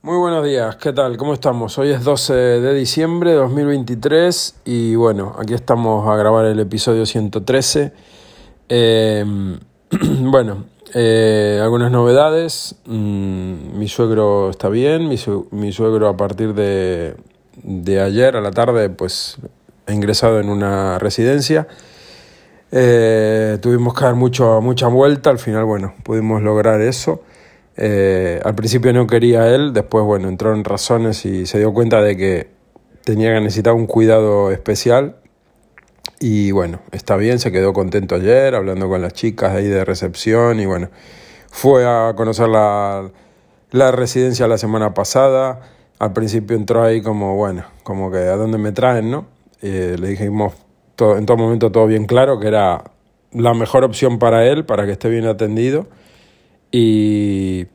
Muy 0.00 0.16
buenos 0.16 0.44
días, 0.44 0.76
¿qué 0.76 0.92
tal? 0.92 1.16
¿Cómo 1.16 1.34
estamos? 1.34 1.76
Hoy 1.76 1.90
es 1.90 2.04
12 2.04 2.32
de 2.32 2.72
diciembre 2.72 3.30
de 3.30 3.36
2023 3.38 4.60
y 4.64 4.94
bueno, 4.94 5.34
aquí 5.36 5.54
estamos 5.54 6.06
a 6.08 6.14
grabar 6.14 6.44
el 6.46 6.60
episodio 6.60 7.04
113. 7.04 7.92
Eh, 8.68 9.24
bueno, 10.20 10.66
eh, 10.94 11.58
algunas 11.60 11.90
novedades. 11.90 12.76
Mm, 12.86 13.76
mi 13.76 13.88
suegro 13.88 14.50
está 14.50 14.68
bien, 14.68 15.08
mi, 15.08 15.16
mi 15.50 15.72
suegro 15.72 16.08
a 16.08 16.16
partir 16.16 16.54
de, 16.54 17.16
de, 17.64 18.00
ayer 18.00 18.36
a 18.36 18.40
la 18.40 18.52
tarde 18.52 18.90
pues 18.90 19.38
ha 19.88 19.92
ingresado 19.92 20.38
en 20.38 20.48
una 20.48 21.00
residencia. 21.00 21.66
Eh, 22.70 23.58
tuvimos 23.60 23.94
que 23.94 24.04
dar 24.04 24.14
mucho, 24.14 24.60
mucha 24.60 24.86
vuelta, 24.86 25.30
al 25.30 25.40
final 25.40 25.64
bueno, 25.64 25.92
pudimos 26.04 26.40
lograr 26.40 26.80
eso. 26.82 27.20
Eh, 27.80 28.40
al 28.44 28.56
principio 28.56 28.92
no 28.92 29.06
quería 29.06 29.54
él, 29.54 29.72
después 29.72 30.04
bueno, 30.04 30.28
entró 30.28 30.52
en 30.52 30.64
razones 30.64 31.24
y 31.24 31.46
se 31.46 31.58
dio 31.58 31.72
cuenta 31.72 32.02
de 32.02 32.16
que 32.16 32.48
tenía 33.04 33.32
que 33.32 33.40
necesitar 33.40 33.72
un 33.72 33.86
cuidado 33.86 34.50
especial. 34.50 35.16
Y 36.18 36.50
bueno, 36.50 36.80
está 36.90 37.16
bien, 37.16 37.38
se 37.38 37.52
quedó 37.52 37.72
contento 37.72 38.16
ayer 38.16 38.56
hablando 38.56 38.88
con 38.88 39.00
las 39.00 39.12
chicas 39.12 39.52
ahí 39.52 39.68
de 39.68 39.84
recepción 39.84 40.58
y 40.58 40.66
bueno, 40.66 40.90
fue 41.52 41.86
a 41.86 42.14
conocer 42.16 42.48
la, 42.48 43.12
la 43.70 43.92
residencia 43.92 44.48
la 44.48 44.58
semana 44.58 44.92
pasada. 44.92 45.60
Al 46.00 46.12
principio 46.12 46.56
entró 46.56 46.82
ahí 46.82 47.00
como, 47.00 47.36
bueno, 47.36 47.64
como 47.84 48.10
que 48.10 48.18
a 48.18 48.36
dónde 48.36 48.58
me 48.58 48.72
traen, 48.72 49.10
¿no? 49.12 49.26
Eh, 49.62 49.96
le 50.00 50.08
dijimos 50.08 50.54
todo, 50.96 51.16
en 51.16 51.26
todo 51.26 51.36
momento 51.36 51.70
todo 51.70 51.86
bien 51.86 52.06
claro 52.06 52.40
que 52.40 52.48
era 52.48 52.82
la 53.32 53.54
mejor 53.54 53.84
opción 53.84 54.18
para 54.18 54.46
él, 54.46 54.64
para 54.64 54.84
que 54.84 54.92
esté 54.92 55.08
bien 55.08 55.26
atendido 55.26 55.86
y 56.70 57.66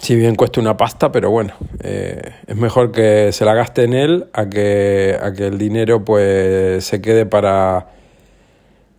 si 0.00 0.16
bien 0.16 0.34
cuesta 0.36 0.60
una 0.60 0.76
pasta, 0.76 1.10
pero 1.10 1.30
bueno, 1.30 1.54
eh, 1.80 2.20
es 2.46 2.56
mejor 2.56 2.92
que 2.92 3.32
se 3.32 3.44
la 3.44 3.54
gaste 3.54 3.84
en 3.84 3.94
él 3.94 4.26
a 4.32 4.48
que, 4.48 5.18
a 5.20 5.32
que 5.32 5.46
el 5.46 5.58
dinero 5.58 6.04
pues 6.04 6.84
se 6.84 7.00
quede 7.00 7.26
para, 7.26 7.88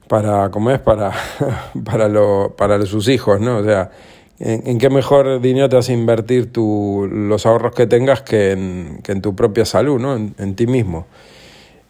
para 0.08 0.50
¿cómo 0.52 0.72
es? 0.72 0.80
Para, 0.80 1.14
para, 1.86 2.08
lo, 2.10 2.56
para 2.58 2.86
sus 2.86 3.08
hijos, 3.08 3.40
¿no? 3.40 3.58
O 3.58 3.64
sea, 3.64 3.92
¿en, 4.40 4.78
qué 4.78 4.90
mejor 4.90 5.40
dinero 5.42 5.70
te 5.70 5.78
vas 5.78 5.90
a 5.90 5.94
invertir 5.94 6.52
tu, 6.52 7.08
los 7.12 7.46
ahorros 7.46 7.74
que 7.74 7.88
tengas 7.88 8.22
que 8.22 8.52
en, 8.52 9.00
que 9.04 9.14
en 9.14 9.22
tu 9.22 9.36
propia 9.36 9.66
salud, 9.66 10.00
¿no? 10.00 10.16
En, 10.16 10.36
en 10.38 10.56
ti 10.56 10.68
mismo. 10.68 11.08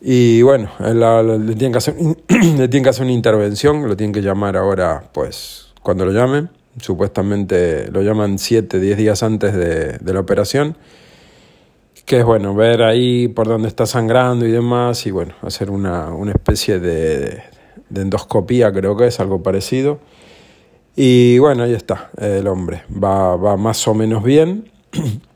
Y 0.02 0.43
bueno, 0.43 0.69
le, 0.80 1.55
tienen 1.55 1.71
que 1.71 1.77
hacer, 1.80 1.95
le 2.30 2.67
tienen 2.67 2.83
que 2.83 2.89
hacer 2.89 3.03
una 3.03 3.13
intervención, 3.13 3.87
lo 3.87 3.97
tienen 3.97 4.13
que 4.13 4.21
llamar 4.21 4.55
ahora, 4.55 5.03
pues, 5.11 5.73
cuando 5.81 6.05
lo 6.05 6.11
llamen 6.11 6.49
supuestamente 6.81 7.89
lo 7.91 8.02
llaman 8.02 8.39
7, 8.39 8.80
10 8.80 8.97
días 8.97 9.23
antes 9.23 9.53
de, 9.53 10.13
la 10.13 10.19
operación, 10.19 10.77
que 12.05 12.19
es 12.19 12.25
bueno, 12.25 12.55
ver 12.55 12.81
ahí 12.81 13.27
por 13.27 13.47
dónde 13.47 13.67
está 13.67 13.86
sangrando 13.86 14.45
y 14.45 14.52
demás, 14.52 15.05
y 15.05 15.11
bueno, 15.11 15.33
hacer 15.41 15.69
una, 15.69 16.13
una 16.13 16.31
especie 16.31 16.80
de, 16.80 17.44
de, 17.89 18.02
endoscopía, 18.02 18.71
creo 18.71 18.97
que 18.97 19.08
es 19.08 19.19
algo 19.19 19.44
parecido. 19.44 19.99
Y 20.95 21.38
bueno, 21.39 21.63
ahí 21.63 21.73
está, 21.73 22.09
el 22.17 22.47
hombre, 22.47 22.83
va, 22.91 23.36
va 23.36 23.58
más 23.58 23.88
o 23.88 23.93
menos 23.93 24.23
bien. 24.23 24.71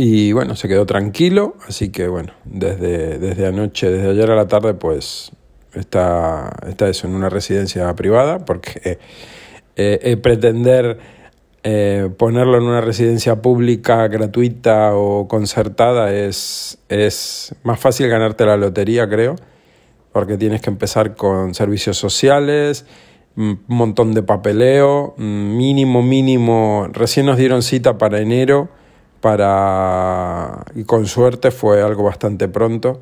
Y 0.00 0.30
bueno, 0.30 0.54
se 0.54 0.68
quedó 0.68 0.86
tranquilo, 0.86 1.56
así 1.66 1.88
que 1.88 2.06
bueno, 2.06 2.32
desde, 2.44 3.18
desde 3.18 3.46
anoche, 3.48 3.90
desde 3.90 4.10
ayer 4.10 4.30
a 4.30 4.36
la 4.36 4.46
tarde, 4.46 4.74
pues 4.74 5.32
está, 5.74 6.56
está 6.68 6.88
eso, 6.88 7.08
en 7.08 7.16
una 7.16 7.28
residencia 7.28 7.92
privada, 7.94 8.44
porque 8.44 9.00
eh, 9.80 10.00
eh, 10.02 10.16
pretender 10.16 10.98
eh, 11.62 12.10
ponerlo 12.18 12.58
en 12.58 12.64
una 12.64 12.80
residencia 12.80 13.40
pública, 13.40 14.08
gratuita 14.08 14.96
o 14.96 15.28
concertada 15.28 16.12
es, 16.12 16.78
es 16.88 17.54
más 17.62 17.78
fácil 17.78 18.08
ganarte 18.08 18.44
la 18.44 18.56
lotería, 18.56 19.08
creo, 19.08 19.36
porque 20.10 20.36
tienes 20.36 20.62
que 20.62 20.70
empezar 20.70 21.14
con 21.14 21.54
servicios 21.54 21.96
sociales, 21.96 22.86
un 23.36 23.62
montón 23.68 24.14
de 24.14 24.24
papeleo, 24.24 25.14
mínimo, 25.16 26.02
mínimo, 26.02 26.88
recién 26.92 27.26
nos 27.26 27.36
dieron 27.36 27.62
cita 27.62 27.98
para 27.98 28.18
enero, 28.18 28.70
para, 29.20 30.64
y 30.74 30.82
con 30.82 31.06
suerte 31.06 31.52
fue 31.52 31.82
algo 31.82 32.02
bastante 32.02 32.48
pronto, 32.48 33.00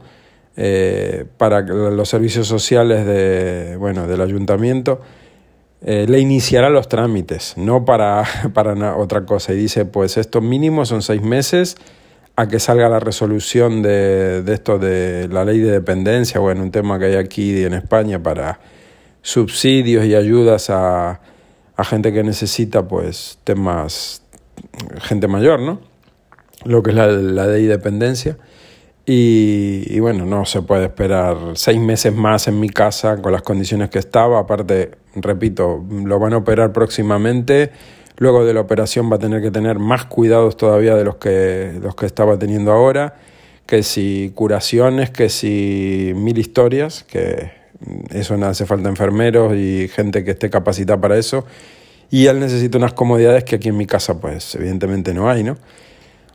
para 1.38 1.62
los 1.62 2.08
servicios 2.10 2.46
sociales 2.46 3.06
de, 3.06 3.76
bueno, 3.78 4.06
del 4.06 4.20
ayuntamiento 4.20 5.00
eh, 5.82 6.06
le 6.08 6.18
iniciará 6.18 6.70
los 6.70 6.88
trámites, 6.88 7.54
no 7.56 7.84
para, 7.84 8.24
para 8.54 8.96
otra 8.96 9.24
cosa. 9.26 9.52
Y 9.52 9.56
dice, 9.56 9.84
pues 9.84 10.16
esto 10.16 10.40
mínimo 10.40 10.84
son 10.86 11.02
seis 11.02 11.22
meses 11.22 11.76
a 12.36 12.48
que 12.48 12.58
salga 12.60 12.88
la 12.88 13.00
resolución 13.00 13.82
de, 13.82 14.42
de 14.42 14.52
esto 14.52 14.78
de 14.78 15.28
la 15.28 15.44
ley 15.44 15.58
de 15.58 15.70
dependencia, 15.70 16.38
bueno, 16.38 16.62
un 16.62 16.70
tema 16.70 16.98
que 16.98 17.06
hay 17.06 17.14
aquí 17.14 17.64
en 17.64 17.72
España 17.72 18.22
para 18.22 18.60
subsidios 19.22 20.04
y 20.04 20.14
ayudas 20.14 20.68
a, 20.68 21.20
a 21.76 21.84
gente 21.84 22.12
que 22.12 22.22
necesita, 22.22 22.86
pues, 22.86 23.38
temas, 23.44 24.22
gente 25.00 25.28
mayor, 25.28 25.60
¿no? 25.60 25.80
Lo 26.64 26.82
que 26.82 26.90
es 26.90 26.96
la, 26.96 27.06
la 27.06 27.46
ley 27.46 27.62
de 27.64 27.70
dependencia. 27.70 28.36
Y, 29.08 30.00
bueno, 30.00 30.26
no 30.26 30.44
se 30.46 30.62
puede 30.62 30.86
esperar 30.86 31.36
seis 31.54 31.78
meses 31.78 32.12
más 32.12 32.48
en 32.48 32.58
mi 32.58 32.68
casa 32.68 33.22
con 33.22 33.30
las 33.30 33.42
condiciones 33.42 33.88
que 33.88 34.00
estaba. 34.00 34.40
Aparte, 34.40 34.90
repito, 35.14 35.84
lo 35.88 36.18
van 36.18 36.32
a 36.32 36.38
operar 36.38 36.72
próximamente. 36.72 37.70
Luego 38.16 38.44
de 38.44 38.52
la 38.52 38.60
operación 38.60 39.10
va 39.10 39.16
a 39.16 39.18
tener 39.20 39.42
que 39.42 39.52
tener 39.52 39.78
más 39.78 40.06
cuidados 40.06 40.56
todavía 40.56 40.96
de 40.96 41.04
los 41.04 41.16
que, 41.16 41.78
los 41.80 41.94
que 41.94 42.06
estaba 42.06 42.36
teniendo 42.36 42.72
ahora. 42.72 43.14
Que 43.64 43.84
si 43.84 44.32
curaciones, 44.34 45.10
que 45.10 45.28
si 45.28 46.12
mil 46.16 46.36
historias, 46.38 47.04
que 47.04 47.52
eso 48.10 48.36
no 48.36 48.46
hace 48.46 48.66
falta 48.66 48.88
enfermeros 48.88 49.54
y 49.54 49.86
gente 49.86 50.24
que 50.24 50.32
esté 50.32 50.50
capacitada 50.50 51.00
para 51.00 51.16
eso. 51.16 51.46
Y 52.10 52.26
él 52.26 52.40
necesita 52.40 52.76
unas 52.78 52.92
comodidades 52.92 53.44
que 53.44 53.54
aquí 53.54 53.68
en 53.68 53.76
mi 53.76 53.86
casa, 53.86 54.20
pues 54.20 54.56
evidentemente 54.56 55.14
no 55.14 55.30
hay, 55.30 55.44
¿no? 55.44 55.56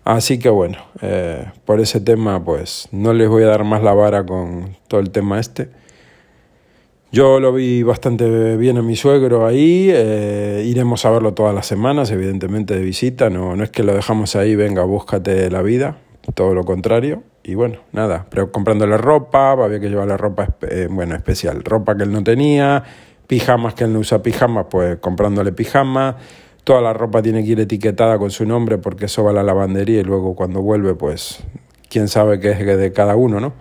Así 0.03 0.39
que 0.39 0.49
bueno, 0.49 0.77
eh, 1.01 1.45
por 1.65 1.79
ese 1.79 2.01
tema 2.01 2.43
pues 2.43 2.87
no 2.91 3.13
les 3.13 3.29
voy 3.29 3.43
a 3.43 3.47
dar 3.47 3.63
más 3.63 3.83
la 3.83 3.93
vara 3.93 4.25
con 4.25 4.75
todo 4.87 4.99
el 4.99 5.11
tema 5.11 5.39
este. 5.39 5.69
Yo 7.11 7.41
lo 7.41 7.51
vi 7.51 7.83
bastante 7.83 8.55
bien 8.55 8.77
a 8.77 8.81
mi 8.81 8.95
suegro 8.95 9.45
ahí, 9.45 9.89
eh, 9.91 10.63
iremos 10.65 11.05
a 11.05 11.11
verlo 11.11 11.33
todas 11.33 11.53
las 11.53 11.67
semanas, 11.67 12.09
evidentemente 12.09 12.73
de 12.73 12.81
visita, 12.81 13.29
no, 13.29 13.55
no 13.57 13.65
es 13.65 13.69
que 13.69 13.83
lo 13.83 13.93
dejamos 13.93 14.37
ahí, 14.37 14.55
venga, 14.55 14.83
búscate 14.83 15.51
la 15.51 15.61
vida, 15.61 15.97
todo 16.33 16.53
lo 16.53 16.63
contrario. 16.63 17.23
Y 17.43 17.55
bueno, 17.55 17.79
nada, 17.91 18.27
pero 18.29 18.51
comprándole 18.51 18.97
ropa, 18.97 19.51
había 19.51 19.79
que 19.81 19.89
llevarle 19.89 20.15
ropa 20.15 20.55
eh, 20.61 20.87
bueno, 20.89 21.15
especial, 21.15 21.63
ropa 21.65 21.97
que 21.97 22.03
él 22.03 22.11
no 22.13 22.23
tenía, 22.23 22.83
pijamas 23.27 23.73
que 23.73 23.83
él 23.83 23.93
no 23.93 23.99
usa 23.99 24.23
pijamas, 24.23 24.67
pues 24.69 24.97
comprándole 24.99 25.51
pijamas 25.51 26.15
Toda 26.63 26.81
la 26.81 26.93
ropa 26.93 27.23
tiene 27.23 27.43
que 27.43 27.49
ir 27.49 27.59
etiquetada 27.59 28.19
con 28.19 28.29
su 28.29 28.45
nombre 28.45 28.77
porque 28.77 29.05
eso 29.05 29.23
va 29.23 29.31
a 29.31 29.33
la 29.33 29.41
lavandería 29.41 30.01
y 30.01 30.03
luego 30.03 30.35
cuando 30.35 30.61
vuelve, 30.61 30.93
pues 30.93 31.43
quién 31.89 32.07
sabe 32.07 32.39
qué 32.39 32.51
es 32.51 32.77
de 32.77 32.93
cada 32.93 33.15
uno, 33.15 33.39
¿no? 33.39 33.53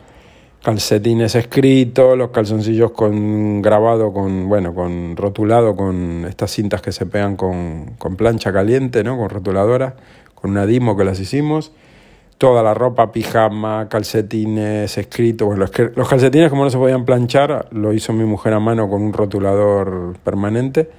Calcetines 0.63 1.35
escritos, 1.35 2.19
los 2.19 2.29
calzoncillos 2.29 2.91
con 2.91 3.63
grabado, 3.63 4.13
con, 4.13 4.51
bueno, 4.51 4.75
con 4.75 5.17
rotulado, 5.17 5.75
con 5.75 6.27
estas 6.29 6.51
cintas 6.51 6.83
que 6.83 6.93
se 6.93 7.07
pegan 7.07 7.37
con, 7.37 7.93
con 7.97 8.17
plancha 8.17 8.53
caliente, 8.53 9.03
¿no? 9.03 9.17
Con 9.17 9.31
rotuladora, 9.31 9.97
con 10.35 10.51
una 10.51 10.67
Dimo 10.67 10.95
que 10.99 11.05
las 11.05 11.19
hicimos. 11.19 11.73
Toda 12.37 12.63
la 12.63 12.75
ropa, 12.75 13.13
pijama, 13.13 13.89
calcetines 13.89 14.99
escritos. 14.99 15.49
Bueno, 15.49 15.65
los, 15.65 15.97
los 15.97 16.07
calcetines 16.07 16.51
como 16.51 16.65
no 16.65 16.71
se 16.71 16.77
podían 16.77 17.07
planchar, 17.07 17.69
lo 17.73 17.95
hizo 17.95 18.13
mi 18.13 18.25
mujer 18.25 18.53
a 18.53 18.61
mano 18.61 18.91
con 18.91 19.01
un 19.01 19.15
rotulador 19.15 20.19
permanente 20.23 20.91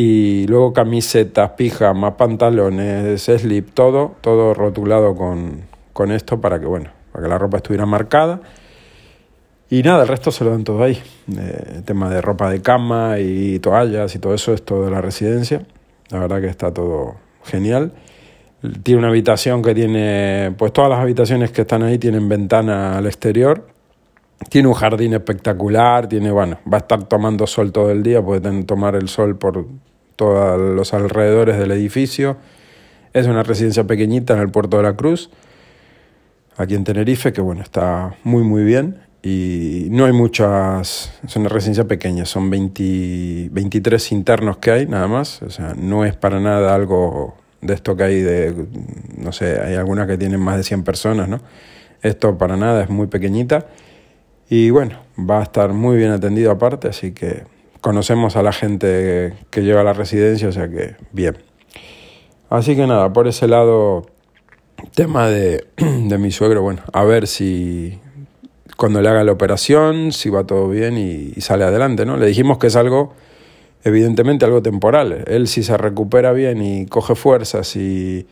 y 0.00 0.46
luego 0.46 0.72
camisetas, 0.72 1.50
pijamas, 1.56 2.14
pantalones, 2.14 3.20
slip, 3.20 3.70
todo, 3.74 4.14
todo 4.20 4.54
rotulado 4.54 5.16
con, 5.16 5.62
con 5.92 6.12
esto 6.12 6.40
para 6.40 6.60
que, 6.60 6.66
bueno, 6.66 6.90
para 7.10 7.24
que 7.24 7.28
la 7.28 7.36
ropa 7.36 7.56
estuviera 7.56 7.84
marcada. 7.84 8.40
Y 9.68 9.82
nada, 9.82 10.02
el 10.02 10.08
resto 10.08 10.30
se 10.30 10.44
lo 10.44 10.52
dan 10.52 10.62
todo 10.62 10.84
ahí. 10.84 11.02
Eh, 11.36 11.82
tema 11.84 12.08
de 12.10 12.20
ropa 12.20 12.48
de 12.48 12.62
cama 12.62 13.18
y 13.18 13.58
toallas 13.58 14.14
y 14.14 14.20
todo 14.20 14.34
eso 14.34 14.54
es 14.54 14.64
todo 14.64 14.84
de 14.84 14.92
la 14.92 15.00
residencia. 15.00 15.66
La 16.10 16.20
verdad 16.20 16.40
que 16.42 16.46
está 16.46 16.72
todo 16.72 17.16
genial. 17.42 17.90
Tiene 18.84 19.00
una 19.00 19.08
habitación 19.08 19.62
que 19.62 19.74
tiene, 19.74 20.54
pues 20.56 20.72
todas 20.72 20.90
las 20.90 21.00
habitaciones 21.00 21.50
que 21.50 21.62
están 21.62 21.82
ahí 21.82 21.98
tienen 21.98 22.28
ventana 22.28 22.96
al 22.96 23.06
exterior. 23.06 23.66
Tiene 24.48 24.68
un 24.68 24.74
jardín 24.74 25.12
espectacular, 25.14 26.08
tiene, 26.08 26.30
bueno, 26.30 26.58
va 26.72 26.76
a 26.76 26.80
estar 26.82 27.02
tomando 27.02 27.48
sol 27.48 27.72
todo 27.72 27.90
el 27.90 28.04
día, 28.04 28.22
puede 28.22 28.62
tomar 28.62 28.94
el 28.94 29.08
sol 29.08 29.36
por 29.36 29.66
todos 30.18 30.60
los 30.60 30.92
alrededores 30.94 31.58
del 31.58 31.70
edificio. 31.70 32.36
Es 33.12 33.28
una 33.28 33.44
residencia 33.44 33.84
pequeñita 33.84 34.34
en 34.34 34.40
el 34.40 34.50
puerto 34.50 34.76
de 34.76 34.82
la 34.82 34.96
Cruz, 34.96 35.30
aquí 36.56 36.74
en 36.74 36.82
Tenerife, 36.82 37.32
que 37.32 37.40
bueno, 37.40 37.62
está 37.62 38.16
muy 38.24 38.42
muy 38.42 38.64
bien. 38.64 38.98
Y 39.22 39.88
no 39.90 40.06
hay 40.06 40.12
muchas, 40.12 41.12
es 41.24 41.36
una 41.36 41.48
residencia 41.48 41.84
pequeña, 41.84 42.24
son 42.24 42.50
20, 42.50 43.48
23 43.50 44.12
internos 44.12 44.58
que 44.58 44.70
hay 44.70 44.86
nada 44.86 45.08
más, 45.08 45.42
o 45.42 45.50
sea, 45.50 45.74
no 45.76 46.04
es 46.04 46.16
para 46.16 46.40
nada 46.40 46.74
algo, 46.74 47.36
de 47.60 47.74
esto 47.74 47.96
que 47.96 48.04
hay 48.04 48.20
de, 48.20 48.54
no 49.16 49.32
sé, 49.32 49.60
hay 49.60 49.74
algunas 49.74 50.06
que 50.06 50.16
tienen 50.16 50.40
más 50.40 50.56
de 50.56 50.62
100 50.62 50.84
personas, 50.84 51.28
¿no? 51.28 51.40
Esto 52.02 52.38
para 52.38 52.56
nada 52.56 52.82
es 52.82 52.90
muy 52.90 53.08
pequeñita 53.08 53.66
y 54.48 54.70
bueno, 54.70 55.00
va 55.18 55.40
a 55.40 55.42
estar 55.42 55.72
muy 55.72 55.96
bien 55.96 56.10
atendido 56.10 56.52
aparte, 56.52 56.88
así 56.88 57.12
que 57.12 57.42
conocemos 57.80 58.36
a 58.36 58.42
la 58.42 58.52
gente 58.52 59.34
que 59.50 59.62
lleva 59.62 59.82
la 59.82 59.92
residencia, 59.92 60.48
o 60.48 60.52
sea 60.52 60.68
que 60.68 60.96
bien. 61.12 61.38
Así 62.50 62.76
que 62.76 62.86
nada, 62.86 63.12
por 63.12 63.28
ese 63.28 63.46
lado, 63.46 64.06
tema 64.94 65.28
de, 65.28 65.66
de 65.76 66.18
mi 66.18 66.30
suegro, 66.30 66.62
bueno, 66.62 66.82
a 66.92 67.04
ver 67.04 67.26
si 67.26 67.98
cuando 68.76 69.02
le 69.02 69.08
haga 69.08 69.24
la 69.24 69.32
operación, 69.32 70.12
si 70.12 70.30
va 70.30 70.44
todo 70.44 70.68
bien 70.68 70.96
y, 70.96 71.32
y 71.34 71.40
sale 71.40 71.64
adelante, 71.64 72.06
¿no? 72.06 72.16
Le 72.16 72.26
dijimos 72.26 72.58
que 72.58 72.68
es 72.68 72.76
algo 72.76 73.14
evidentemente 73.84 74.44
algo 74.44 74.62
temporal. 74.62 75.24
Él 75.26 75.48
si 75.48 75.62
se 75.62 75.76
recupera 75.76 76.32
bien 76.32 76.62
y 76.62 76.86
coge 76.86 77.14
fuerzas 77.14 77.76
y, 77.76 78.26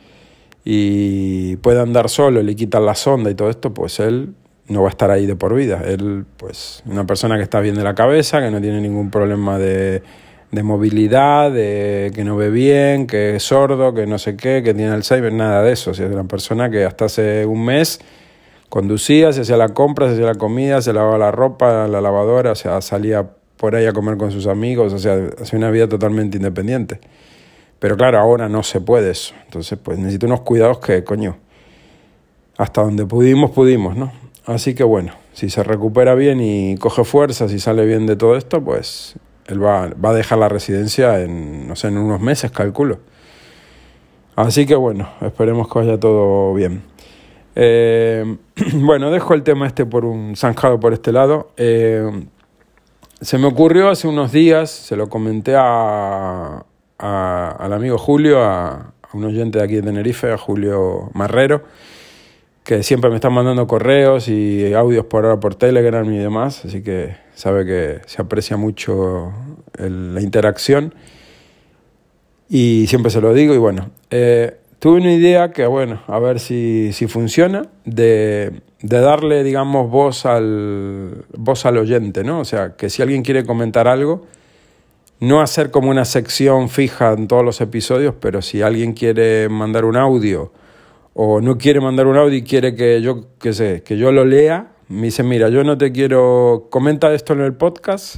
y 0.63 1.55
puede 1.57 1.81
andar 1.81 2.09
solo, 2.09 2.41
le 2.41 2.55
quitan 2.55 2.85
la 2.85 2.95
sonda 2.95 3.29
y 3.29 3.35
todo 3.35 3.49
esto, 3.49 3.73
pues 3.73 3.99
él 3.99 4.33
no 4.67 4.81
va 4.81 4.89
a 4.89 4.91
estar 4.91 5.11
ahí 5.11 5.25
de 5.25 5.35
por 5.35 5.53
vida. 5.53 5.81
Él, 5.85 6.25
pues, 6.37 6.83
una 6.85 7.05
persona 7.05 7.37
que 7.37 7.43
está 7.43 7.59
bien 7.59 7.75
de 7.75 7.83
la 7.83 7.95
cabeza, 7.95 8.41
que 8.41 8.51
no 8.51 8.59
tiene 8.61 8.81
ningún 8.81 9.09
problema 9.09 9.57
de, 9.57 10.03
de 10.51 10.63
movilidad, 10.63 11.51
de 11.51 12.11
que 12.13 12.23
no 12.23 12.35
ve 12.35 12.49
bien, 12.49 13.07
que 13.07 13.35
es 13.35 13.43
sordo, 13.43 13.93
que 13.93 14.05
no 14.07 14.17
sé 14.17 14.35
qué, 14.35 14.61
que 14.63 14.73
tiene 14.73 14.91
Alzheimer, 14.91 15.33
nada 15.33 15.61
de 15.61 15.73
eso. 15.73 15.91
O 15.91 15.93
sea, 15.93 16.07
es 16.07 16.13
una 16.13 16.25
persona 16.25 16.69
que 16.69 16.85
hasta 16.85 17.05
hace 17.05 17.45
un 17.45 17.65
mes 17.65 17.99
conducía, 18.69 19.31
se 19.33 19.41
hacía 19.41 19.57
la 19.57 19.69
compra, 19.69 20.07
se 20.07 20.13
hacía 20.13 20.25
la 20.25 20.35
comida, 20.35 20.81
se 20.81 20.93
lavaba 20.93 21.17
la 21.17 21.31
ropa, 21.31 21.87
la 21.87 22.01
lavadora, 22.01 22.51
o 22.51 22.55
sea, 22.55 22.81
salía 22.81 23.27
por 23.57 23.75
ahí 23.75 23.85
a 23.85 23.93
comer 23.93 24.17
con 24.17 24.31
sus 24.31 24.47
amigos, 24.47 24.93
o 24.93 24.99
sea, 24.99 25.17
hace 25.41 25.55
una 25.55 25.71
vida 25.71 25.87
totalmente 25.87 26.37
independiente. 26.37 26.99
Pero 27.79 27.95
claro, 27.95 28.19
ahora 28.19 28.49
no 28.49 28.63
se 28.63 28.81
puede 28.81 29.11
eso. 29.11 29.33
Entonces, 29.45 29.77
pues 29.81 29.97
necesito 29.97 30.25
unos 30.25 30.41
cuidados 30.41 30.79
que, 30.79 31.03
coño, 31.03 31.37
hasta 32.57 32.81
donde 32.81 33.05
pudimos, 33.05 33.51
pudimos, 33.51 33.95
¿no? 33.95 34.11
Así 34.47 34.73
que 34.73 34.83
bueno, 34.83 35.13
si 35.33 35.49
se 35.49 35.61
recupera 35.61 36.15
bien 36.15 36.41
y 36.41 36.77
coge 36.77 37.03
fuerzas 37.03 37.53
y 37.53 37.59
sale 37.59 37.85
bien 37.85 38.07
de 38.07 38.15
todo 38.15 38.35
esto, 38.35 38.63
pues 38.63 39.15
él 39.45 39.63
va, 39.63 39.89
va 40.03 40.09
a 40.09 40.13
dejar 40.13 40.39
la 40.39 40.49
residencia 40.49 41.21
en, 41.21 41.67
no 41.67 41.75
sé, 41.75 41.89
en 41.89 41.97
unos 41.97 42.19
meses, 42.19 42.49
calculo. 42.49 42.99
Así 44.35 44.65
que 44.65 44.75
bueno, 44.75 45.09
esperemos 45.21 45.67
que 45.67 45.79
vaya 45.79 45.99
todo 45.99 46.53
bien. 46.53 46.83
Eh, 47.55 48.37
bueno, 48.75 49.09
dejo 49.09 49.33
el 49.33 49.41
tema 49.43 49.65
este 49.65 49.85
por 49.85 50.05
un 50.05 50.35
zanjado 50.35 50.79
por 50.79 50.93
este 50.93 51.11
lado. 51.11 51.51
Eh, 51.57 52.07
se 53.19 53.39
me 53.39 53.47
ocurrió 53.47 53.89
hace 53.89 54.07
unos 54.07 54.31
días, 54.31 54.69
se 54.69 54.95
lo 54.95 55.09
comenté 55.09 55.55
a, 55.57 56.63
al 56.99 57.73
amigo 57.73 57.97
Julio, 57.97 58.43
a, 58.43 58.93
un 59.13 59.25
oyente 59.25 59.57
de 59.57 59.65
aquí 59.65 59.75
de 59.75 59.81
Tenerife, 59.81 60.31
a 60.31 60.37
Julio 60.37 61.09
Marrero, 61.13 61.63
que 62.67 62.83
siempre 62.83 63.09
me 63.09 63.15
están 63.15 63.31
mandando 63.31 63.65
correos 63.65 64.27
y 64.27 64.73
audios 64.73 65.05
por 65.05 65.23
ahora 65.23 65.39
por 65.39 65.55
Telegram 65.55 66.05
y 66.11 66.17
demás, 66.17 66.65
así 66.65 66.83
que 66.83 67.15
sabe 67.33 67.65
que 67.65 68.01
se 68.07 68.21
aprecia 68.21 68.57
mucho 68.57 69.31
la 69.77 70.21
interacción. 70.21 70.93
Y 72.49 72.83
siempre 72.87 73.09
se 73.09 73.21
lo 73.21 73.33
digo 73.33 73.53
y 73.53 73.57
bueno, 73.57 73.91
eh, 74.09 74.57
tuve 74.79 74.99
una 74.99 75.13
idea 75.13 75.53
que, 75.53 75.65
bueno, 75.65 76.01
a 76.07 76.19
ver 76.19 76.41
si, 76.41 76.91
si 76.91 77.07
funciona, 77.07 77.69
de, 77.85 78.59
de, 78.81 78.99
darle, 78.99 79.45
digamos, 79.45 79.89
voz 79.89 80.25
al, 80.25 81.23
voz 81.37 81.65
al 81.65 81.77
oyente, 81.77 82.25
¿no? 82.25 82.41
O 82.41 82.45
sea, 82.45 82.75
que 82.75 82.89
si 82.89 83.01
alguien 83.01 83.23
quiere 83.23 83.45
comentar 83.45 83.87
algo, 83.87 84.25
no 85.21 85.39
hacer 85.39 85.71
como 85.71 85.89
una 85.89 86.03
sección 86.03 86.67
fija 86.67 87.13
en 87.13 87.29
todos 87.29 87.45
los 87.45 87.61
episodios, 87.61 88.13
pero 88.19 88.41
si 88.41 88.61
alguien 88.61 88.91
quiere 88.91 89.47
mandar 89.47 89.85
un 89.85 89.95
audio 89.95 90.51
o 91.19 91.41
no 91.41 91.57
quiere 91.57 91.81
mandar 91.81 92.05
un 92.05 92.15
audio 92.15 92.37
y 92.37 92.43
quiere 92.43 92.75
que 92.75 93.01
yo, 93.01 93.25
qué 93.39 93.51
sé, 93.51 93.81
que 93.83 93.97
yo 93.97 94.11
lo 94.11 94.23
lea, 94.23 94.67
me 94.87 95.07
dice, 95.07 95.23
mira, 95.23 95.49
yo 95.49 95.63
no 95.63 95.75
te 95.75 95.91
quiero, 95.91 96.67
comenta 96.69 97.11
esto 97.11 97.33
en 97.33 97.41
el 97.41 97.53
podcast, 97.53 98.17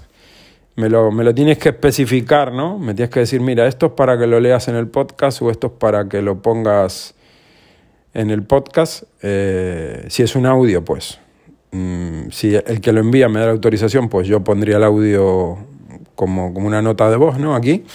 me 0.76 0.90
lo, 0.90 1.10
me 1.10 1.24
lo 1.24 1.34
tienes 1.34 1.58
que 1.60 1.70
especificar, 1.70 2.52
¿no? 2.52 2.78
Me 2.78 2.94
tienes 2.94 3.10
que 3.10 3.22
decir, 3.22 3.40
mira, 3.40 3.68
esto 3.68 3.86
es 3.86 3.92
para 3.94 4.20
que 4.20 4.28
lo 4.28 4.42
leas 4.42 4.68
en 4.68 4.76
el 4.76 4.90
podcast 4.90 5.42
o 5.42 5.50
esto 5.50 5.68
es 5.68 5.74
para 5.80 6.10
que 6.10 6.22
lo 6.22 6.42
pongas 6.42 7.16
en 8.14 8.32
el 8.32 8.44
podcast. 8.44 9.04
Eh, 9.22 10.04
si 10.10 10.24
es 10.24 10.36
un 10.36 10.46
audio, 10.46 10.84
pues, 10.84 11.20
mm, 11.72 12.32
si 12.32 12.54
el 12.54 12.82
que 12.82 12.92
lo 12.92 13.00
envía 13.00 13.30
me 13.30 13.40
da 13.40 13.46
la 13.46 13.52
autorización, 13.54 14.10
pues 14.10 14.28
yo 14.28 14.44
pondría 14.44 14.76
el 14.76 14.84
audio 14.84 15.58
como, 16.16 16.54
como 16.54 16.68
una 16.68 16.82
nota 16.82 17.10
de 17.10 17.16
voz, 17.16 17.40
¿no? 17.40 17.56
Aquí 17.56 17.86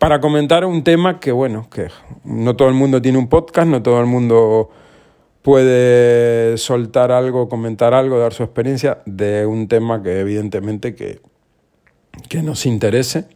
para 0.00 0.20
comentar 0.20 0.64
un 0.64 0.82
tema 0.82 1.20
que, 1.20 1.30
bueno, 1.30 1.70
que 1.70 1.86
no 2.24 2.56
todo 2.56 2.66
el 2.68 2.74
mundo 2.74 3.00
tiene 3.00 3.18
un 3.18 3.28
podcast, 3.28 3.68
no 3.68 3.82
todo 3.82 4.00
el 4.00 4.06
mundo 4.06 4.70
puede 5.42 6.58
soltar 6.58 7.12
algo, 7.12 7.48
comentar 7.48 7.94
algo, 7.94 8.18
dar 8.18 8.32
su 8.32 8.42
experiencia 8.42 8.98
de 9.06 9.46
un 9.46 9.68
tema 9.68 10.02
que 10.02 10.18
evidentemente 10.18 10.96
que 10.96 11.20
que 12.28 12.42
nos 12.42 12.66
interese 12.66 13.26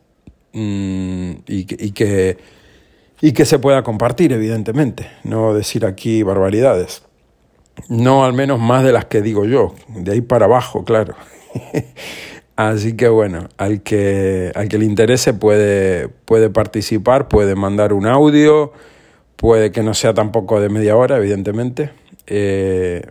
mm, 0.53 1.31
y, 1.47 1.87
y, 1.87 1.93
que, 1.93 2.39
y 3.21 3.33
que 3.33 3.45
se 3.45 3.59
pueda 3.59 3.83
compartir, 3.83 4.33
evidentemente, 4.33 5.11
no 5.23 5.55
decir 5.55 5.87
aquí 5.87 6.23
barbaridades. 6.23 7.03
No 7.89 8.25
al 8.25 8.35
menos 8.35 8.61
más 8.61 8.85
de 8.85 8.93
las 8.93 9.07
que 9.07 9.21
digo 9.21 9.45
yo, 9.45 9.75
de 9.89 10.13
ahí 10.13 10.21
para 10.21 10.47
abajo, 10.47 10.85
claro. 10.85 11.15
Así 12.57 12.97
que 12.97 13.09
bueno, 13.09 13.49
al 13.57 13.83
que, 13.83 14.53
al 14.55 14.69
que 14.69 14.79
le 14.79 14.85
interese 14.85 15.35
puede, 15.35 16.09
puede 16.09 16.51
participar, 16.51 17.27
puede 17.27 17.57
mandar 17.57 17.93
un 17.93 18.07
audio, 18.07 18.73
puede 19.37 19.73
que 19.73 19.83
no 19.83 19.93
sea 19.93 20.15
tampoco 20.15 20.61
de 20.61 20.69
media 20.69 20.97
hora, 20.97 21.17
evidentemente, 21.17 21.91
eh, 22.29 23.03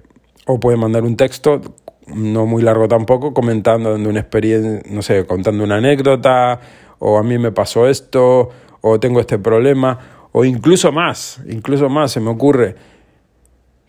o 0.46 0.62
puede 0.62 0.78
mandar 0.78 1.04
un 1.04 1.18
texto 1.18 1.62
no 2.08 2.46
muy 2.46 2.64
largo 2.64 2.88
tampoco, 2.88 3.34
comentando 3.34 3.92
dando 3.92 4.10
una 4.10 4.20
experiencia, 4.20 4.82
no 4.90 5.02
sé, 5.02 5.26
contando 5.26 5.64
una 5.64 5.78
anécdota, 5.78 6.60
o 7.00 7.18
a 7.18 7.24
mí 7.24 7.38
me 7.38 7.52
pasó 7.52 7.88
esto, 7.88 8.50
o 8.82 9.00
tengo 9.00 9.20
este 9.20 9.40
problema, 9.40 10.28
o 10.32 10.46
incluso 10.46 10.92
más, 10.92 11.42
incluso 11.50 11.90
más, 11.90 12.12
se 12.12 12.20
me 12.20 12.30
ocurre. 12.30 12.76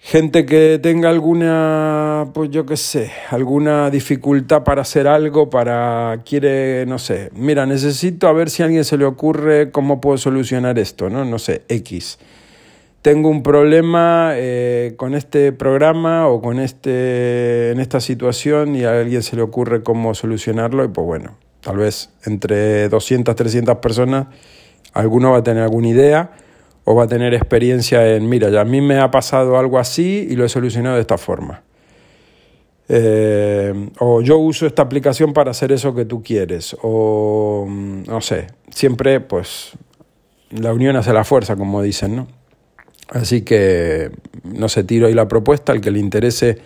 Gente 0.07 0.45
que 0.45 0.79
tenga 0.83 1.09
alguna, 1.09 2.27
pues 2.35 2.51
yo 2.51 2.67
qué 2.67 2.77
sé, 2.77 3.11
alguna 3.31 3.89
dificultad 3.89 4.63
para 4.63 4.83
hacer 4.83 5.09
algo, 5.09 5.49
para, 5.49 6.21
quiere, 6.27 6.85
no 6.85 6.99
sé, 6.99 7.31
mira, 7.35 7.65
necesito 7.65 8.29
a 8.29 8.35
ver 8.35 8.51
si 8.51 8.63
a 8.63 8.67
alguien 8.67 8.85
se 8.85 8.99
le 8.99 9.07
ocurre 9.07 9.71
cómo 9.71 10.03
puedo 10.03 10.19
solucionar 10.19 10.79
esto, 10.79 11.09
¿no? 11.09 11.25
No 11.25 11.39
sé, 11.39 11.63
X 11.69 12.19
tengo 13.01 13.31
un 13.31 13.43
problema 13.43 14.33
eh, 14.35 14.93
con 14.99 15.15
este 15.15 15.53
programa 15.53 16.29
o 16.29 16.43
con 16.43 16.59
este, 16.59 17.71
en 17.71 17.81
esta 17.81 18.01
situación 18.01 18.77
y 18.77 18.85
a 18.85 19.01
alguien 19.01 19.23
se 19.23 19.37
le 19.37 19.43
ocurre 19.43 19.83
cómo 19.83 20.15
solucionarlo 20.15 20.85
y 20.85 20.89
pues 20.89 21.07
bueno, 21.07 21.37
tal 21.63 21.79
vez 21.79 22.11
entre 22.25 22.91
200, 22.91 23.35
300 23.35 23.77
personas 23.79 24.27
alguno 24.93 25.33
va 25.33 25.39
a 25.39 25.43
tener 25.43 25.63
alguna 25.63 25.89
idea 25.89 26.31
o 26.85 26.95
va 26.95 27.05
a 27.05 27.07
tener 27.07 27.35
experiencia 27.35 28.15
en, 28.15 28.29
mira, 28.29 28.51
ya 28.51 28.61
a 28.61 28.65
mí 28.65 28.81
me 28.81 28.99
ha 28.99 29.11
pasado 29.11 29.59
algo 29.59 29.79
así 29.79 30.27
y 30.31 30.37
lo 30.37 30.45
he 30.45 30.49
solucionado 30.49 30.97
de 30.97 31.01
esta 31.01 31.19
forma. 31.19 31.63
Eh, 32.89 33.73
o 33.99 34.21
yo 34.21 34.37
uso 34.39 34.67
esta 34.67 34.83
aplicación 34.83 35.33
para 35.33 35.51
hacer 35.51 35.73
eso 35.73 35.95
que 35.95 36.05
tú 36.05 36.23
quieres. 36.23 36.77
O 36.83 37.67
mm, 37.69 38.03
no 38.07 38.21
sé, 38.21 38.49
siempre 38.71 39.21
pues 39.21 39.73
la 40.51 40.73
unión 40.73 40.97
hace 40.97 41.13
la 41.13 41.25
fuerza, 41.25 41.57
como 41.57 41.83
dicen, 41.83 42.17
¿no? 42.17 42.29
Así 43.09 43.43
que 43.43 44.11
no 44.45 44.69
sé, 44.69 44.85
tiro 44.85 45.07
ahí 45.07 45.15
la 45.15 45.29
propuesta, 45.29 45.73
el 45.73 45.81
que 45.81 45.91
le 45.91 45.99
interese, 45.99 46.59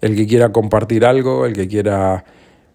el 0.00 0.16
que 0.16 0.26
quiera 0.26 0.50
compartir 0.50 1.04
algo, 1.04 1.44
el 1.44 1.52
que 1.52 1.68
quiera, 1.68 2.24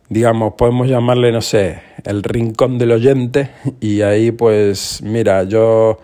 digamos, 0.09 0.53
podemos 0.55 0.87
llamarle, 0.87 1.31
no 1.31 1.41
sé, 1.41 1.81
el 2.05 2.23
rincón 2.23 2.77
del 2.77 2.91
oyente 2.91 3.49
y 3.79 4.01
ahí 4.01 4.31
pues, 4.31 5.01
mira, 5.03 5.43
yo 5.43 5.99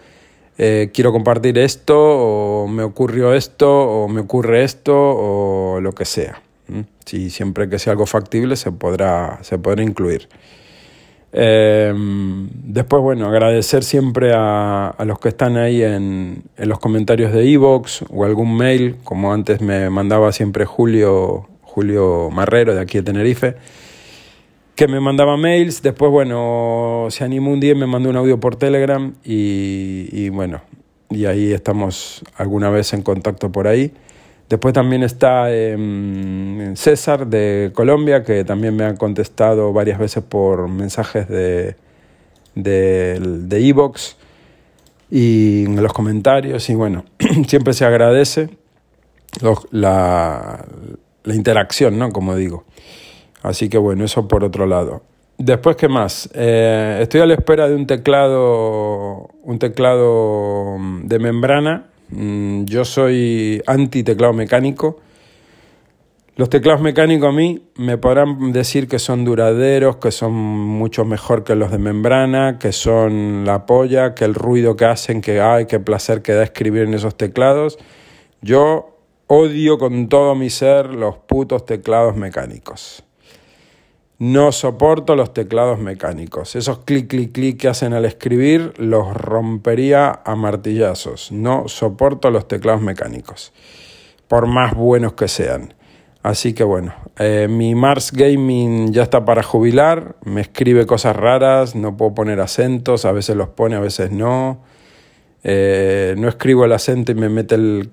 eh, 0.62 0.92
quiero 0.94 1.14
compartir 1.14 1.58
esto 1.58 1.96
o 1.98 2.68
me 2.68 2.84
ocurrió 2.84 3.34
esto 3.34 3.70
o 3.70 4.10
me 4.10 4.20
ocurre 4.20 4.66
esto 4.66 4.94
o 4.94 5.80
lo 5.80 5.94
que 5.94 6.04
sea. 6.04 6.42
Si 7.06 7.30
siempre 7.30 7.70
que 7.70 7.80
sea 7.80 7.92
algo 7.92 8.06
factible 8.06 8.58
se 8.58 8.74
podrá, 8.74 9.40
se 9.42 9.58
podrá 9.58 9.84
incluir. 9.84 10.28
Eh, 11.32 11.94
después, 11.96 13.02
bueno, 13.02 13.28
agradecer 13.28 13.86
siempre 13.86 14.34
a, 14.36 14.94
los 15.06 15.18
que 15.20 15.30
están 15.30 15.56
ahí 15.56 15.82
en, 15.82 16.44
en 16.58 16.70
los 16.70 16.80
comentarios 16.80 17.32
de 17.32 17.50
Evox 17.50 18.04
o 18.10 18.26
algún 18.26 18.58
mail, 18.58 18.98
como 19.06 19.32
antes 19.32 19.62
me 19.62 19.90
mandaba 19.90 20.34
siempre 20.34 20.66
Julio, 20.66 21.48
Julio 21.62 22.30
Marrero 22.32 22.76
de 22.76 22.82
aquí 22.82 22.98
de 22.98 23.04
Tenerife, 23.06 23.56
que 24.80 24.88
me 24.88 25.02
mandaba 25.02 25.36
mails. 25.36 25.82
Después, 25.82 26.10
bueno, 26.10 27.08
se 27.10 27.26
animó 27.26 27.52
un 27.52 27.60
día 27.60 27.74
y 27.74 27.76
me 27.76 27.86
mandó 27.86 28.10
un 28.10 28.16
audio 28.16 28.40
por 28.40 28.56
Telegram 28.56 29.14
y, 29.26 30.08
y 30.10 30.30
bueno, 30.30 30.62
y 31.10 31.26
ahí 31.26 31.52
estamos 31.52 32.24
alguna 32.38 32.70
vez 32.70 32.94
en 32.94 33.02
contacto 33.02 33.52
por 33.52 33.68
ahí. 33.68 33.92
Después 34.48 34.74
también 34.74 35.04
está 35.04 35.54
em, 35.54 36.78
César 36.78 37.28
de 37.28 37.72
Colombia, 37.74 38.24
que 38.24 38.46
también 38.46 38.74
me 38.74 38.86
ha 38.86 38.96
contestado 38.96 39.74
varias 39.74 40.00
veces 40.00 40.24
por 40.24 40.70
mensajes 40.70 41.28
de 41.28 41.76
de 42.56 43.68
Evox. 43.68 44.16
y 45.12 45.66
en 45.66 45.84
los 45.84 45.92
comentarios 45.92 46.70
y 46.70 46.76
bueno, 46.76 47.04
siempre 47.50 47.74
se 47.74 47.84
agradece 47.84 48.50
la, 49.72 50.64
la, 51.24 51.36
interacción, 51.36 52.00
¿no? 52.00 52.12
Como 52.12 52.34
digo. 52.38 52.64
Así 53.42 53.70
que 53.70 53.78
bueno, 53.78 54.06
eso 54.06 54.28
por 54.28 54.44
otro 54.44 54.66
lado. 54.66 55.04
Después, 55.38 55.78
¿qué 55.78 55.88
más? 55.88 56.30
Eh, 56.34 57.00
estoy 57.02 57.22
a 57.22 57.26
la 57.26 57.34
espera 57.34 57.70
de 57.70 57.76
un 57.76 57.88
teclado, 57.88 59.30
un 59.42 59.58
teclado 59.58 60.76
de 61.04 61.20
membrana. 61.20 61.90
Mm, 62.10 62.66
yo 62.66 62.84
soy 62.84 63.62
anti 63.66 64.04
teclado 64.04 64.34
mecánico. 64.34 65.00
Los 66.36 66.50
teclados 66.50 66.82
mecánicos 66.82 67.30
a 67.30 67.32
mí 67.32 67.64
me 67.76 67.98
podrán 67.98 68.52
decir 68.52 68.88
que 68.88 69.00
son 69.00 69.26
duraderos, 69.26 69.98
que 69.98 70.12
son 70.12 70.34
mucho 70.34 71.06
mejor 71.06 71.44
que 71.44 71.56
los 71.56 71.72
de 71.72 71.78
membrana, 71.78 72.60
que 72.60 72.72
son 72.72 73.44
la 73.46 73.66
polla, 73.66 74.16
que 74.16 74.26
el 74.26 74.34
ruido 74.34 74.76
que 74.76 74.86
hacen, 74.86 75.22
que 75.22 75.42
ay, 75.42 75.66
qué 75.66 75.80
placer 75.80 76.22
que 76.22 76.34
da 76.34 76.44
escribir 76.44 76.84
en 76.84 76.94
esos 76.94 77.16
teclados. 77.16 77.78
Yo 78.42 78.98
odio 79.28 79.78
con 79.78 80.10
todo 80.10 80.34
mi 80.36 80.50
ser 80.50 80.94
los 80.94 81.18
putos 81.18 81.66
teclados 81.66 82.16
mecánicos. 82.16 83.04
No 84.20 84.52
soporto 84.52 85.16
los 85.16 85.34
teclados 85.34 85.80
mecánicos. 85.80 86.58
Esos 86.58 86.80
clic, 86.80 87.08
clic, 87.08 87.32
clic 87.32 87.58
que 87.58 87.70
hacen 87.70 87.94
al 87.94 88.04
escribir 88.04 88.74
los 88.78 89.14
rompería 89.14 90.22
a 90.26 90.36
martillazos. 90.36 91.32
No 91.32 91.70
soporto 91.70 92.30
los 92.30 92.46
teclados 92.46 92.82
mecánicos, 92.82 93.54
por 94.28 94.46
más 94.46 94.76
buenos 94.76 95.14
que 95.14 95.30
sean. 95.30 95.74
Así 96.22 96.52
que 96.52 96.66
bueno, 96.66 96.94
eh, 97.18 97.48
mi 97.50 97.76
Mars 97.76 98.12
Gaming 98.12 98.92
ya 98.92 99.04
está 99.04 99.24
para 99.24 99.42
jubilar, 99.42 100.18
me 100.26 100.42
escribe 100.42 100.86
cosas 100.86 101.16
raras, 101.16 101.76
no 101.76 101.96
puedo 101.96 102.14
poner 102.14 102.42
acentos, 102.42 103.06
a 103.06 103.14
veces 103.14 103.38
los 103.38 103.48
pone, 103.48 103.78
a 103.78 103.80
veces 103.80 104.12
no. 104.12 104.62
Eh, 105.46 106.16
no 106.18 106.28
escribo 106.28 106.66
el 106.66 106.74
acento 106.74 107.14
y 107.14 107.16
me 107.16 107.30
mete 107.30 107.56
el, 107.56 107.92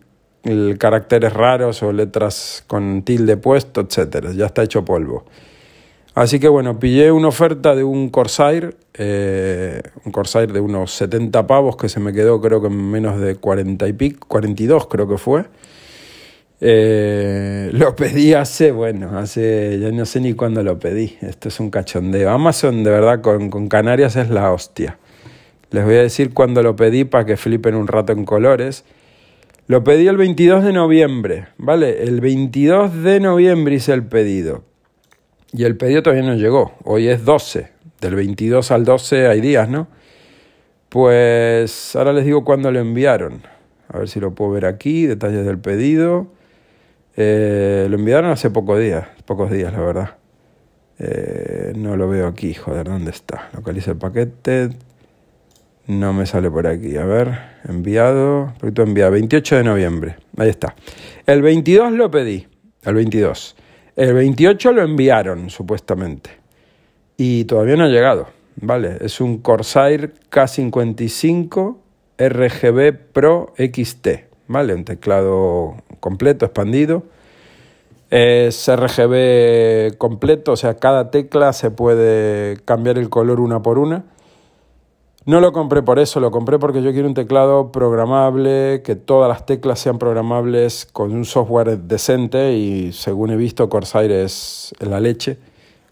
caracteres 0.78 1.32
raros 1.32 1.84
o 1.84 1.92
letras 1.92 2.64
con 2.66 3.02
tilde 3.02 3.36
puesto, 3.36 3.82
etc. 3.82 4.32
Ya 4.34 4.46
está 4.46 4.64
hecho 4.64 4.84
polvo. 4.84 5.24
Así 6.16 6.40
que 6.40 6.48
bueno, 6.48 6.78
pillé 6.78 7.12
una 7.12 7.28
oferta 7.28 7.74
de 7.74 7.84
un 7.84 8.08
Corsair, 8.08 8.74
eh, 8.94 9.82
un 10.06 10.12
Corsair 10.12 10.50
de 10.50 10.60
unos 10.60 10.92
70 10.92 11.46
pavos 11.46 11.76
que 11.76 11.90
se 11.90 12.00
me 12.00 12.14
quedó 12.14 12.40
creo 12.40 12.62
que 12.62 12.68
en 12.68 12.90
menos 12.90 13.20
de 13.20 13.36
40 13.36 13.86
y 13.86 13.92
pico, 13.92 14.26
42 14.26 14.86
creo 14.86 15.06
que 15.06 15.18
fue. 15.18 15.44
Eh, 16.62 17.68
lo 17.74 17.94
pedí 17.94 18.32
hace, 18.32 18.72
bueno, 18.72 19.18
hace, 19.18 19.78
ya 19.78 19.92
no 19.92 20.06
sé 20.06 20.22
ni 20.22 20.32
cuándo 20.32 20.62
lo 20.62 20.78
pedí, 20.78 21.18
esto 21.20 21.48
es 21.48 21.60
un 21.60 21.68
cachondeo. 21.68 22.30
Amazon 22.30 22.82
de 22.82 22.90
verdad 22.90 23.20
con, 23.20 23.50
con 23.50 23.68
Canarias 23.68 24.16
es 24.16 24.30
la 24.30 24.50
hostia. 24.50 24.98
Les 25.70 25.84
voy 25.84 25.96
a 25.96 26.02
decir 26.02 26.32
cuándo 26.32 26.62
lo 26.62 26.76
pedí 26.76 27.04
para 27.04 27.26
que 27.26 27.36
flipen 27.36 27.74
un 27.74 27.88
rato 27.88 28.12
en 28.12 28.24
colores. 28.24 28.86
Lo 29.66 29.84
pedí 29.84 30.08
el 30.08 30.16
22 30.16 30.64
de 30.64 30.72
noviembre, 30.72 31.48
¿vale? 31.58 32.04
El 32.04 32.22
22 32.22 33.02
de 33.02 33.20
noviembre 33.20 33.74
hice 33.74 33.92
el 33.92 34.06
pedido. 34.06 34.64
Y 35.52 35.64
el 35.64 35.76
pedido 35.76 36.02
todavía 36.02 36.24
no 36.24 36.34
llegó. 36.34 36.74
Hoy 36.84 37.08
es 37.08 37.24
12. 37.24 37.68
Del 38.00 38.14
22 38.14 38.70
al 38.70 38.84
12 38.84 39.28
hay 39.28 39.40
días, 39.40 39.68
¿no? 39.68 39.88
Pues 40.88 41.96
ahora 41.96 42.12
les 42.12 42.24
digo 42.24 42.44
cuándo 42.44 42.70
lo 42.70 42.78
enviaron. 42.78 43.42
A 43.88 43.98
ver 43.98 44.08
si 44.08 44.20
lo 44.20 44.34
puedo 44.34 44.52
ver 44.52 44.66
aquí. 44.66 45.06
Detalles 45.06 45.46
del 45.46 45.58
pedido. 45.58 46.28
Eh, 47.16 47.86
lo 47.88 47.96
enviaron 47.96 48.30
hace 48.30 48.50
pocos 48.50 48.78
días. 48.80 49.06
Pocos 49.24 49.50
días, 49.50 49.72
la 49.72 49.80
verdad. 49.80 50.16
Eh, 50.98 51.72
no 51.76 51.96
lo 51.96 52.08
veo 52.08 52.26
aquí. 52.26 52.54
Joder, 52.54 52.86
¿dónde 52.86 53.10
está? 53.10 53.48
Localiza 53.54 53.92
el 53.92 53.98
paquete. 53.98 54.70
No 55.86 56.12
me 56.12 56.26
sale 56.26 56.50
por 56.50 56.66
aquí. 56.66 56.96
A 56.96 57.04
ver, 57.04 57.38
enviado. 57.68 58.52
Proyecto 58.58 58.82
enviado. 58.82 59.12
28 59.12 59.56
de 59.56 59.64
noviembre. 59.64 60.16
Ahí 60.36 60.48
está. 60.48 60.74
El 61.26 61.42
22 61.42 61.92
lo 61.92 62.10
pedí. 62.10 62.46
El 62.82 62.94
22. 62.94 63.56
El 63.96 64.12
28 64.12 64.72
lo 64.72 64.82
enviaron, 64.82 65.48
supuestamente. 65.48 66.28
Y 67.16 67.44
todavía 67.46 67.76
no 67.76 67.84
ha 67.84 67.88
llegado. 67.88 68.26
Vale, 68.56 68.98
es 69.00 69.22
un 69.22 69.38
Corsair 69.38 70.12
K55 70.30 71.76
RGB 72.18 72.94
Pro 73.14 73.54
XT. 73.56 74.08
Vale, 74.48 74.74
un 74.74 74.84
teclado 74.84 75.76
completo, 76.00 76.44
expandido. 76.44 77.04
Es 78.10 78.70
RGB 78.70 79.96
completo, 79.96 80.52
o 80.52 80.56
sea, 80.56 80.74
cada 80.74 81.10
tecla 81.10 81.54
se 81.54 81.70
puede 81.70 82.58
cambiar 82.66 82.98
el 82.98 83.08
color 83.08 83.40
una 83.40 83.62
por 83.62 83.78
una. 83.78 84.04
No 85.26 85.40
lo 85.40 85.52
compré 85.52 85.82
por 85.82 85.98
eso, 85.98 86.20
lo 86.20 86.30
compré 86.30 86.60
porque 86.60 86.82
yo 86.82 86.92
quiero 86.92 87.08
un 87.08 87.14
teclado 87.14 87.72
programable, 87.72 88.82
que 88.82 88.94
todas 88.94 89.28
las 89.28 89.44
teclas 89.44 89.80
sean 89.80 89.98
programables 89.98 90.86
con 90.92 91.12
un 91.12 91.24
software 91.24 91.78
decente 91.78 92.52
y 92.52 92.92
según 92.92 93.30
he 93.30 93.36
visto 93.36 93.68
Corsair 93.68 94.12
es 94.12 94.72
la 94.78 95.00
leche. 95.00 95.36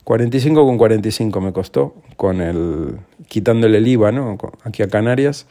45 0.04 0.64
con 0.64 0.78
45 0.78 1.40
me 1.40 1.52
costó, 1.52 1.96
con 2.16 2.40
el 2.40 3.00
quitándole 3.26 3.78
el 3.78 3.88
IVA, 3.88 4.12
¿no? 4.12 4.38
Aquí 4.62 4.84
a 4.84 4.88
Canarias. 4.88 5.48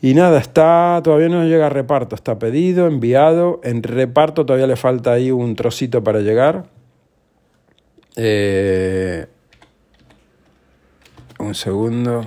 Y 0.00 0.14
nada, 0.14 0.38
está 0.38 1.00
todavía 1.02 1.28
no 1.28 1.44
llega 1.44 1.66
a 1.66 1.70
reparto, 1.70 2.14
está 2.14 2.38
pedido, 2.38 2.86
enviado, 2.86 3.60
en 3.64 3.82
reparto 3.82 4.46
todavía 4.46 4.68
le 4.68 4.76
falta 4.76 5.12
ahí 5.12 5.32
un 5.32 5.56
trocito 5.56 6.04
para 6.04 6.20
llegar. 6.20 6.66
Eh, 8.14 9.26
un 11.42 11.54
segundo. 11.54 12.24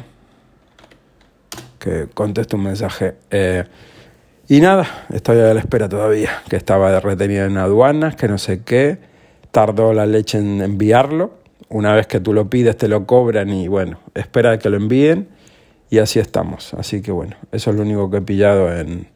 Que 1.79 2.07
contesto 2.13 2.57
un 2.57 2.63
mensaje. 2.63 3.15
Eh, 3.29 3.63
y 4.47 4.59
nada, 4.59 5.05
estoy 5.11 5.39
a 5.39 5.53
la 5.53 5.59
espera 5.59 5.89
todavía. 5.89 6.43
Que 6.49 6.55
estaba 6.55 6.99
retenido 6.99 7.45
en 7.45 7.57
aduanas, 7.57 8.15
que 8.15 8.27
no 8.27 8.37
sé 8.37 8.63
qué. 8.63 8.97
Tardó 9.51 9.93
la 9.93 10.05
leche 10.05 10.37
en 10.37 10.61
enviarlo. 10.61 11.33
Una 11.69 11.93
vez 11.93 12.07
que 12.07 12.19
tú 12.19 12.33
lo 12.33 12.49
pides, 12.49 12.77
te 12.77 12.87
lo 12.87 13.05
cobran 13.05 13.49
y 13.49 13.67
bueno, 13.67 13.99
espera 14.13 14.59
que 14.59 14.69
lo 14.69 14.77
envíen. 14.77 15.29
Y 15.89 15.99
así 15.99 16.19
estamos. 16.19 16.73
Así 16.73 17.01
que 17.01 17.11
bueno, 17.11 17.35
eso 17.51 17.69
es 17.71 17.75
lo 17.75 17.83
único 17.83 18.09
que 18.09 18.17
he 18.17 18.21
pillado 18.21 18.71
en, 18.75 19.07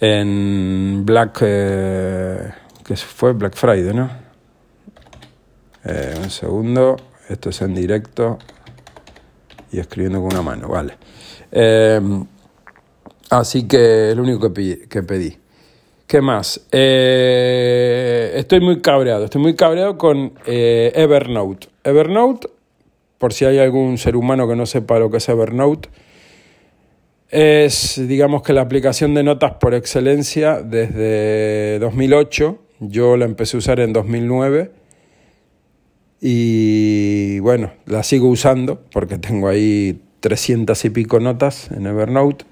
en 0.00 1.04
Black. 1.04 1.38
Eh, 1.42 2.50
que 2.84 2.96
fue 2.96 3.32
Black 3.32 3.54
Friday, 3.54 3.94
¿no? 3.94 4.10
Eh, 5.84 6.14
un 6.22 6.30
segundo. 6.30 6.96
Esto 7.28 7.50
es 7.50 7.62
en 7.62 7.74
directo 7.74 8.38
y 9.72 9.78
escribiendo 9.78 10.20
con 10.20 10.32
una 10.32 10.42
mano, 10.42 10.68
vale. 10.68 10.94
Em, 11.50 12.24
así 13.30 13.66
que 13.66 14.10
es 14.10 14.16
lo 14.16 14.22
único 14.22 14.52
que, 14.52 15.02
pedí. 15.02 15.36
¿Qué 16.06 16.20
más? 16.20 16.66
Eh, 16.72 18.32
estoy 18.36 18.60
muy 18.60 18.80
cabreado, 18.80 19.24
estoy 19.24 19.40
muy 19.40 19.54
cabreado 19.54 19.96
con 19.96 20.32
eh, 20.46 20.92
Evernote. 20.94 21.68
Evernote, 21.84 22.48
por 23.18 23.32
si 23.32 23.44
hay 23.44 23.58
algún 23.58 23.98
ser 23.98 24.16
humano 24.16 24.48
que 24.48 24.56
no 24.56 24.66
sepa 24.66 24.98
lo 24.98 25.10
que 25.10 25.18
es 25.18 25.28
Evernote, 25.28 25.88
es, 27.28 28.00
digamos 28.08 28.42
que 28.42 28.52
la 28.52 28.62
aplicación 28.62 29.14
de 29.14 29.22
notas 29.22 29.54
por 29.60 29.74
excelencia 29.74 30.62
desde 30.62 31.78
2008. 31.78 32.58
Yo 32.80 33.16
la 33.16 33.26
empecé 33.26 33.56
a 33.56 33.58
usar 33.58 33.78
en 33.78 33.92
2009 33.92 34.79
y 36.20 37.38
bueno, 37.40 37.72
la 37.86 38.02
sigo 38.02 38.28
usando 38.28 38.80
porque 38.92 39.16
tengo 39.16 39.48
ahí 39.48 40.02
300 40.20 40.84
y 40.84 40.90
pico 40.90 41.18
notas 41.18 41.70
en 41.70 41.86
Evernote. 41.86 42.44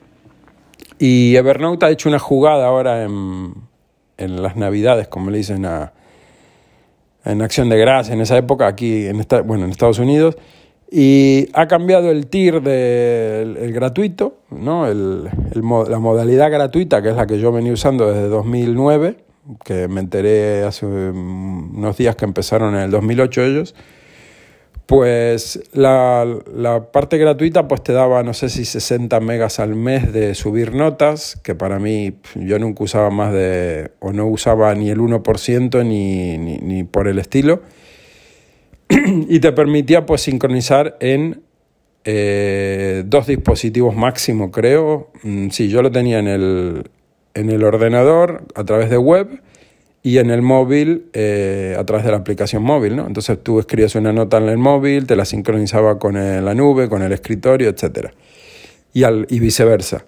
Y 0.99 1.37
Evernote 1.37 1.87
ha 1.87 1.91
hecho 1.91 2.09
una 2.09 2.19
jugada 2.19 2.67
ahora 2.67 3.05
en, 3.05 3.53
en 4.17 4.43
las 4.43 4.57
Navidades, 4.57 5.07
como 5.09 5.31
le 5.31 5.39
dicen 5.39 5.67
a, 5.67 5.93
en 7.25 7.43
Acción 7.43 7.69
de 7.69 7.79
Gracia, 7.79 8.15
en 8.15 8.23
esa 8.23 8.39
época, 8.39 8.67
aquí 8.67 9.07
en, 9.07 9.21
esta, 9.21 9.43
bueno, 9.43 9.67
en 9.67 9.71
Estados 9.71 9.99
Unidos. 9.99 10.37
Y 10.91 11.49
ha 11.53 11.69
cambiado 11.69 12.11
el 12.11 12.29
tier 12.29 12.63
del 12.63 13.73
gratuito, 13.75 14.39
¿no? 14.51 14.87
El, 14.87 15.29
el, 15.55 15.61
la 15.61 15.99
modalidad 15.99 16.51
gratuita, 16.51 17.03
que 17.03 17.11
es 17.11 17.17
la 17.17 17.27
que 17.27 17.39
yo 17.39 17.53
venía 17.53 17.75
usando 17.75 18.11
desde 18.11 18.29
2009 18.29 19.28
que 19.65 19.89
me 19.89 20.01
enteré 20.01 20.65
hace 20.65 20.87
unos 20.87 21.97
días 21.97 22.17
que 22.17 22.25
empezaron 22.25 22.75
en 22.75 22.83
el 22.83 22.91
2008 22.91 23.43
ellos, 23.43 23.75
pues 24.89 25.61
la, 25.75 26.25
parte 26.93 27.19
gratuita 27.19 27.69
pues 27.69 27.83
te 27.83 27.93
daba 27.93 28.23
no 28.23 28.33
sé 28.33 28.49
si 28.49 28.65
60 28.65 29.21
megas 29.21 29.61
al 29.61 29.75
mes 29.75 30.15
de 30.15 30.35
subir 30.35 30.75
notas, 30.75 31.39
que 31.43 31.55
para 31.55 31.79
mí 31.79 32.15
yo 32.35 32.59
nunca 32.59 32.85
usaba 32.85 33.11
más 33.11 33.33
de, 33.33 33.91
o 34.01 34.15
no 34.15 34.27
usaba 34.27 34.75
ni 34.75 34.89
el 34.89 34.99
1% 34.99 35.85
ni, 35.85 36.39
ni, 36.39 36.85
por 36.85 37.07
el 37.07 37.19
estilo, 37.19 37.61
y 38.89 39.41
te 39.41 39.53
permitía 39.53 40.07
pues 40.07 40.23
sincronizar 40.23 40.97
en 41.01 41.43
eh, 42.05 43.03
dos 43.05 43.27
dispositivos 43.27 43.95
máximo 43.95 44.51
creo, 44.51 45.11
mm, 45.23 45.51
sí, 45.51 45.69
yo 45.69 45.83
lo 45.83 45.91
tenía 45.91 46.19
en 46.19 46.29
el, 46.29 46.91
en 47.35 47.51
el 47.51 47.65
ordenador 47.65 48.45
a 48.55 48.65
través 48.65 48.91
de 48.91 48.99
web 48.99 49.43
y 50.03 50.19
en 50.19 50.31
el 50.31 50.43
móvil 50.43 51.11
eh, 51.13 51.77
a 51.79 51.85
través 51.85 52.05
de 52.05 52.13
la 52.13 52.19
aplicación 52.19 52.63
móvil. 52.63 52.97
¿no? 52.97 53.07
Entonces 53.07 53.43
tú 53.43 53.59
escribías 53.59 53.95
una 53.95 54.13
nota 54.13 54.39
en 54.39 54.49
el 54.49 54.59
móvil, 54.59 55.07
te 55.07 55.17
la 55.17 55.25
sincronizaba 55.25 55.99
con 55.99 56.15
la 56.15 56.55
nube, 56.55 56.89
con 56.89 57.03
el 57.03 57.13
escritorio, 57.13 57.69
etc. 57.69 58.11
y, 58.93 59.05
al, 59.05 59.27
y 59.29 59.41
viceversa. 59.41 60.05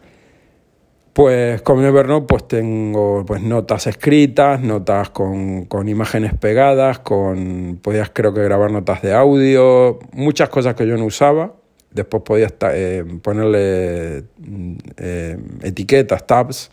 Pues 1.12 1.60
con 1.62 1.84
Evernote 1.84 2.26
pues 2.26 2.46
tengo 2.46 3.24
pues 3.26 3.42
notas 3.42 3.88
escritas, 3.88 4.60
notas 4.60 5.10
con, 5.10 5.64
con, 5.64 5.88
imágenes 5.88 6.34
pegadas, 6.34 7.00
con 7.00 7.80
podías 7.82 8.10
creo 8.10 8.32
que 8.32 8.42
grabar 8.44 8.70
notas 8.70 9.02
de 9.02 9.12
audio, 9.12 9.98
muchas 10.12 10.48
cosas 10.48 10.76
que 10.76 10.86
yo 10.86 10.96
no 10.96 11.04
usaba. 11.04 11.52
Después 11.90 12.22
podías 12.22 12.54
eh, 12.72 13.04
ponerle 13.22 14.22
mm, 14.38 14.74
eh, 14.98 15.38
etiquetas, 15.62 16.24
tabs, 16.26 16.70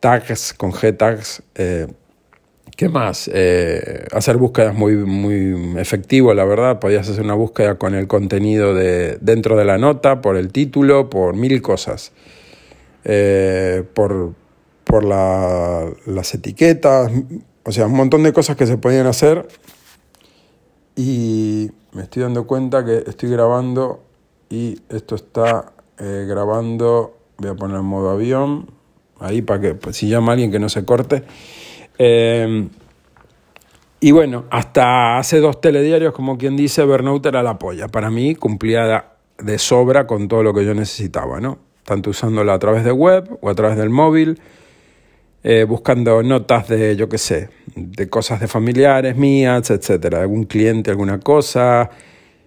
tags 0.00 0.54
con 0.54 0.72
G 0.72 0.96
tags. 0.96 1.42
Eh, 1.54 1.86
¿Qué 2.76 2.88
más? 2.88 3.30
Eh, 3.32 4.06
hacer 4.12 4.38
búsquedas 4.38 4.74
muy, 4.74 4.94
muy 4.94 5.78
efectivo, 5.78 6.32
la 6.32 6.44
verdad. 6.44 6.80
Podías 6.80 7.08
hacer 7.08 7.22
una 7.22 7.34
búsqueda 7.34 7.76
con 7.76 7.94
el 7.94 8.06
contenido 8.06 8.74
de, 8.74 9.18
dentro 9.20 9.56
de 9.56 9.66
la 9.66 9.76
nota, 9.76 10.22
por 10.22 10.36
el 10.36 10.50
título, 10.50 11.10
por 11.10 11.36
mil 11.36 11.60
cosas. 11.60 12.12
Eh, 13.04 13.84
por, 13.94 14.32
por 14.84 15.04
las 15.04 16.34
etiquetas, 16.34 17.12
o 17.64 17.72
sea, 17.72 17.86
un 17.86 17.94
montón 17.94 18.22
de 18.22 18.32
cosas 18.32 18.56
que 18.56 18.66
se 18.66 18.78
podían 18.78 19.06
hacer. 19.06 19.46
Y 20.96 21.70
me 21.92 22.02
estoy 22.02 22.22
dando 22.22 22.46
cuenta 22.46 22.84
que 22.84 23.04
estoy 23.06 23.30
grabando 23.30 24.02
y 24.48 24.80
esto 24.88 25.14
está 25.16 25.72
grabando, 25.98 27.14
voy 27.36 27.50
a 27.50 27.54
poner 27.54 27.76
en 27.76 27.84
modo 27.84 28.10
avión, 28.10 28.79
ahí 29.20 29.42
para 29.42 29.60
que 29.60 29.74
pues, 29.74 29.96
si 29.96 30.08
llama 30.08 30.32
alguien 30.32 30.50
que 30.50 30.58
no 30.58 30.68
se 30.68 30.84
corte. 30.84 31.22
Eh, 31.98 32.68
y 34.00 34.10
bueno, 34.12 34.44
hasta 34.50 35.18
hace 35.18 35.40
dos 35.40 35.60
telediarios, 35.60 36.14
como 36.14 36.38
quien 36.38 36.56
dice, 36.56 36.82
Evernote 36.82 37.28
era 37.28 37.42
la 37.42 37.58
polla. 37.58 37.88
Para 37.88 38.10
mí 38.10 38.34
cumplía 38.34 39.12
de 39.38 39.58
sobra 39.58 40.06
con 40.06 40.26
todo 40.26 40.42
lo 40.42 40.54
que 40.54 40.64
yo 40.64 40.74
necesitaba, 40.74 41.40
¿no? 41.40 41.70
tanto 41.90 42.10
usándola 42.10 42.54
a 42.54 42.58
través 42.60 42.84
de 42.84 42.92
web 42.92 43.38
o 43.40 43.50
a 43.50 43.54
través 43.56 43.76
del 43.76 43.90
móvil, 43.90 44.40
eh, 45.42 45.64
buscando 45.64 46.22
notas 46.22 46.68
de, 46.68 46.94
yo 46.94 47.08
qué 47.08 47.18
sé, 47.18 47.48
de 47.74 48.08
cosas 48.08 48.38
de 48.38 48.46
familiares 48.46 49.16
mías, 49.16 49.70
etcétera, 49.70 50.20
algún 50.20 50.44
cliente, 50.44 50.92
alguna 50.92 51.18
cosa. 51.18 51.90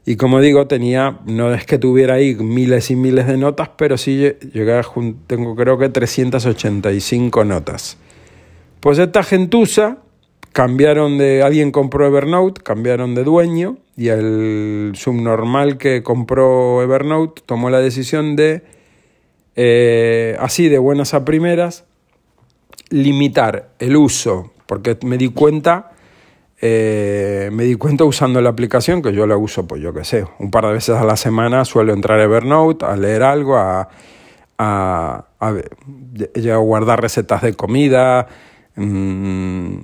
Y 0.06 0.18
como 0.18 0.42
digo, 0.42 0.68
tenía, 0.68 1.20
no 1.26 1.54
es 1.54 1.66
que 1.66 1.78
tuviera 1.78 2.16
ahí 2.16 2.36
miles 2.36 2.92
y 2.92 2.96
miles 2.96 3.26
de 3.28 3.38
notas, 3.38 3.70
pero 3.78 3.98
sí 3.98 4.34
llegué 4.54 4.78
a, 4.78 4.84
tengo 5.28 5.56
creo 5.56 5.78
que 5.78 5.90
385 5.90 7.46
notas. 7.46 7.98
Pues 8.82 9.00
esta 9.00 9.24
gentuza 9.24 10.00
cambiaron 10.52 11.18
de, 11.18 11.42
alguien 11.42 11.72
compró 11.72 12.06
Evernote, 12.06 12.62
cambiaron 12.62 13.16
de 13.16 13.24
dueño 13.24 13.78
y 13.96 14.10
el 14.10 14.92
subnormal 14.96 15.78
que 15.78 16.04
compró 16.04 16.82
Evernote 16.82 17.42
tomó 17.46 17.70
la 17.70 17.80
decisión 17.80 18.36
de 18.36 18.64
eh, 19.56 20.36
así 20.40 20.68
de 20.68 20.80
buenas 20.80 21.14
a 21.14 21.26
primeras, 21.26 21.86
limitar 22.90 23.70
el 23.80 23.96
uso, 23.96 24.52
porque 24.66 24.98
me 25.06 25.18
di 25.18 25.30
cuenta, 25.30 25.93
eh, 26.62 27.50
me 27.52 27.66
di 27.66 27.76
cuenta 27.76 28.04
usando 28.06 28.42
la 28.42 28.50
aplicación, 28.50 29.02
que 29.02 29.14
yo 29.14 29.28
la 29.28 29.38
uso, 29.38 29.68
pues 29.68 29.82
yo 29.82 29.94
qué 29.94 30.04
sé, 30.04 30.26
un 30.40 30.52
par 30.52 30.66
de 30.66 30.74
veces 30.74 30.96
a 30.96 31.04
la 31.04 31.18
semana 31.18 31.66
suelo 31.66 31.94
entrar 31.94 32.20
a 32.20 32.24
Evernote, 32.24 32.86
a 32.86 32.96
leer 32.96 33.24
algo, 33.24 33.58
a, 33.58 33.90
a, 34.58 35.26
a, 35.40 36.58
guardar 36.58 37.02
recetas 37.02 37.42
de 37.42 37.54
comida, 37.54 38.28
mm, 38.76 39.78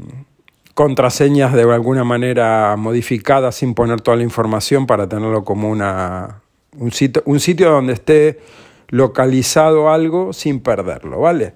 contraseñas 0.73 1.53
de 1.53 1.63
alguna 1.63 2.05
manera 2.05 2.75
modificadas 2.77 3.55
sin 3.55 3.73
poner 3.73 3.99
toda 3.99 4.15
la 4.15 4.23
información 4.23 4.87
para 4.87 5.09
tenerlo 5.09 5.43
como 5.43 5.69
una, 5.69 6.41
un, 6.77 6.91
sitio, 6.91 7.21
un 7.25 7.39
sitio 7.39 7.71
donde 7.71 7.93
esté 7.93 8.39
localizado 8.87 9.89
algo 9.89 10.33
sin 10.33 10.61
perderlo, 10.61 11.19
¿vale? 11.19 11.53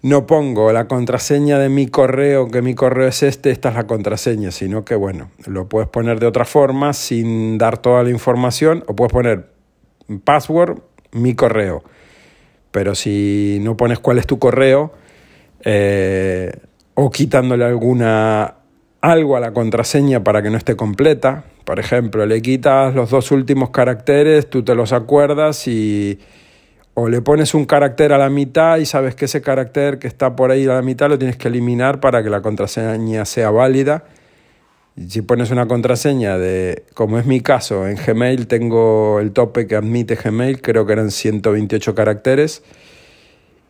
No 0.00 0.26
pongo 0.26 0.72
la 0.72 0.86
contraseña 0.86 1.58
de 1.58 1.68
mi 1.68 1.88
correo, 1.88 2.48
que 2.48 2.62
mi 2.62 2.74
correo 2.74 3.08
es 3.08 3.24
este, 3.24 3.50
esta 3.50 3.70
es 3.70 3.74
la 3.74 3.88
contraseña, 3.88 4.52
sino 4.52 4.84
que, 4.84 4.94
bueno, 4.94 5.30
lo 5.46 5.68
puedes 5.68 5.88
poner 5.88 6.20
de 6.20 6.26
otra 6.26 6.44
forma 6.44 6.92
sin 6.92 7.58
dar 7.58 7.78
toda 7.78 8.04
la 8.04 8.10
información 8.10 8.84
o 8.86 8.94
puedes 8.94 9.12
poner 9.12 9.50
password, 10.24 10.78
mi 11.10 11.34
correo. 11.34 11.82
Pero 12.70 12.94
si 12.94 13.58
no 13.62 13.76
pones 13.76 13.98
cuál 13.98 14.18
es 14.18 14.26
tu 14.26 14.38
correo 14.38 14.92
eh, 15.64 16.52
o 16.94 17.10
quitándole 17.10 17.64
alguna 17.64 18.54
algo 19.00 19.36
a 19.36 19.40
la 19.40 19.52
contraseña 19.52 20.22
para 20.22 20.42
que 20.42 20.50
no 20.50 20.56
esté 20.56 20.76
completa, 20.76 21.44
por 21.64 21.80
ejemplo, 21.80 22.24
le 22.24 22.40
quitas 22.40 22.94
los 22.94 23.10
dos 23.10 23.30
últimos 23.30 23.70
caracteres, 23.70 24.48
tú 24.48 24.62
te 24.62 24.74
los 24.74 24.92
acuerdas 24.92 25.66
y 25.66 26.18
o 27.00 27.08
le 27.08 27.22
pones 27.22 27.54
un 27.54 27.64
carácter 27.64 28.12
a 28.12 28.18
la 28.18 28.28
mitad 28.28 28.78
y 28.78 28.84
sabes 28.84 29.14
que 29.14 29.26
ese 29.26 29.40
carácter 29.40 30.00
que 30.00 30.08
está 30.08 30.34
por 30.34 30.50
ahí 30.50 30.64
a 30.64 30.74
la 30.74 30.82
mitad 30.82 31.08
lo 31.08 31.16
tienes 31.16 31.36
que 31.36 31.46
eliminar 31.46 32.00
para 32.00 32.24
que 32.24 32.28
la 32.28 32.42
contraseña 32.42 33.24
sea 33.24 33.52
válida. 33.52 34.02
Si 35.08 35.22
pones 35.22 35.52
una 35.52 35.68
contraseña 35.68 36.38
de, 36.38 36.86
como 36.94 37.20
es 37.20 37.24
mi 37.24 37.40
caso, 37.40 37.86
en 37.86 37.96
Gmail 38.04 38.48
tengo 38.48 39.20
el 39.20 39.30
tope 39.30 39.68
que 39.68 39.76
admite 39.76 40.16
Gmail, 40.16 40.60
creo 40.60 40.86
que 40.86 40.92
eran 40.94 41.12
128 41.12 41.94
caracteres, 41.94 42.64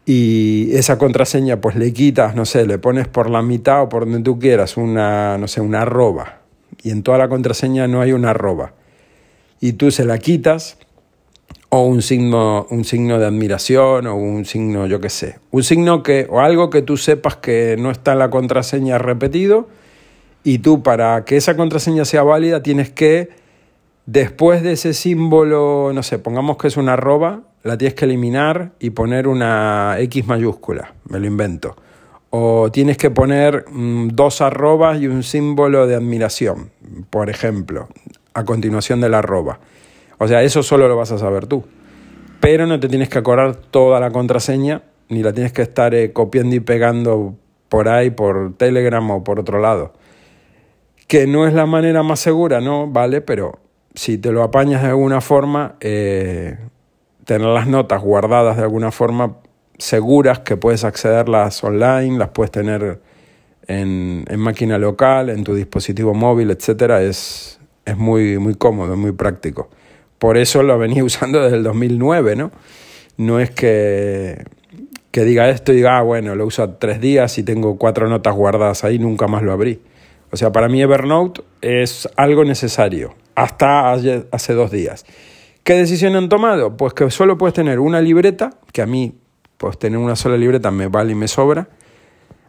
y 0.07 0.71
esa 0.73 0.97
contraseña 0.97 1.61
pues 1.61 1.77
le 1.77 1.93
quitas, 1.93 2.35
no 2.35 2.47
sé, 2.47 2.65
le 2.65 2.79
pones 2.79 3.09
por 3.09 3.29
la 3.29 3.43
mitad 3.43 3.83
o 3.83 3.89
por 3.91 4.07
donde 4.07 4.21
tú 4.21 4.39
quieras 4.39 4.79
una, 4.79 5.37
no 5.37 5.49
sé, 5.49 5.61
una 5.61 5.83
arroba, 5.83 6.39
y 6.83 6.93
en 6.93 7.03
toda 7.03 7.19
la 7.19 7.29
contraseña 7.29 7.89
no 7.89 8.01
hay 8.01 8.13
una 8.13 8.31
arroba, 8.31 8.73
y 9.61 9.75
tú 9.75 9.91
se 9.91 10.07
la 10.07 10.17
quitas, 10.17 10.79
o 11.71 11.83
un 11.83 12.03
signo, 12.03 12.67
un 12.71 12.85
signo 12.85 13.19
de 13.19 13.27
admiración 13.27 14.07
o 14.07 14.17
un 14.17 14.45
signo, 14.45 14.87
yo 14.87 15.01
qué 15.01 15.11
sé, 15.11 15.39
un 15.51 15.63
signo 15.63 16.03
que 16.03 16.27
o 16.31 16.41
algo 16.41 16.71
que 16.71 16.83
tú 16.83 16.97
sepas 16.97 17.37
que 17.37 17.77
no 17.79 17.91
está 17.91 18.13
en 18.13 18.21
la 18.21 18.31
contraseña 18.31 18.99
repetido 18.99 19.69
y 20.45 20.59
tú 20.59 20.83
para 20.83 21.25
que 21.25 21.37
esa 21.37 21.57
contraseña 21.57 22.05
sea 22.05 22.23
válida 22.23 22.63
tienes 22.63 22.91
que 22.91 23.29
después 24.07 24.63
de 24.63 24.73
ese 24.73 24.95
símbolo, 24.95 25.93
no 25.93 26.03
sé, 26.03 26.19
pongamos 26.19 26.57
que 26.57 26.69
es 26.69 26.79
una 26.79 26.95
arroba, 26.95 27.43
la 27.63 27.77
tienes 27.77 27.95
que 27.95 28.07
eliminar 28.07 28.73
y 28.81 28.91
poner 28.91 29.29
una 29.29 29.97
X 29.99 30.27
mayúscula, 30.27 30.95
me 31.09 31.19
lo 31.21 31.27
invento. 31.27 31.77
O 32.31 32.71
tienes 32.71 32.97
que 32.97 33.11
poner 33.11 33.67
mm, 33.71 34.09
dos 34.09 34.41
arrobas 34.41 35.01
y 35.01 35.07
un 35.07 35.23
símbolo 35.23 35.87
de 35.87 35.95
admiración, 35.95 36.71
por 37.11 37.29
ejemplo, 37.29 37.89
a 38.33 38.45
continuación 38.45 39.01
de 39.03 39.11
la 39.11 39.19
arroba. 39.19 39.61
O 40.19 40.29
sea, 40.29 40.43
eso 40.43 40.63
solo 40.63 40.89
lo 40.89 40.97
vas 40.97 41.13
a 41.13 41.19
saber 41.19 41.47
tú. 41.47 41.65
Pero 42.41 42.67
no 42.67 42.79
te 42.79 42.89
tienes 42.89 43.09
que 43.09 43.19
acordar 43.19 43.57
toda 43.57 44.01
la 44.01 44.11
contraseña, 44.11 44.83
ni 45.09 45.23
la 45.23 45.33
tienes 45.33 45.53
que 45.53 45.63
estar 45.63 45.95
eh, 45.95 46.13
copiando 46.13 46.55
y 46.55 46.61
pegando 46.61 47.35
por 47.69 47.89
ahí, 47.89 48.11
por 48.11 48.57
Telegram 48.57 49.09
o 49.11 49.25
por 49.25 49.41
otro 49.41 49.61
lado. 49.61 49.93
Que 51.07 51.27
no 51.27 51.47
es 51.47 51.55
la 51.55 51.67
manera 51.67 52.03
más 52.03 52.21
segura, 52.21 52.61
¿no? 52.61 52.87
Vale, 52.87 53.21
pero 53.21 53.59
si 53.95 54.19
te 54.19 54.31
lo 54.31 54.43
apañas 54.43 54.83
de 54.83 54.89
alguna 54.89 55.21
forma, 55.21 55.77
eh, 55.81 56.59
tener 57.25 57.49
las 57.49 57.67
notas 57.67 58.03
guardadas 58.03 58.57
de 58.57 58.63
alguna 58.63 58.91
forma 58.91 59.37
seguras, 59.79 60.41
que 60.41 60.57
puedes 60.57 60.85
accederlas 60.85 61.63
online, 61.65 62.19
las 62.19 62.29
puedes 62.31 62.51
tener 62.51 63.01
en, 63.67 64.25
en 64.29 64.41
máquina 64.41 64.79
local, 64.79 65.31
en 65.31 65.45
tu 65.45 65.55
dispositivo 65.55 66.15
móvil, 66.15 66.51
etcétera, 66.51 67.03
es, 67.03 67.61
es 67.85 67.97
muy, 67.97 68.39
muy 68.39 68.55
cómodo, 68.55 68.97
muy 68.97 69.13
práctico. 69.13 69.69
Por 70.19 70.37
eso 70.37 70.63
lo 70.63 70.79
venía 70.79 71.05
usando 71.05 71.43
desde 71.43 71.57
el 71.57 71.63
2009, 71.63 72.37
¿no? 72.37 72.51
No 73.17 73.41
es 73.41 73.51
que, 73.51 74.45
que 75.11 75.25
diga 75.25 75.49
esto 75.49 75.73
y 75.73 75.77
diga, 75.77 75.99
ah, 75.99 76.03
bueno, 76.03 76.35
lo 76.35 76.47
uso 76.47 76.69
tres 76.75 77.01
días 77.01 77.39
y 77.39 77.43
tengo 77.43 77.77
cuatro 77.79 78.09
notas 78.09 78.35
guardadas 78.35 78.85
ahí, 78.85 78.99
nunca 78.99 79.27
más 79.27 79.43
lo 79.43 79.53
abrí. 79.53 79.81
O 80.31 80.37
sea, 80.37 80.53
para 80.53 80.69
mí 80.69 80.83
Evernote 80.83 81.43
es 81.63 82.09
algo 82.17 82.45
necesario, 82.45 83.15
hasta 83.35 83.93
hace 83.93 84.53
dos 84.53 84.71
días. 84.71 85.07
¿Qué 85.65 85.75
decisión 85.75 86.17
han 86.17 86.29
tomado? 86.29 86.77
Pues 86.77 86.95
que 86.95 87.11
solo 87.11 87.39
puedes 87.39 87.55
tener 87.55 87.81
una 87.81 88.01
libreta, 88.01 88.55
que 88.73 88.83
a 88.83 88.87
mí, 88.87 89.15
pues 89.57 89.79
tener 89.79 89.99
una 89.99 90.17
sola 90.17 90.37
libreta 90.37 90.71
me 90.71 90.89
vale 90.89 91.13
y 91.13 91.15
me 91.15 91.29
sobra, 91.29 91.69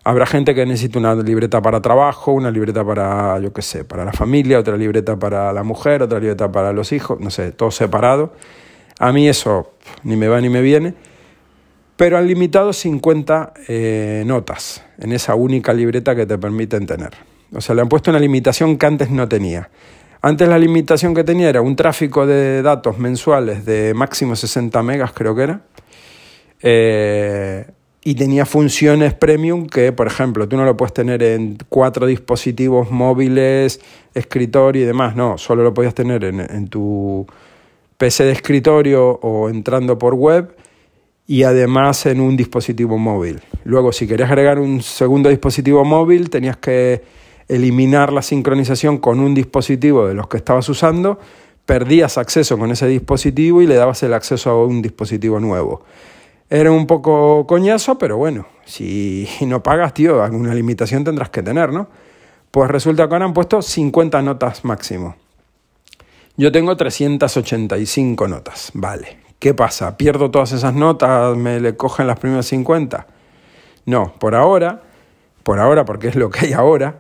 Habrá 0.04 0.26
gente 0.26 0.56
que 0.56 0.66
necesita 0.66 0.98
una 0.98 1.14
libreta 1.16 1.62
para 1.62 1.82
trabajo, 1.82 2.32
una 2.32 2.52
libreta 2.52 2.86
para, 2.86 3.38
yo 3.40 3.52
qué 3.52 3.62
sé, 3.62 3.84
para 3.84 4.06
la 4.06 4.14
familia, 4.14 4.60
otra 4.60 4.78
libreta 4.78 5.18
para 5.18 5.52
la 5.52 5.64
mujer, 5.64 6.02
otra 6.04 6.20
libreta 6.20 6.52
para 6.52 6.72
los 6.72 6.92
hijos, 6.94 7.20
no 7.20 7.30
sé, 7.30 7.52
todo 7.52 7.70
separado. 7.70 8.34
A 9.00 9.12
mí 9.12 9.28
eso 9.28 9.74
ni 10.04 10.16
me 10.16 10.28
va 10.28 10.40
ni 10.42 10.50
me 10.50 10.62
viene. 10.62 10.94
Pero 11.96 12.18
han 12.18 12.28
limitado 12.28 12.72
50 12.72 13.54
eh, 13.68 14.24
notas 14.26 14.84
en 15.00 15.12
esa 15.12 15.36
única 15.36 15.74
libreta 15.74 16.16
que 16.16 16.26
te 16.26 16.38
permiten 16.38 16.86
tener. 16.86 17.12
O 17.54 17.60
sea, 17.60 17.76
le 17.76 17.82
han 17.82 17.90
puesto 17.90 18.10
una 18.10 18.20
limitación 18.20 18.78
que 18.78 18.86
antes 18.86 19.10
no 19.10 19.28
tenía. 19.28 19.70
Antes 20.22 20.48
la 20.48 20.58
limitación 20.58 21.14
que 21.14 21.24
tenía 21.24 21.50
era 21.50 21.62
un 21.62 21.76
tráfico 21.76 22.26
de 22.26 22.62
datos 22.62 22.98
mensuales 22.98 23.66
de 23.66 23.94
máximo 23.94 24.36
60 24.36 24.82
megas, 24.84 25.12
creo 25.14 25.36
que 25.36 25.44
era. 25.44 25.62
Eh, 26.62 27.68
y 28.04 28.16
tenía 28.16 28.46
funciones 28.46 29.14
premium 29.14 29.68
que, 29.68 29.92
por 29.92 30.08
ejemplo, 30.08 30.48
tú 30.48 30.56
no 30.56 30.64
lo 30.66 30.78
puedes 30.78 30.94
tener 30.94 31.22
en 31.22 31.58
cuatro 31.68 32.06
dispositivos 32.06 32.92
móviles, 32.92 33.82
escritorio 34.14 34.84
y 34.84 34.86
demás, 34.86 35.16
no, 35.16 35.38
solo 35.38 35.64
lo 35.64 35.74
podías 35.74 35.94
tener 35.94 36.24
en, 36.24 36.68
tu 36.70 37.28
PC 37.98 38.24
de 38.24 38.32
escritorio 38.32 39.20
o 39.22 39.50
entrando 39.50 39.98
por 39.98 40.14
web 40.14 40.56
y 41.28 41.44
además 41.44 42.06
en 42.06 42.22
un 42.22 42.38
dispositivo 42.38 42.98
móvil. 42.98 43.42
Luego, 43.66 43.92
si 43.92 44.08
querías 44.08 44.32
agregar 44.32 44.60
un 44.60 44.82
segundo 44.82 45.30
dispositivo 45.30 45.84
móvil, 45.84 46.30
tenías 46.30 46.58
que 46.58 47.04
eliminar 47.50 48.14
la 48.14 48.22
sincronización 48.22 49.00
con 49.00 49.20
un 49.20 49.36
dispositivo 49.36 50.08
de 50.08 50.14
los 50.14 50.28
que 50.28 50.38
estabas 50.38 50.70
usando, 50.70 51.20
perdías 51.66 52.18
acceso 52.18 52.58
con 52.58 52.72
ese 52.72 52.88
dispositivo 52.88 53.62
y 53.62 53.68
le 53.68 53.76
dabas 53.76 54.02
el 54.04 54.14
acceso 54.14 54.50
a 54.50 54.66
un 54.66 54.82
dispositivo 54.82 55.40
nuevo. 55.40 55.84
Era 56.50 56.72
un 56.72 56.88
poco 56.88 57.46
coñazo, 57.46 57.98
pero 58.00 58.18
bueno, 58.18 58.48
si 58.66 59.28
no 59.42 59.62
pagas, 59.62 59.94
tío, 59.94 60.24
alguna 60.24 60.54
limitación 60.54 61.04
tendrás 61.04 61.30
que 61.30 61.44
tener, 61.44 61.72
¿no? 61.72 61.88
Pues 62.50 62.72
resulta 62.72 63.08
que 63.08 63.14
ahora 63.14 63.26
han 63.26 63.34
puesto 63.34 63.62
50 63.62 64.22
notas 64.24 64.66
máximo. 64.66 65.16
Yo 66.38 66.52
tengo 66.52 66.76
385 66.76 68.28
notas, 68.28 68.72
vale. 68.74 69.20
¿Qué 69.38 69.54
pasa? 69.54 69.96
¿Pierdo 69.96 70.32
todas 70.32 70.52
esas 70.52 70.74
notas? 70.74 71.38
¿Me 71.38 71.60
le 71.60 71.78
cogen 71.78 72.08
las 72.08 72.20
primeras 72.20 72.48
50? 72.48 73.08
No, 73.86 74.14
por 74.20 74.36
ahora, 74.36 74.82
por 75.44 75.60
ahora, 75.60 75.86
porque 75.86 76.08
es 76.08 76.16
lo 76.16 76.30
que 76.30 76.48
hay 76.48 76.54
ahora, 76.54 77.00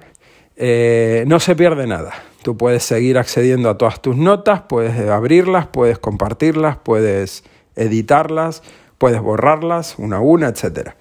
eh, 0.56 1.24
no 1.28 1.40
se 1.40 1.56
pierde 1.56 1.88
nada. 1.88 2.14
Tú 2.44 2.56
puedes 2.56 2.84
seguir 2.84 3.18
accediendo 3.18 3.70
a 3.70 3.78
todas 3.78 4.02
tus 4.02 4.16
notas, 4.16 4.62
puedes 4.62 5.10
abrirlas, 5.10 5.68
puedes 5.68 6.00
compartirlas, 6.00 6.78
puedes 6.78 7.44
editarlas, 7.76 8.62
puedes 9.00 9.20
borrarlas 9.22 9.96
una 9.98 10.18
a 10.18 10.20
una, 10.20 10.50
etc. 10.50 10.92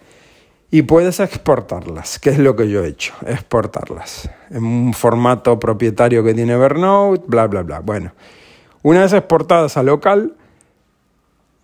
Y 0.71 0.83
puedes 0.83 1.21
exportarlas, 1.21 2.19
que 2.19 2.31
es 2.31 2.39
lo 2.39 2.57
que 2.57 2.71
yo 2.71 2.85
he 2.85 2.89
hecho, 2.89 3.13
exportarlas 3.27 4.31
en 4.51 4.65
un 4.65 4.95
formato 4.95 5.59
propietario 5.59 6.25
que 6.25 6.33
tiene 6.33 6.55
Evernote, 6.55 7.25
bla, 7.27 7.47
bla, 7.47 7.63
bla. 7.63 7.81
Bueno, 7.81 8.13
una 8.83 9.03
vez 9.03 9.13
exportadas 9.13 9.77
a 9.77 9.83
local, 9.83 10.35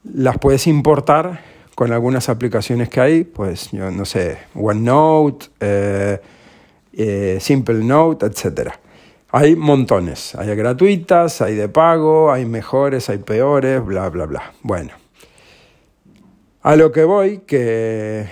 las 0.03 0.37
puedes 0.38 0.66
importar 0.66 1.40
con 1.75 1.92
algunas 1.92 2.29
aplicaciones 2.29 2.88
que 2.88 3.01
hay, 3.01 3.25
pues 3.25 3.70
yo 3.73 3.90
no 3.90 4.05
sé, 4.05 4.38
OneNote, 4.55 5.47
eh, 5.61 6.20
eh, 6.92 7.38
Simple 7.40 7.85
Note, 7.85 8.27
etc. 8.27 8.70
Hay 9.31 9.57
montones, 9.57 10.35
hay 10.35 10.55
gratuitas, 10.55 11.40
hay 11.40 11.57
de 11.57 11.68
pago, 11.68 12.33
hay 12.33 12.47
mejores, 12.47 13.09
hay 13.11 13.18
peores, 13.18 13.85
bla, 13.85 14.09
bla, 14.09 14.27
bla. 14.27 14.53
Bueno, 14.62 14.92
a 16.64 16.77
lo 16.77 16.90
que 16.92 17.05
voy, 17.05 17.38
que 17.46 18.27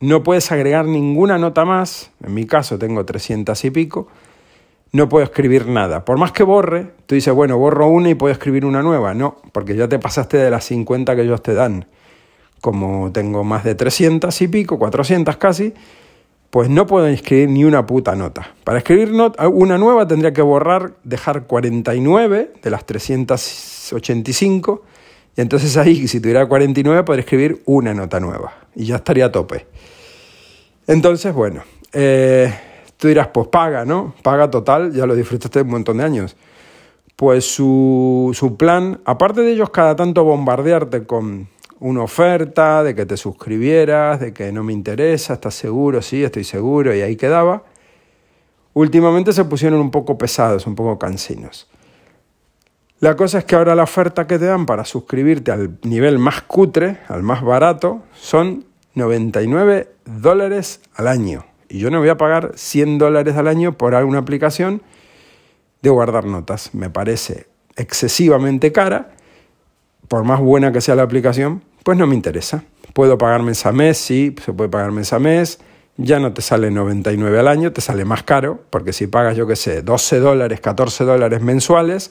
no 0.00 0.22
puedes 0.24 0.50
agregar 0.50 0.84
ninguna 0.84 1.38
nota 1.38 1.64
más, 1.64 2.10
en 2.24 2.34
mi 2.34 2.44
caso 2.44 2.76
tengo 2.76 3.06
300 3.06 3.64
y 3.64 3.70
pico, 3.70 4.08
no 4.90 5.08
puedo 5.08 5.24
escribir 5.24 5.68
nada. 5.68 6.04
Por 6.04 6.18
más 6.18 6.32
que 6.32 6.42
borre, 6.42 6.88
tú 7.06 7.14
dices, 7.14 7.32
bueno, 7.32 7.56
borro 7.56 7.86
una 7.86 8.10
y 8.10 8.16
puedo 8.16 8.32
escribir 8.32 8.66
una 8.66 8.82
nueva. 8.82 9.14
No, 9.14 9.36
porque 9.52 9.76
ya 9.76 9.88
te 9.88 10.00
pasaste 10.00 10.38
de 10.38 10.50
las 10.50 10.64
50 10.64 11.14
que 11.14 11.22
ellos 11.22 11.40
te 11.40 11.54
dan. 11.54 11.86
Como 12.60 13.12
tengo 13.12 13.44
más 13.44 13.62
de 13.62 13.76
300 13.76 14.42
y 14.42 14.48
pico, 14.48 14.80
400 14.80 15.36
casi, 15.36 15.72
pues 16.50 16.68
no 16.68 16.88
puedo 16.88 17.06
escribir 17.06 17.48
ni 17.48 17.62
una 17.62 17.86
puta 17.86 18.16
nota. 18.16 18.54
Para 18.64 18.78
escribir 18.78 19.12
una 19.12 19.78
nueva 19.78 20.08
tendría 20.08 20.32
que 20.32 20.42
borrar, 20.42 20.94
dejar 21.04 21.46
49 21.46 22.54
de 22.60 22.70
las 22.70 22.84
385, 22.86 24.82
y 25.36 25.40
entonces 25.40 25.76
ahí, 25.76 26.08
si 26.08 26.20
tuviera 26.20 26.46
49, 26.46 27.04
podría 27.04 27.22
escribir 27.22 27.62
una 27.66 27.94
nota 27.94 28.20
nueva, 28.20 28.52
y 28.74 28.86
ya 28.86 28.96
estaría 28.96 29.26
a 29.26 29.32
tope. 29.32 29.66
Entonces, 30.86 31.32
bueno, 31.32 31.62
eh, 31.92 32.52
Tú 33.00 33.08
dirás, 33.08 33.28
pues 33.28 33.48
paga, 33.48 33.86
¿no? 33.86 34.14
Paga 34.22 34.50
total, 34.50 34.92
ya 34.92 35.06
lo 35.06 35.14
disfrutaste 35.14 35.62
un 35.62 35.68
montón 35.68 35.96
de 35.96 36.04
años. 36.04 36.36
Pues 37.16 37.50
su, 37.50 38.30
su 38.34 38.58
plan, 38.58 39.00
aparte 39.06 39.40
de 39.40 39.52
ellos 39.52 39.70
cada 39.70 39.96
tanto 39.96 40.22
bombardearte 40.22 41.06
con 41.06 41.48
una 41.78 42.02
oferta, 42.02 42.84
de 42.84 42.94
que 42.94 43.06
te 43.06 43.16
suscribieras, 43.16 44.20
de 44.20 44.34
que 44.34 44.52
no 44.52 44.62
me 44.64 44.74
interesa, 44.74 45.32
estás 45.32 45.54
seguro, 45.54 46.02
sí, 46.02 46.22
estoy 46.22 46.44
seguro, 46.44 46.94
y 46.94 47.00
ahí 47.00 47.16
quedaba, 47.16 47.64
últimamente 48.74 49.32
se 49.32 49.46
pusieron 49.46 49.80
un 49.80 49.90
poco 49.90 50.18
pesados, 50.18 50.66
un 50.66 50.74
poco 50.74 50.98
cansinos. 50.98 51.70
La 53.00 53.16
cosa 53.16 53.38
es 53.38 53.44
que 53.46 53.56
ahora 53.56 53.74
la 53.74 53.84
oferta 53.84 54.26
que 54.26 54.38
te 54.38 54.44
dan 54.44 54.66
para 54.66 54.84
suscribirte 54.84 55.50
al 55.50 55.78
nivel 55.82 56.18
más 56.18 56.42
cutre, 56.42 56.98
al 57.08 57.22
más 57.22 57.42
barato, 57.42 58.02
son 58.14 58.66
99 58.94 59.88
dólares 60.04 60.82
al 60.94 61.08
año 61.08 61.46
y 61.70 61.78
yo 61.78 61.90
no 61.90 62.00
voy 62.00 62.10
a 62.10 62.18
pagar 62.18 62.52
100 62.56 62.98
dólares 62.98 63.36
al 63.36 63.48
año 63.48 63.78
por 63.78 63.94
alguna 63.94 64.18
aplicación 64.18 64.82
de 65.80 65.88
guardar 65.88 66.26
notas. 66.26 66.74
Me 66.74 66.90
parece 66.90 67.46
excesivamente 67.76 68.70
cara, 68.70 69.12
por 70.08 70.24
más 70.24 70.40
buena 70.40 70.70
que 70.70 70.82
sea 70.82 70.94
la 70.94 71.04
aplicación, 71.04 71.62
pues 71.84 71.96
no 71.96 72.06
me 72.06 72.14
interesa. 72.14 72.64
Puedo 72.92 73.16
pagar 73.16 73.42
mes 73.42 73.64
a 73.64 73.72
mes, 73.72 73.96
sí, 73.96 74.34
se 74.44 74.52
puede 74.52 74.68
pagar 74.68 74.90
mes 74.90 75.12
a 75.14 75.18
mes, 75.18 75.60
ya 75.96 76.18
no 76.18 76.34
te 76.34 76.42
sale 76.42 76.70
99 76.70 77.38
al 77.38 77.48
año, 77.48 77.72
te 77.72 77.80
sale 77.80 78.04
más 78.04 78.24
caro, 78.24 78.64
porque 78.68 78.92
si 78.92 79.06
pagas, 79.06 79.36
yo 79.36 79.46
qué 79.46 79.56
sé, 79.56 79.80
12 79.80 80.18
dólares, 80.18 80.60
14 80.60 81.04
dólares 81.04 81.40
mensuales, 81.40 82.10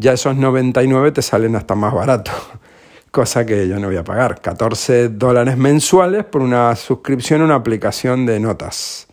ya 0.00 0.14
esos 0.14 0.34
99 0.34 1.12
te 1.12 1.22
salen 1.22 1.54
hasta 1.56 1.74
más 1.74 1.92
barato 1.92 2.32
cosa 3.10 3.44
que 3.44 3.68
yo 3.68 3.78
no 3.78 3.88
voy 3.88 3.96
a 3.96 4.04
pagar. 4.04 4.40
14 4.40 5.10
dólares 5.10 5.56
mensuales 5.56 6.24
por 6.24 6.42
una 6.42 6.74
suscripción 6.76 7.42
a 7.42 7.44
una 7.44 7.54
aplicación 7.56 8.24
de 8.24 8.40
notas. 8.40 9.08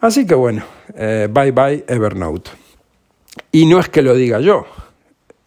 Así 0.00 0.26
que 0.26 0.34
bueno, 0.34 0.64
eh, 0.94 1.28
bye 1.30 1.52
bye 1.52 1.84
Evernote. 1.88 2.50
Y 3.52 3.66
no 3.66 3.78
es 3.78 3.88
que 3.88 4.02
lo 4.02 4.14
diga 4.14 4.40
yo, 4.40 4.66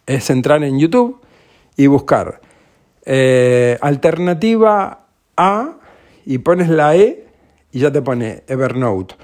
es 0.05 0.29
entrar 0.29 0.63
en 0.63 0.79
YouTube 0.79 1.19
y 1.75 1.87
buscar 1.87 2.39
eh, 3.05 3.77
alternativa 3.81 5.05
A 5.35 5.73
y 6.25 6.37
pones 6.39 6.69
la 6.69 6.95
E 6.95 7.25
y 7.71 7.79
ya 7.79 7.91
te 7.91 8.01
pone 8.01 8.43
Evernote. 8.47 9.15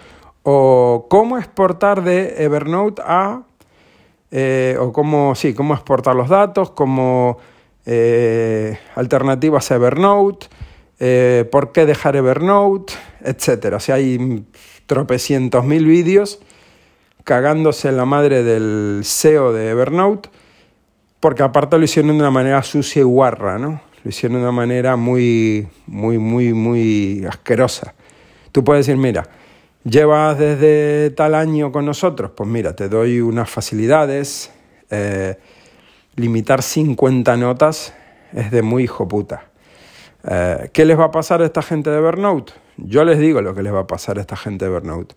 O 0.43 1.07
cómo 1.09 1.37
exportar 1.37 2.03
de 2.03 2.43
Evernote 2.43 3.01
a, 3.05 3.43
eh, 4.37 4.75
o 4.81 4.91
cómo, 4.91 5.33
sí, 5.33 5.53
cómo 5.53 5.73
exportar 5.73 6.13
los 6.13 6.27
datos, 6.27 6.71
cómo 6.71 7.37
eh, 7.85 8.77
alternativas 8.95 9.71
a 9.71 9.75
Evernote, 9.75 10.47
eh, 10.99 11.47
por 11.49 11.71
qué 11.71 11.85
dejar 11.85 12.17
Evernote, 12.17 12.91
etc. 13.23 13.75
O 13.75 13.79
sea, 13.79 13.95
hay 13.95 14.43
tropecientos 14.87 15.63
mil 15.63 15.85
vídeos 15.85 16.41
cagándose 17.23 17.87
en 17.87 17.95
la 17.95 18.03
madre 18.03 18.43
del 18.43 19.03
SEO 19.05 19.53
de 19.53 19.69
Evernote, 19.69 20.27
porque 21.21 21.41
aparte 21.41 21.77
lo 21.77 21.85
hicieron 21.85 22.11
de 22.11 22.17
una 22.17 22.29
manera 22.29 22.61
sucia 22.61 22.99
y 22.99 23.03
guarra, 23.03 23.57
¿no? 23.57 23.79
Lo 24.03 24.09
hicieron 24.09 24.39
de 24.39 24.43
una 24.43 24.51
manera 24.51 24.97
muy, 24.97 25.65
muy, 25.87 26.17
muy, 26.17 26.51
muy 26.51 27.25
asquerosa. 27.25 27.93
Tú 28.51 28.65
puedes 28.65 28.85
decir, 28.85 28.99
mira, 28.99 29.29
llevas 29.85 30.37
desde 30.37 31.11
tal 31.11 31.35
año 31.35 31.71
con 31.71 31.85
nosotros, 31.85 32.31
pues 32.35 32.49
mira, 32.49 32.75
te 32.75 32.89
doy 32.89 33.21
unas 33.21 33.49
facilidades, 33.49 34.51
eh, 34.89 35.37
limitar 36.15 36.61
50 36.61 37.37
notas 37.37 37.93
es 38.33 38.51
de 38.51 38.61
muy 38.61 38.83
hijo 38.83 39.07
puta. 39.07 39.45
Eh, 40.27 40.69
¿Qué 40.73 40.85
les 40.85 40.99
va 40.99 41.05
a 41.05 41.11
pasar 41.11 41.41
a 41.41 41.45
esta 41.45 41.61
gente 41.61 41.91
de 41.91 41.97
Evernote? 41.97 42.53
Yo 42.77 43.05
les 43.05 43.19
digo 43.19 43.41
lo 43.41 43.53
que 43.53 43.63
les 43.63 43.73
va 43.73 43.81
a 43.81 43.87
pasar 43.87 44.17
a 44.17 44.21
esta 44.21 44.35
gente 44.35 44.65
de 44.65 44.71
Evernote. 44.71 45.15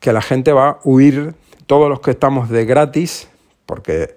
Que 0.00 0.12
la 0.12 0.20
gente 0.20 0.52
va 0.52 0.68
a 0.68 0.78
huir, 0.84 1.34
todos 1.66 1.88
los 1.88 2.00
que 2.00 2.10
estamos 2.10 2.50
de 2.50 2.64
gratis, 2.66 3.28
porque 3.66 4.16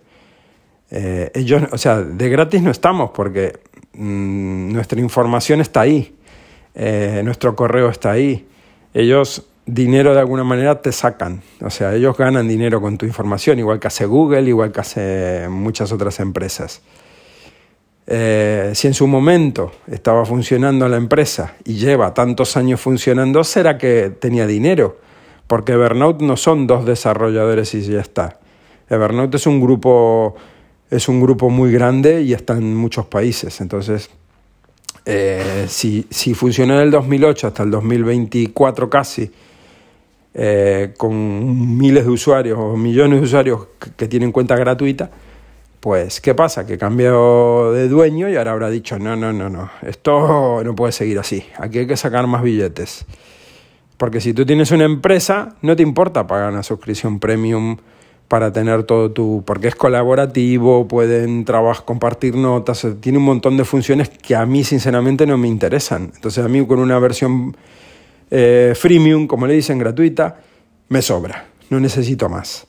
eh, 0.92 1.32
ellos, 1.34 1.64
o 1.72 1.78
sea, 1.78 2.02
de 2.02 2.30
gratis 2.30 2.62
no 2.62 2.72
estamos, 2.72 3.12
porque 3.12 3.60
mm, 3.94 4.74
nuestra 4.74 5.00
información 5.00 5.62
está 5.62 5.82
ahí, 5.82 6.18
nuestro 7.24 7.56
correo 7.56 7.88
está 7.88 8.12
ahí. 8.12 8.46
Ellos 8.94 9.48
dinero 9.66 10.14
de 10.14 10.20
alguna 10.20 10.44
manera 10.44 10.82
te 10.82 10.92
sacan. 10.92 11.42
O 11.62 11.70
sea, 11.70 11.96
ellos 11.96 12.18
ganan 12.18 12.48
dinero 12.48 12.82
con 12.82 12.98
tu 12.98 13.06
información, 13.06 13.60
igual 13.60 13.80
que 13.80 13.88
hace 13.88 14.06
Google, 14.06 14.44
igual 14.44 14.72
que 14.72 14.82
hace 14.82 15.48
muchas 15.50 15.92
otras 15.92 16.20
empresas. 16.20 16.82
Eh, 18.08 18.72
si 18.76 18.88
en 18.88 18.94
su 18.94 19.08
momento 19.08 19.72
estaba 19.88 20.26
funcionando 20.26 20.88
la 20.88 20.98
empresa 20.98 21.56
y 21.64 21.74
lleva 21.74 22.14
tantos 22.14 22.56
años 22.56 22.80
funcionando, 22.80 23.44
será 23.44 23.80
que 23.80 24.12
tenía 24.12 24.46
dinero, 24.46 25.00
porque 25.48 25.74
Evernote 25.74 26.24
no 26.24 26.38
son 26.38 26.68
dos 26.68 26.86
desarrolladores 26.86 27.74
y 27.74 27.82
ya 27.82 28.02
está. 28.02 28.40
Evernote 28.90 29.38
es 29.38 29.48
un 29.48 29.60
grupo, 29.60 30.36
es 30.92 31.10
un 31.10 31.20
grupo 31.20 31.50
muy 31.50 31.72
grande 31.72 32.22
y 32.22 32.34
está 32.34 32.54
en 32.54 32.76
muchos 32.76 33.08
países. 33.08 33.60
Entonces, 33.60 34.12
eh, 35.06 35.66
si, 35.68 36.06
si 36.12 36.36
funcionó 36.36 36.76
en 36.76 36.82
el 36.82 36.92
2008 36.92 37.48
hasta 37.48 37.64
el 37.64 37.72
2024 37.72 38.90
casi, 38.90 39.32
eh, 40.38 40.94
con 40.98 41.78
miles 41.78 42.04
de 42.04 42.12
usuarios 42.12 42.60
o 42.60 42.76
millones 42.76 43.22
de 43.22 43.26
usuarios 43.26 43.68
que, 43.96 44.08
tienen 44.10 44.34
cuenta 44.34 44.58
gratuita, 44.58 45.10
pues 45.80 46.20
¿qué 46.20 46.36
pasa? 46.36 46.66
Que 46.66 46.78
cambió 46.78 47.72
de 47.72 47.88
dueño 47.88 48.28
y 48.28 48.36
ahora 48.36 48.52
habrá 48.52 48.70
dicho, 48.70 49.00
no, 49.00 49.16
no, 49.16 49.32
no, 49.32 49.50
no, 49.50 49.72
esto 49.82 50.62
no 50.62 50.76
puede 50.76 50.92
seguir 50.92 51.20
así, 51.20 51.46
aquí 51.58 51.80
hay 51.80 51.88
que 51.88 51.96
sacar 51.96 52.28
más 52.28 52.44
billetes. 52.44 53.06
Porque 53.96 54.20
si 54.20 54.34
tú 54.34 54.46
tienes 54.46 54.72
una 54.72 54.84
empresa, 54.84 55.56
no 55.62 55.74
te 55.78 55.84
importa 55.84 56.28
pagar 56.28 56.52
una 56.52 56.64
suscripción 56.64 57.22
premium 57.22 57.78
para 58.28 58.52
tener 58.52 58.84
todo 58.84 59.12
tu... 59.12 59.42
porque 59.46 59.70
es 59.70 59.76
colaborativo, 59.76 60.86
pueden 60.86 61.46
trabajar, 61.46 61.86
compartir 61.86 62.36
notas, 62.36 62.86
tiene 63.00 63.20
un 63.20 63.24
montón 63.24 63.56
de 63.56 63.64
funciones 63.64 64.10
que 64.10 64.36
a 64.36 64.46
mí 64.46 64.66
sinceramente 64.66 65.26
no 65.26 65.38
me 65.38 65.48
interesan. 65.48 66.12
Entonces 66.14 66.44
a 66.44 66.50
mí 66.50 66.66
con 66.66 66.80
una 66.80 67.00
versión 67.00 67.56
eh, 68.32 68.74
freemium, 68.76 69.28
como 69.28 69.48
le 69.48 69.54
dicen, 69.54 69.78
gratuita, 69.78 70.38
me 70.90 71.02
sobra, 71.02 71.46
no 71.70 71.80
necesito 71.80 72.30
más. 72.30 72.68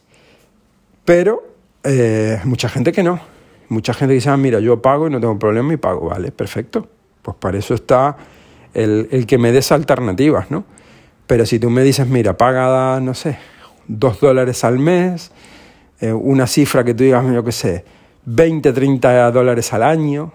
Pero 1.04 1.42
eh, 1.84 2.40
mucha 2.44 2.68
gente 2.68 2.92
que 2.92 3.02
no. 3.02 3.20
Mucha 3.68 3.94
gente 3.94 4.14
dice, 4.14 4.30
ah, 4.30 4.36
mira, 4.36 4.60
yo 4.60 4.80
pago 4.80 5.08
y 5.08 5.10
no 5.10 5.20
tengo 5.20 5.38
problema 5.38 5.72
y 5.72 5.76
pago, 5.76 6.08
vale, 6.08 6.30
perfecto. 6.30 6.88
Pues 7.22 7.36
para 7.36 7.58
eso 7.58 7.74
está 7.74 8.16
el, 8.74 9.08
el 9.10 9.26
que 9.26 9.38
me 9.38 9.50
des 9.50 9.72
alternativas, 9.72 10.50
¿no? 10.50 10.64
Pero 11.26 11.44
si 11.44 11.58
tú 11.58 11.70
me 11.70 11.82
dices, 11.82 12.06
mira, 12.06 12.36
paga, 12.36 13.00
no 13.00 13.14
sé, 13.14 13.38
dos 13.88 14.20
dólares 14.20 14.62
al 14.64 14.78
mes, 14.78 15.32
eh, 16.00 16.12
una 16.12 16.46
cifra 16.46 16.84
que 16.84 16.94
tú 16.94 17.04
digas, 17.04 17.24
yo 17.32 17.42
qué 17.42 17.52
sé, 17.52 17.84
20, 18.26 18.72
30 18.72 19.30
dólares 19.32 19.72
al 19.72 19.82
año, 19.82 20.32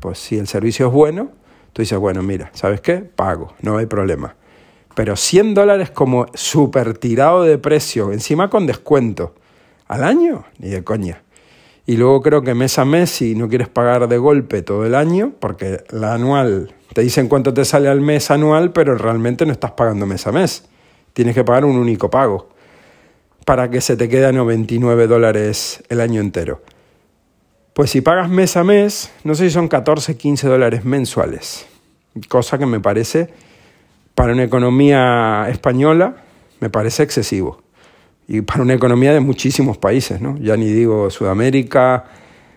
pues 0.00 0.18
si 0.18 0.38
el 0.38 0.46
servicio 0.46 0.88
es 0.88 0.92
bueno, 0.92 1.30
tú 1.72 1.82
dices, 1.82 1.98
bueno, 1.98 2.22
mira, 2.22 2.50
¿sabes 2.52 2.80
qué? 2.80 2.98
Pago, 2.98 3.54
no 3.62 3.78
hay 3.78 3.86
problema. 3.86 4.36
Pero 4.98 5.14
100 5.14 5.54
dólares 5.54 5.90
como 5.90 6.26
súper 6.34 6.98
tirado 6.98 7.44
de 7.44 7.56
precio, 7.56 8.12
encima 8.12 8.50
con 8.50 8.66
descuento, 8.66 9.32
al 9.86 10.02
año, 10.02 10.46
ni 10.58 10.70
de 10.70 10.82
coña. 10.82 11.22
Y 11.86 11.96
luego 11.96 12.20
creo 12.20 12.42
que 12.42 12.52
mes 12.52 12.80
a 12.80 12.84
mes, 12.84 13.08
si 13.08 13.36
no 13.36 13.48
quieres 13.48 13.68
pagar 13.68 14.08
de 14.08 14.18
golpe 14.18 14.62
todo 14.62 14.84
el 14.84 14.96
año, 14.96 15.34
porque 15.38 15.84
la 15.90 16.14
anual, 16.14 16.74
te 16.94 17.02
dicen 17.02 17.28
cuánto 17.28 17.54
te 17.54 17.64
sale 17.64 17.88
al 17.88 18.00
mes 18.00 18.32
anual, 18.32 18.72
pero 18.72 18.96
realmente 18.96 19.46
no 19.46 19.52
estás 19.52 19.70
pagando 19.70 20.04
mes 20.04 20.26
a 20.26 20.32
mes. 20.32 20.64
Tienes 21.12 21.36
que 21.36 21.44
pagar 21.44 21.64
un 21.64 21.76
único 21.76 22.10
pago 22.10 22.48
para 23.44 23.70
que 23.70 23.80
se 23.80 23.96
te 23.96 24.08
quede 24.08 24.26
a 24.26 24.32
99 24.32 25.06
dólares 25.06 25.80
el 25.90 26.00
año 26.00 26.20
entero. 26.20 26.60
Pues 27.72 27.90
si 27.90 28.00
pagas 28.00 28.28
mes 28.28 28.56
a 28.56 28.64
mes, 28.64 29.12
no 29.22 29.36
sé 29.36 29.44
si 29.44 29.50
son 29.52 29.68
14, 29.68 30.16
15 30.16 30.48
dólares 30.48 30.84
mensuales. 30.84 31.66
Cosa 32.28 32.58
que 32.58 32.66
me 32.66 32.80
parece, 32.80 33.30
para 34.18 34.32
una 34.32 34.42
economía 34.42 35.46
española, 35.48 36.16
me 36.58 36.70
parece 36.70 37.04
excesivo. 37.04 37.62
Y 38.26 38.40
para 38.40 38.62
una 38.62 38.74
economía 38.74 39.12
de 39.12 39.20
muchísimos 39.20 39.78
países, 39.78 40.20
¿no? 40.20 40.36
Ya 40.38 40.56
ni 40.56 40.66
digo 40.66 41.08
Sudamérica. 41.08 42.04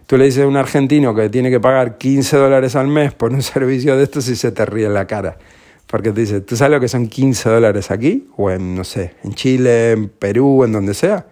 Tú 0.08 0.18
le 0.18 0.26
dices 0.26 0.44
a 0.44 0.48
un 0.48 0.58
argentino 0.58 1.14
que 1.14 1.30
tiene 1.30 1.52
que 1.52 1.60
pagar 1.60 2.00
15 2.00 2.36
dólares 2.36 2.76
al 2.76 2.88
mes 2.88 3.14
por 3.14 3.32
un 3.32 3.42
servicio 3.44 3.96
de 3.96 4.06
estos 4.06 4.28
y 4.30 4.36
se 4.36 4.52
te 4.52 4.66
ríe 4.66 4.88
en 4.88 4.96
la 4.96 5.06
cara. 5.06 5.38
Porque 5.86 6.12
te 6.12 6.22
dice, 6.22 6.42
¿tú 6.42 6.56
sabes 6.56 6.74
lo 6.74 6.80
que 6.80 6.88
son 6.88 7.06
15 7.06 7.48
dólares 7.48 7.92
aquí? 7.92 8.28
O 8.38 8.50
en, 8.50 8.74
no 8.74 8.84
sé, 8.84 9.14
en 9.24 9.36
Chile, 9.36 9.92
en 9.92 10.10
Perú, 10.10 10.64
en 10.64 10.72
donde 10.72 10.96
sea. 10.96 11.28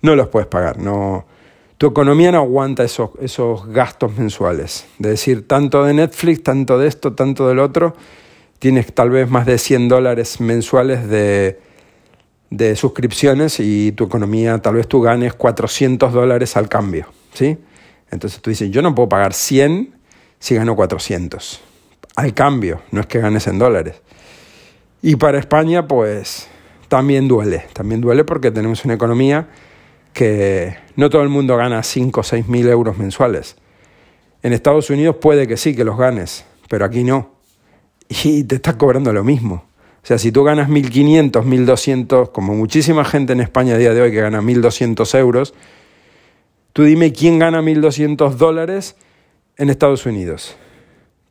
No 0.00 0.16
los 0.16 0.26
puedes 0.26 0.48
pagar. 0.48 0.78
No, 0.78 1.24
tu 1.78 1.86
economía 1.86 2.32
no 2.32 2.38
aguanta 2.38 2.82
esos, 2.82 3.10
esos 3.20 3.64
gastos 3.68 4.18
mensuales. 4.18 4.86
De 4.98 5.10
decir, 5.10 5.46
tanto 5.46 5.84
de 5.84 5.94
Netflix, 5.94 6.42
tanto 6.42 6.80
de 6.80 6.88
esto, 6.88 7.12
tanto 7.12 7.46
del 7.46 7.60
otro. 7.60 7.94
Tienes 8.62 8.94
tal 8.94 9.10
vez 9.10 9.28
más 9.28 9.44
de 9.44 9.58
100 9.58 9.88
dólares 9.88 10.40
mensuales 10.40 11.08
de, 11.08 11.58
de 12.48 12.76
suscripciones 12.76 13.58
y 13.58 13.90
tu 13.90 14.04
economía, 14.04 14.56
tal 14.62 14.76
vez 14.76 14.86
tú 14.86 15.00
ganes 15.00 15.34
400 15.34 16.12
dólares 16.12 16.56
al 16.56 16.68
cambio. 16.68 17.08
¿sí? 17.34 17.58
Entonces 18.12 18.40
tú 18.40 18.50
dices, 18.50 18.70
yo 18.70 18.80
no 18.80 18.94
puedo 18.94 19.08
pagar 19.08 19.34
100 19.34 19.92
si 20.38 20.54
gano 20.54 20.76
400 20.76 21.60
al 22.14 22.34
cambio, 22.34 22.82
no 22.92 23.00
es 23.00 23.06
que 23.06 23.18
ganes 23.18 23.48
en 23.48 23.58
dólares. 23.58 24.00
Y 25.02 25.16
para 25.16 25.40
España, 25.40 25.88
pues 25.88 26.46
también 26.86 27.26
duele, 27.26 27.64
también 27.72 28.00
duele 28.00 28.22
porque 28.22 28.52
tenemos 28.52 28.84
una 28.84 28.94
economía 28.94 29.48
que 30.12 30.76
no 30.94 31.10
todo 31.10 31.22
el 31.22 31.30
mundo 31.30 31.56
gana 31.56 31.82
5 31.82 32.20
o 32.20 32.22
6 32.22 32.46
mil 32.46 32.68
euros 32.68 32.96
mensuales. 32.96 33.56
En 34.44 34.52
Estados 34.52 34.88
Unidos 34.88 35.16
puede 35.20 35.48
que 35.48 35.56
sí, 35.56 35.74
que 35.74 35.82
los 35.82 35.98
ganes, 35.98 36.44
pero 36.68 36.84
aquí 36.84 37.02
no. 37.02 37.31
Y 38.24 38.44
te 38.44 38.56
estás 38.56 38.76
cobrando 38.76 39.12
lo 39.12 39.24
mismo. 39.24 39.64
O 40.02 40.06
sea, 40.06 40.18
si 40.18 40.32
tú 40.32 40.42
ganas 40.42 40.68
1.500, 40.68 41.30
1.200, 41.44 42.32
como 42.32 42.54
muchísima 42.54 43.04
gente 43.04 43.32
en 43.32 43.40
España 43.40 43.74
a 43.74 43.78
día 43.78 43.94
de 43.94 44.02
hoy 44.02 44.10
que 44.10 44.20
gana 44.20 44.42
1.200 44.42 45.18
euros, 45.18 45.54
tú 46.72 46.82
dime 46.82 47.12
quién 47.12 47.38
gana 47.38 47.62
1.200 47.62 48.32
dólares 48.32 48.96
en 49.56 49.70
Estados 49.70 50.04
Unidos. 50.06 50.56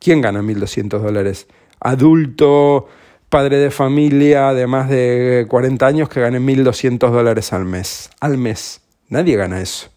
¿Quién 0.00 0.22
gana 0.22 0.42
1.200 0.42 1.00
dólares? 1.00 1.48
Adulto, 1.80 2.88
padre 3.28 3.58
de 3.58 3.70
familia 3.70 4.54
de 4.54 4.66
más 4.66 4.88
de 4.88 5.46
40 5.48 5.86
años 5.86 6.08
que 6.08 6.20
gane 6.20 6.40
1.200 6.40 7.10
dólares 7.10 7.52
al 7.52 7.66
mes. 7.66 8.10
Al 8.20 8.38
mes. 8.38 8.80
Nadie 9.08 9.36
gana 9.36 9.60
eso. 9.60 9.90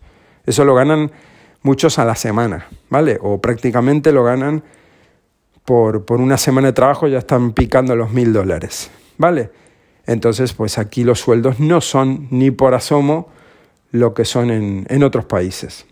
Eso 0.45 0.65
lo 0.65 0.75
ganan 0.75 1.11
muchos 1.63 1.97
a 1.97 2.05
la 2.05 2.15
semana, 2.15 2.67
¿vale? 2.89 3.17
O 3.21 3.39
prácticamente 3.39 4.11
lo 4.11 4.23
ganan 4.23 4.63
por, 5.65 6.05
por 6.05 6.21
una 6.21 6.37
semana 6.37 6.67
de 6.67 6.73
trabajo, 6.73 7.07
ya 7.07 7.17
están 7.17 7.51
picando 7.51 7.95
los 7.95 8.11
1.000 8.11 8.31
dólares, 8.31 8.91
¿vale? 9.17 9.49
Entonces, 10.05 10.53
pues 10.53 10.77
aquí 10.77 11.03
los 11.03 11.19
sueldos 11.19 11.59
no 11.59 11.81
son 11.81 12.27
ni 12.29 12.51
por 12.51 12.75
asomo 12.75 13.29
lo 13.91 14.13
que 14.13 14.25
son 14.25 14.51
en, 14.51 14.85
en 14.89 15.03
otros 15.03 15.25
países. 15.25 15.85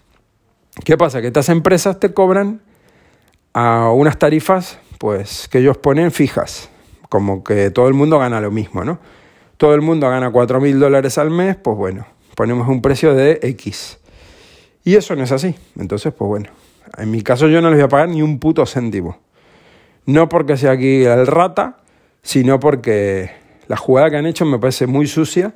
¿Qué 0.86 0.98
pasa? 0.98 1.22
Que 1.22 1.28
estas 1.28 1.50
empresas 1.50 2.00
te 2.00 2.14
cobran 2.14 2.62
a 3.54 3.92
unas 3.92 4.18
tarifas 4.18 4.80
pues 4.98 5.48
que 5.50 5.60
ellos 5.60 5.78
ponen 5.78 6.12
fijas, 6.12 6.70
como 7.10 7.44
que 7.44 7.72
todo 7.72 7.88
el 7.88 7.94
mundo 7.94 8.20
gana 8.20 8.40
lo 8.40 8.52
mismo, 8.52 8.86
¿no? 8.86 9.00
Todo 9.58 9.76
el 9.76 9.82
mundo 9.82 10.10
gana 10.10 10.32
4.000 10.32 10.78
dólares 10.78 11.18
al 11.18 11.30
mes, 11.30 11.56
pues 11.56 11.76
bueno, 11.76 12.08
ponemos 12.36 12.68
un 12.68 12.82
precio 12.82 13.14
de 13.14 13.40
X. 13.42 13.98
Y 14.84 14.96
eso 14.96 15.16
no 15.16 15.24
es 15.24 15.32
así. 15.32 15.56
Entonces, 15.78 16.14
pues 16.14 16.28
bueno, 16.28 16.50
en 16.98 17.12
mi 17.12 17.22
caso 17.22 17.48
yo 17.48 17.62
no 17.62 17.70
les 17.70 17.80
voy 17.80 17.86
a 17.86 17.90
pagar 17.90 18.10
ni 18.10 18.22
un 18.22 18.40
puto 18.40 18.66
céntimo. 18.66 19.18
No 20.06 20.30
porque 20.30 20.58
sea 20.58 20.72
aquí 20.72 21.04
el 21.04 21.28
rata, 21.28 21.78
sino 22.22 22.60
porque 22.60 23.32
la 23.68 23.78
jugada 23.78 24.10
que 24.10 24.18
han 24.18 24.26
hecho 24.26 24.46
me 24.46 24.60
parece 24.60 24.88
muy 24.88 25.08
sucia. 25.08 25.54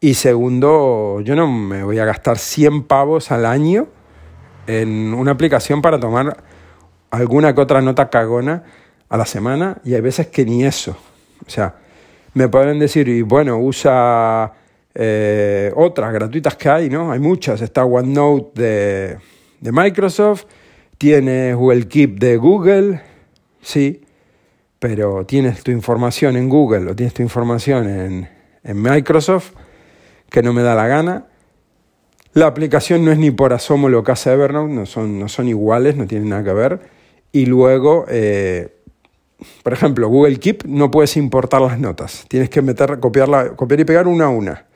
Y 0.00 0.14
segundo, 0.14 1.20
yo 1.22 1.36
no 1.36 1.46
me 1.46 1.82
voy 1.82 1.98
a 1.98 2.04
gastar 2.04 2.38
100 2.38 2.84
pavos 2.84 3.30
al 3.30 3.46
año 3.46 3.88
en 4.66 5.14
una 5.14 5.32
aplicación 5.32 5.80
para 5.80 5.98
tomar 5.98 6.36
alguna 7.10 7.54
que 7.54 7.60
otra 7.60 7.80
nota 7.80 8.10
cagona 8.10 8.64
a 9.08 9.16
la 9.16 9.24
semana 9.24 9.78
y 9.84 9.94
hay 9.94 10.00
veces 10.00 10.26
que 10.26 10.44
ni 10.44 10.64
eso. 10.64 10.96
O 11.46 11.50
sea, 11.50 11.76
me 12.34 12.48
pueden 12.48 12.78
decir, 12.78 13.08
y 13.08 13.22
bueno, 13.22 13.58
usa 13.58 14.52
eh, 14.94 15.72
otras 15.74 16.12
gratuitas 16.12 16.56
que 16.56 16.68
hay, 16.68 16.90
¿no? 16.90 17.12
Hay 17.12 17.20
muchas. 17.20 17.62
Está 17.62 17.84
OneNote 17.84 18.62
de, 18.62 19.18
de 19.60 19.72
Microsoft, 19.72 20.44
tiene 20.98 21.54
Google 21.54 21.88
Keep 21.88 22.18
de 22.18 22.36
Google, 22.36 23.02
sí, 23.66 24.02
pero 24.78 25.26
tienes 25.26 25.64
tu 25.64 25.72
información 25.72 26.36
en 26.36 26.48
Google 26.48 26.90
o 26.90 26.94
tienes 26.94 27.14
tu 27.14 27.22
información 27.22 27.88
en, 27.88 28.28
en 28.62 28.80
Microsoft, 28.80 29.52
que 30.30 30.42
no 30.42 30.52
me 30.52 30.62
da 30.62 30.74
la 30.74 30.86
gana. 30.86 31.26
La 32.32 32.46
aplicación 32.46 33.04
no 33.04 33.10
es 33.10 33.18
ni 33.18 33.30
por 33.30 33.52
asomo 33.52 33.88
lo 33.88 34.04
que 34.04 34.12
hace 34.12 34.32
Evernote, 34.32 34.72
no 34.72 34.86
son, 34.86 35.18
no 35.18 35.28
son 35.28 35.48
iguales, 35.48 35.96
no 35.96 36.06
tienen 36.06 36.28
nada 36.28 36.44
que 36.44 36.52
ver. 36.52 36.80
Y 37.32 37.46
luego, 37.46 38.04
eh, 38.08 38.76
por 39.62 39.72
ejemplo, 39.72 40.08
Google 40.08 40.38
Keep 40.38 40.64
no 40.66 40.90
puedes 40.90 41.16
importar 41.16 41.62
las 41.62 41.80
notas. 41.80 42.24
Tienes 42.28 42.50
que 42.50 42.62
meter, 42.62 43.00
copiarla, 43.00 43.56
copiar 43.56 43.80
y 43.80 43.84
pegar 43.84 44.06
una 44.06 44.26
a 44.26 44.28
una. 44.28 44.66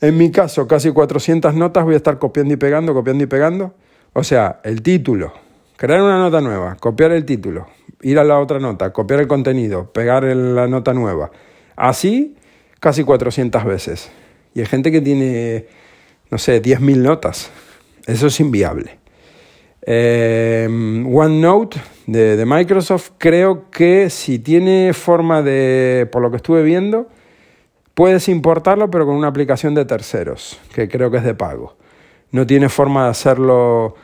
En 0.00 0.16
mi 0.16 0.30
caso, 0.30 0.66
casi 0.68 0.92
400 0.92 1.54
notas 1.54 1.84
voy 1.84 1.94
a 1.94 1.96
estar 1.96 2.18
copiando 2.18 2.54
y 2.54 2.56
pegando, 2.56 2.94
copiando 2.94 3.24
y 3.24 3.26
pegando. 3.26 3.74
O 4.12 4.22
sea, 4.22 4.60
el 4.64 4.82
título, 4.82 5.32
crear 5.80 6.02
una 6.02 6.18
nota 6.18 6.42
nueva, 6.42 6.76
copiar 6.78 7.10
el 7.12 7.24
título, 7.24 7.66
ir 8.02 8.18
a 8.18 8.24
la 8.24 8.38
otra 8.38 8.58
nota, 8.58 8.92
copiar 8.92 9.20
el 9.20 9.26
contenido, 9.26 9.90
pegar 9.90 10.24
la 10.24 10.68
nota 10.68 10.92
nueva. 10.92 11.30
Así, 11.74 12.36
casi 12.80 13.02
400 13.02 13.64
veces. 13.64 14.10
Y 14.52 14.60
hay 14.60 14.66
gente 14.66 14.92
que 14.92 15.00
tiene, 15.00 15.64
no 16.30 16.36
sé, 16.36 16.60
10.000 16.60 16.98
notas. 16.98 17.50
Eso 18.06 18.26
es 18.26 18.38
inviable. 18.40 18.98
Eh, 19.80 20.68
OneNote 21.10 21.80
de, 22.06 22.44
Microsoft, 22.44 23.12
creo 23.16 23.70
que 23.70 24.10
si 24.10 24.38
tiene 24.38 24.92
forma 24.92 25.40
de, 25.40 26.06
por 26.12 26.20
lo 26.20 26.30
que 26.30 26.36
estuve 26.36 26.62
viendo, 26.62 27.08
puedes 27.94 28.28
importarlo, 28.28 28.90
pero 28.90 29.06
con 29.06 29.14
una 29.14 29.28
aplicación 29.28 29.74
de 29.74 29.86
terceros, 29.86 30.60
que 30.74 30.90
creo 30.90 31.10
que 31.10 31.16
es 31.16 31.24
de 31.24 31.32
pago. 31.32 31.74
No 32.32 32.46
tiene 32.46 32.68
forma 32.68 33.04
de 33.04 33.10
hacerlo 33.12 33.96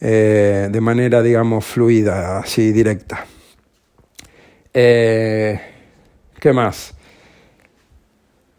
eh, 0.00 0.68
de 0.70 0.80
manera, 0.80 1.22
digamos, 1.22 1.64
fluida, 1.64 2.38
así 2.38 2.72
directa. 2.72 3.26
Eh, 4.72 5.60
¿Qué 6.38 6.52
más? 6.52 6.94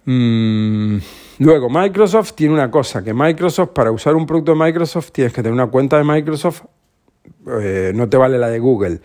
Mm, 0.05 0.97
luego, 1.39 1.69
Microsoft 1.69 2.33
tiene 2.33 2.53
una 2.53 2.69
cosa, 2.69 3.03
que 3.03 3.13
Microsoft, 3.13 3.69
para 3.69 3.91
usar 3.91 4.15
un 4.15 4.25
producto 4.25 4.53
de 4.53 4.59
Microsoft, 4.59 5.11
tienes 5.11 5.33
que 5.33 5.41
tener 5.41 5.53
una 5.53 5.67
cuenta 5.67 5.97
de 5.97 6.03
Microsoft, 6.03 6.63
eh, 7.61 7.91
no 7.95 8.09
te 8.09 8.17
vale 8.17 8.37
la 8.37 8.49
de 8.49 8.59
Google. 8.59 8.99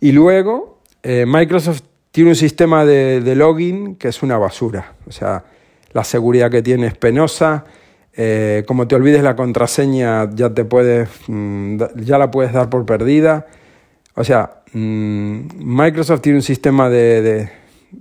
Y 0.00 0.12
luego, 0.12 0.80
Microsoft 1.04 1.82
tiene 2.14 2.30
un 2.30 2.36
sistema 2.36 2.84
de, 2.84 3.34
login 3.34 3.96
que 3.96 4.06
es 4.06 4.22
una 4.22 4.38
basura. 4.38 4.94
O 5.04 5.10
sea, 5.10 5.44
la 5.92 6.04
seguridad 6.04 6.48
que 6.48 6.62
tiene 6.62 6.86
es 6.86 6.96
penosa, 6.96 7.64
Eh, 8.16 8.64
como 8.66 8.86
te 8.86 8.94
olvides 8.94 9.22
la 9.22 9.34
contraseña, 9.34 10.30
ya 10.34 10.54
te 10.54 10.64
puedes, 10.64 11.08
mm, 11.26 11.78
ya 11.96 12.18
la 12.18 12.30
puedes 12.30 12.52
dar 12.52 12.70
por 12.70 12.86
perdida. 12.86 13.46
O 14.14 14.22
sea, 14.24 14.62
mm, 14.72 15.48
Microsoft 15.58 16.20
tiene 16.20 16.38
un 16.38 16.42
sistema 16.42 16.88
de, 16.88 17.50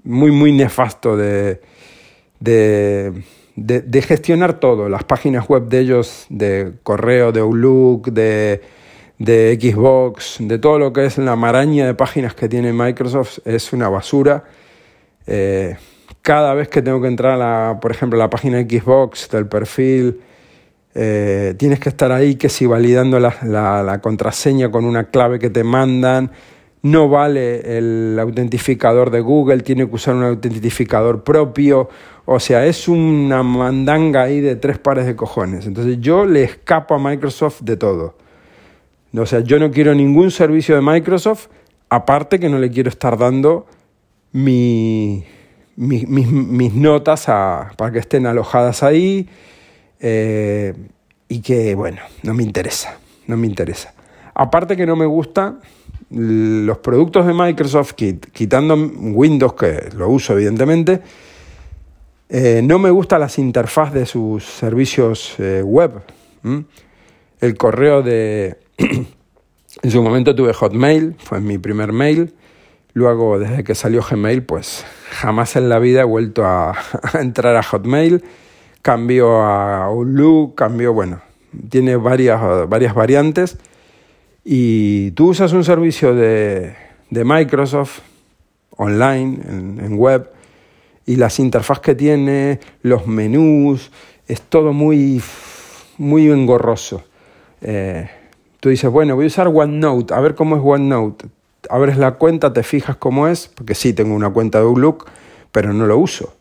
muy, 0.04 0.32
muy 0.32 0.52
nefasto 0.52 1.18
de, 1.18 1.62
de, 2.40 3.14
de, 3.56 4.02
gestionar 4.02 4.60
todo, 4.60 4.90
las 4.90 5.04
páginas 5.04 5.48
web 5.48 5.68
de 5.68 5.80
ellos, 5.80 6.26
de 6.30 6.74
correo, 6.84 7.32
de 7.32 7.40
Outlook, 7.42 8.10
de, 8.12 8.62
de 9.18 9.58
Xbox, 9.60 10.38
de 10.40 10.60
todo 10.60 10.80
lo 10.80 10.94
que 10.94 11.06
es 11.06 11.18
la 11.18 11.36
maraña 11.36 11.86
de 11.86 11.94
páginas 11.96 12.36
que 12.36 12.50
tiene 12.50 12.74
Microsoft, 12.74 13.40
es 13.46 13.74
una 13.74 13.90
basura. 13.90 14.44
Eh, 15.26 15.76
cada 16.24 16.54
vez 16.54 16.70
que 16.70 16.82
tengo 16.82 17.02
que 17.02 17.10
entrar, 17.10 17.34
a 17.34 17.38
la, 17.38 17.80
por 17.80 17.92
ejemplo, 17.92 18.18
a 18.18 18.24
la 18.24 18.30
página 18.30 18.62
Xbox 18.62 19.30
del 19.30 19.46
perfil, 19.46 20.22
eh, 20.96 21.54
tienes 21.58 21.80
que 21.80 21.90
estar 21.90 22.12
ahí 22.14 22.36
que 22.36 22.48
si 22.48 22.66
validando 22.66 23.20
la, 23.20 23.36
la, 23.44 24.00
contraseña 24.02 24.72
con 24.72 24.86
una 24.86 25.06
clave 25.06 25.38
que 25.38 25.50
te 25.50 25.64
mandan. 25.64 26.32
No 26.82 27.10
vale 27.10 27.78
el 27.78 28.18
autentificador 28.20 29.10
de 29.10 29.20
Google, 29.20 29.62
tiene 29.62 29.88
que 29.88 29.96
usar 29.96 30.16
un 30.16 30.24
autentificador 30.24 31.24
propio. 31.24 31.90
O 32.26 32.40
sea, 32.40 32.66
es 32.66 32.88
una 32.88 33.44
mandanga 33.44 34.24
ahí 34.24 34.40
de 34.40 34.56
tres 34.56 34.80
pares 34.80 35.06
de 35.06 35.16
cojones. 35.16 35.68
Entonces 35.68 35.98
yo 36.00 36.26
le 36.26 36.44
escapo 36.44 36.96
a 36.96 37.00
Microsoft 37.00 37.62
de 37.62 37.76
todo. 37.76 38.16
O 39.16 39.26
sea, 39.26 39.42
yo 39.42 39.60
no 39.60 39.72
quiero 39.72 39.94
ningún 39.94 40.32
servicio 40.32 40.76
de 40.76 40.82
Microsoft, 40.82 41.48
aparte 41.90 42.40
que 42.40 42.50
no 42.50 42.60
le 42.60 42.72
quiero 42.72 42.90
estar 42.90 43.18
dando 43.18 43.66
mi, 44.32 45.24
mis, 45.76 46.74
notas 46.74 47.26
para 47.26 47.92
que 47.92 48.00
estén 48.00 48.26
alojadas 48.26 48.84
ahí 48.84 49.28
eh, 50.00 50.74
y 51.28 51.42
que, 51.42 51.76
bueno, 51.76 52.02
no 52.24 52.34
me 52.34 52.44
interesa, 52.44 52.98
no 53.28 53.38
me 53.38 53.48
interesa. 53.48 53.94
Aparte 54.34 54.76
que 54.76 54.86
no 54.86 54.96
me 54.96 55.06
gusta 55.06 55.60
los 56.10 56.78
productos 56.80 57.26
de 57.26 57.34
Microsoft, 57.34 57.94
quitando 57.94 58.76
Windows, 58.76 59.54
que 59.54 59.90
lo 59.96 60.10
uso 60.10 60.34
evidentemente, 60.34 61.02
eh, 62.30 62.62
no 62.64 62.80
me 62.80 62.90
gusta 62.90 63.18
las 63.20 63.38
interfaz 63.38 63.94
de 63.94 64.06
sus 64.06 64.44
servicios 64.44 65.36
eh, 65.40 65.62
web. 65.64 66.02
El 67.40 67.58
correo 67.58 68.02
de, 68.02 68.58
en 68.78 69.92
su 69.92 70.04
momento 70.04 70.36
tuve 70.36 70.54
Hotmail, 70.54 71.16
fue 71.18 71.40
mi 71.40 71.58
primer 71.58 71.94
mail. 71.94 72.34
Luego, 72.94 73.40
desde 73.40 73.64
que 73.64 73.76
salió 73.76 74.04
Gmail, 74.08 74.44
pues 74.44 74.86
jamás 75.10 75.56
en 75.56 75.70
la 75.70 75.80
vida 75.80 76.02
he 76.02 76.06
vuelto 76.06 76.46
a, 76.46 76.76
entrar 77.20 77.56
a 77.56 77.64
Hotmail. 77.64 78.24
Cambió 78.82 79.42
a 79.42 79.86
Outlook, 79.86 80.56
cambió, 80.56 80.94
bueno, 80.94 81.22
tiene 81.70 81.96
varias, 81.96 82.68
varias 82.68 82.94
variantes. 82.94 83.58
Y 84.44 85.12
tú 85.12 85.30
usas 85.30 85.54
un 85.54 85.64
servicio 85.64 86.14
de, 86.14 86.76
Microsoft 87.10 88.00
online, 88.76 89.40
en, 89.46 89.98
web, 89.98 90.30
y 91.06 91.16
las 91.16 91.40
interfaces 91.40 91.82
que 91.82 91.96
tiene, 91.96 92.60
los 92.82 93.08
menús, 93.08 93.92
es 94.28 94.42
todo 94.42 94.74
muy, 94.74 95.22
muy 95.98 96.30
engorroso. 96.30 97.04
Eh, 97.62 98.10
Tú 98.64 98.70
dices, 98.70 98.90
bueno, 98.90 99.16
voy 99.16 99.26
a 99.26 99.28
usar 99.28 99.50
OneNote, 99.50 100.14
a 100.14 100.22
ver 100.22 100.36
cómo 100.36 100.56
es 100.56 100.62
OneNote. 100.64 101.26
Abres 101.70 101.98
la 101.98 102.12
cuenta, 102.14 102.54
te 102.54 102.64
fijas 102.64 102.96
cómo 102.98 103.28
es, 103.28 103.48
porque 103.48 103.76
sí 103.76 103.94
tengo 103.94 104.16
una 104.16 104.30
cuenta 104.30 104.60
de 104.60 104.66
Outlook, 104.66 105.06
pero 105.52 105.74
no 105.74 105.86
lo 105.86 105.98
uso. 105.98 106.34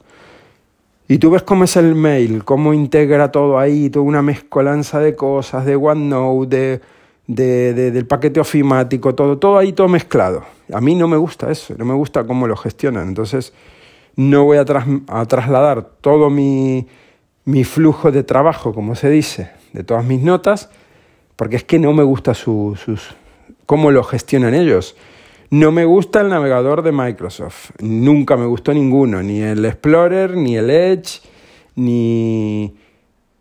Y 1.08 1.18
tú 1.18 1.30
ves 1.30 1.42
cómo 1.42 1.64
es 1.64 1.76
el 1.76 1.94
mail, 1.94 2.44
cómo 2.44 2.72
integra 2.72 3.30
todo 3.30 3.58
ahí, 3.58 3.90
toda 3.90 4.04
una 4.04 4.22
mezcolanza 4.22 4.98
de 4.98 5.14
cosas, 5.14 5.66
de 5.66 5.76
OneNote, 5.76 6.80
de, 7.26 7.74
del 7.74 8.06
paquete 8.06 8.40
ofimático, 8.40 9.14
todo, 9.14 9.38
todo 9.38 9.58
ahí, 9.58 9.72
todo 9.72 9.88
mezclado. 9.88 10.44
A 10.72 10.80
mí 10.80 10.94
no 10.94 11.08
me 11.08 11.16
gusta 11.16 11.50
eso, 11.50 11.74
no 11.76 11.84
me 11.84 11.94
gusta 11.94 12.24
cómo 12.24 12.46
lo 12.46 12.56
gestionan. 12.56 13.08
Entonces, 13.08 13.52
no 14.16 14.44
voy 14.44 14.58
a, 14.58 14.64
trasladar 14.64 15.84
todo 16.00 16.30
mi, 16.30 16.86
mi 17.44 17.64
flujo 17.64 18.10
de 18.10 18.22
trabajo, 18.22 18.74
como 18.74 18.94
se 18.94 19.10
dice, 19.10 19.50
de 19.72 19.84
todas 19.84 20.04
mis 20.04 20.22
notas, 20.22 20.70
porque 21.36 21.56
es 21.56 21.64
que 21.64 21.78
no 21.78 21.92
me 21.92 22.02
gusta 22.02 22.34
sus, 22.34 22.80
cómo 23.66 23.90
lo 23.90 24.04
gestionan 24.04 24.54
ellos. 24.54 24.96
No 25.52 25.70
me 25.70 25.84
gusta 25.84 26.22
el 26.22 26.30
navegador 26.30 26.80
de 26.80 26.92
Microsoft, 26.92 27.72
nunca 27.82 28.38
me 28.38 28.46
gustó 28.46 28.72
ninguno, 28.72 29.22
ni 29.22 29.42
el 29.42 29.62
Explorer, 29.66 30.34
ni 30.34 30.56
el 30.56 30.70
Edge, 30.70 31.20
ni, 31.76 32.74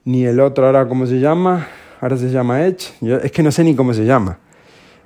ni 0.03 0.25
el 0.25 0.41
otro, 0.41 0.65
ahora 0.65 0.89
cómo 0.89 1.05
se 1.05 1.21
llama, 1.21 1.69
ahora 2.01 2.17
se 2.17 2.29
llama 2.29 2.65
Edge, 2.65 2.91
es 3.23 3.31
que 3.31 3.41
no 3.41 3.49
sé 3.49 3.63
ni 3.63 3.75
cómo 3.75 3.93
se 3.93 4.03
llama. 4.03 4.39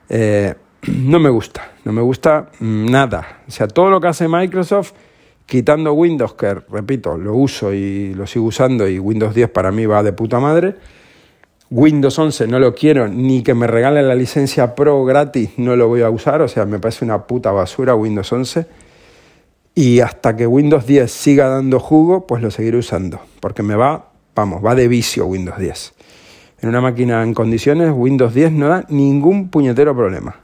Eh, 0.09 0.55
no 0.87 1.19
me 1.19 1.29
gusta, 1.29 1.73
no 1.83 1.93
me 1.93 2.01
gusta 2.01 2.49
nada. 2.59 3.43
O 3.47 3.51
sea, 3.51 3.67
todo 3.67 3.91
lo 3.91 4.01
que 4.01 4.07
hace 4.07 4.27
Microsoft, 4.27 4.93
quitando 5.45 5.93
Windows, 5.93 6.33
que 6.33 6.55
repito, 6.55 7.19
lo 7.19 7.35
uso 7.35 7.71
y 7.71 8.15
lo 8.15 8.25
sigo 8.25 8.45
usando 8.45 8.87
y 8.87 8.97
Windows 8.97 9.35
10 9.35 9.51
para 9.51 9.71
mí 9.71 9.85
va 9.85 10.01
de 10.01 10.11
puta 10.11 10.39
madre, 10.39 10.73
Windows 11.77 12.17
11 12.17 12.47
no 12.47 12.57
lo 12.57 12.73
quiero, 12.73 13.09
ni 13.09 13.43
que 13.43 13.53
me 13.53 13.67
regalen 13.67 14.07
la 14.07 14.15
licencia 14.15 14.75
Pro 14.75 15.03
gratis 15.03 15.49
no 15.57 15.75
lo 15.75 15.89
voy 15.89 16.03
a 16.03 16.09
usar, 16.09 16.41
o 16.41 16.47
sea, 16.47 16.65
me 16.65 16.79
parece 16.79 17.03
una 17.03 17.27
puta 17.27 17.51
basura 17.51 17.95
Windows 17.95 18.31
11. 18.31 18.65
Y 19.75 19.99
hasta 19.99 20.37
que 20.37 20.47
Windows 20.47 20.87
10 20.87 21.11
siga 21.11 21.49
dando 21.49 21.81
jugo, 21.81 22.25
pues 22.27 22.41
lo 22.41 22.49
seguiré 22.49 22.77
usando, 22.77 23.19
porque 23.41 23.61
me 23.61 23.75
va, 23.75 24.09
vamos, 24.33 24.65
va 24.65 24.73
de 24.73 24.87
vicio 24.87 25.25
Windows 25.25 25.57
10. 25.57 25.93
En 26.61 26.69
una 26.69 26.79
máquina 26.79 27.21
en 27.21 27.33
condiciones, 27.33 27.91
Windows 27.93 28.33
10 28.33 28.53
no 28.53 28.69
da 28.69 28.85
ningún 28.87 29.49
puñetero 29.49 29.93
problema. 29.93 30.37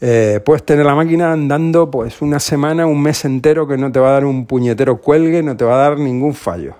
Eh, 0.00 0.40
puedes 0.44 0.62
tener 0.62 0.86
la 0.86 0.94
máquina 0.94 1.32
andando 1.32 1.90
pues 1.90 2.22
una 2.22 2.38
semana, 2.38 2.86
un 2.86 3.02
mes 3.02 3.24
entero 3.24 3.66
que 3.66 3.76
no 3.76 3.90
te 3.90 3.98
va 3.98 4.10
a 4.10 4.12
dar 4.12 4.26
un 4.26 4.46
puñetero 4.46 5.00
cuelgue, 5.00 5.42
no 5.42 5.56
te 5.56 5.64
va 5.64 5.74
a 5.74 5.88
dar 5.88 5.98
ningún 5.98 6.34
fallo. 6.34 6.76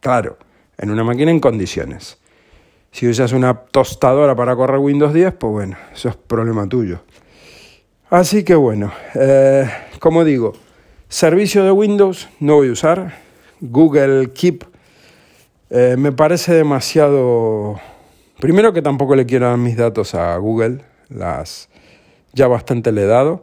Claro, 0.00 0.38
en 0.78 0.90
una 0.90 1.04
máquina 1.04 1.30
en 1.30 1.38
condiciones. 1.38 2.21
Si 2.92 3.08
usas 3.08 3.32
una 3.32 3.54
tostadora 3.54 4.36
para 4.36 4.54
correr 4.54 4.78
Windows 4.78 5.12
10, 5.12 5.34
pues 5.34 5.52
bueno, 5.52 5.76
eso 5.92 6.10
es 6.10 6.16
problema 6.16 6.68
tuyo. 6.68 7.00
Así 8.10 8.44
que 8.44 8.54
bueno, 8.54 8.92
eh, 9.14 9.68
como 9.98 10.24
digo, 10.24 10.52
servicio 11.08 11.64
de 11.64 11.72
Windows 11.72 12.28
no 12.38 12.56
voy 12.56 12.68
a 12.68 12.72
usar. 12.72 13.14
Google 13.60 14.32
Keep 14.32 14.64
eh, 15.70 15.96
me 15.98 16.12
parece 16.12 16.52
demasiado... 16.52 17.80
Primero 18.38 18.74
que 18.74 18.82
tampoco 18.82 19.16
le 19.16 19.24
quiero 19.24 19.46
dar 19.46 19.56
mis 19.56 19.76
datos 19.76 20.14
a 20.14 20.36
Google, 20.36 20.84
las 21.08 21.70
ya 22.34 22.46
bastante 22.46 22.92
le 22.92 23.04
he 23.04 23.06
dado. 23.06 23.42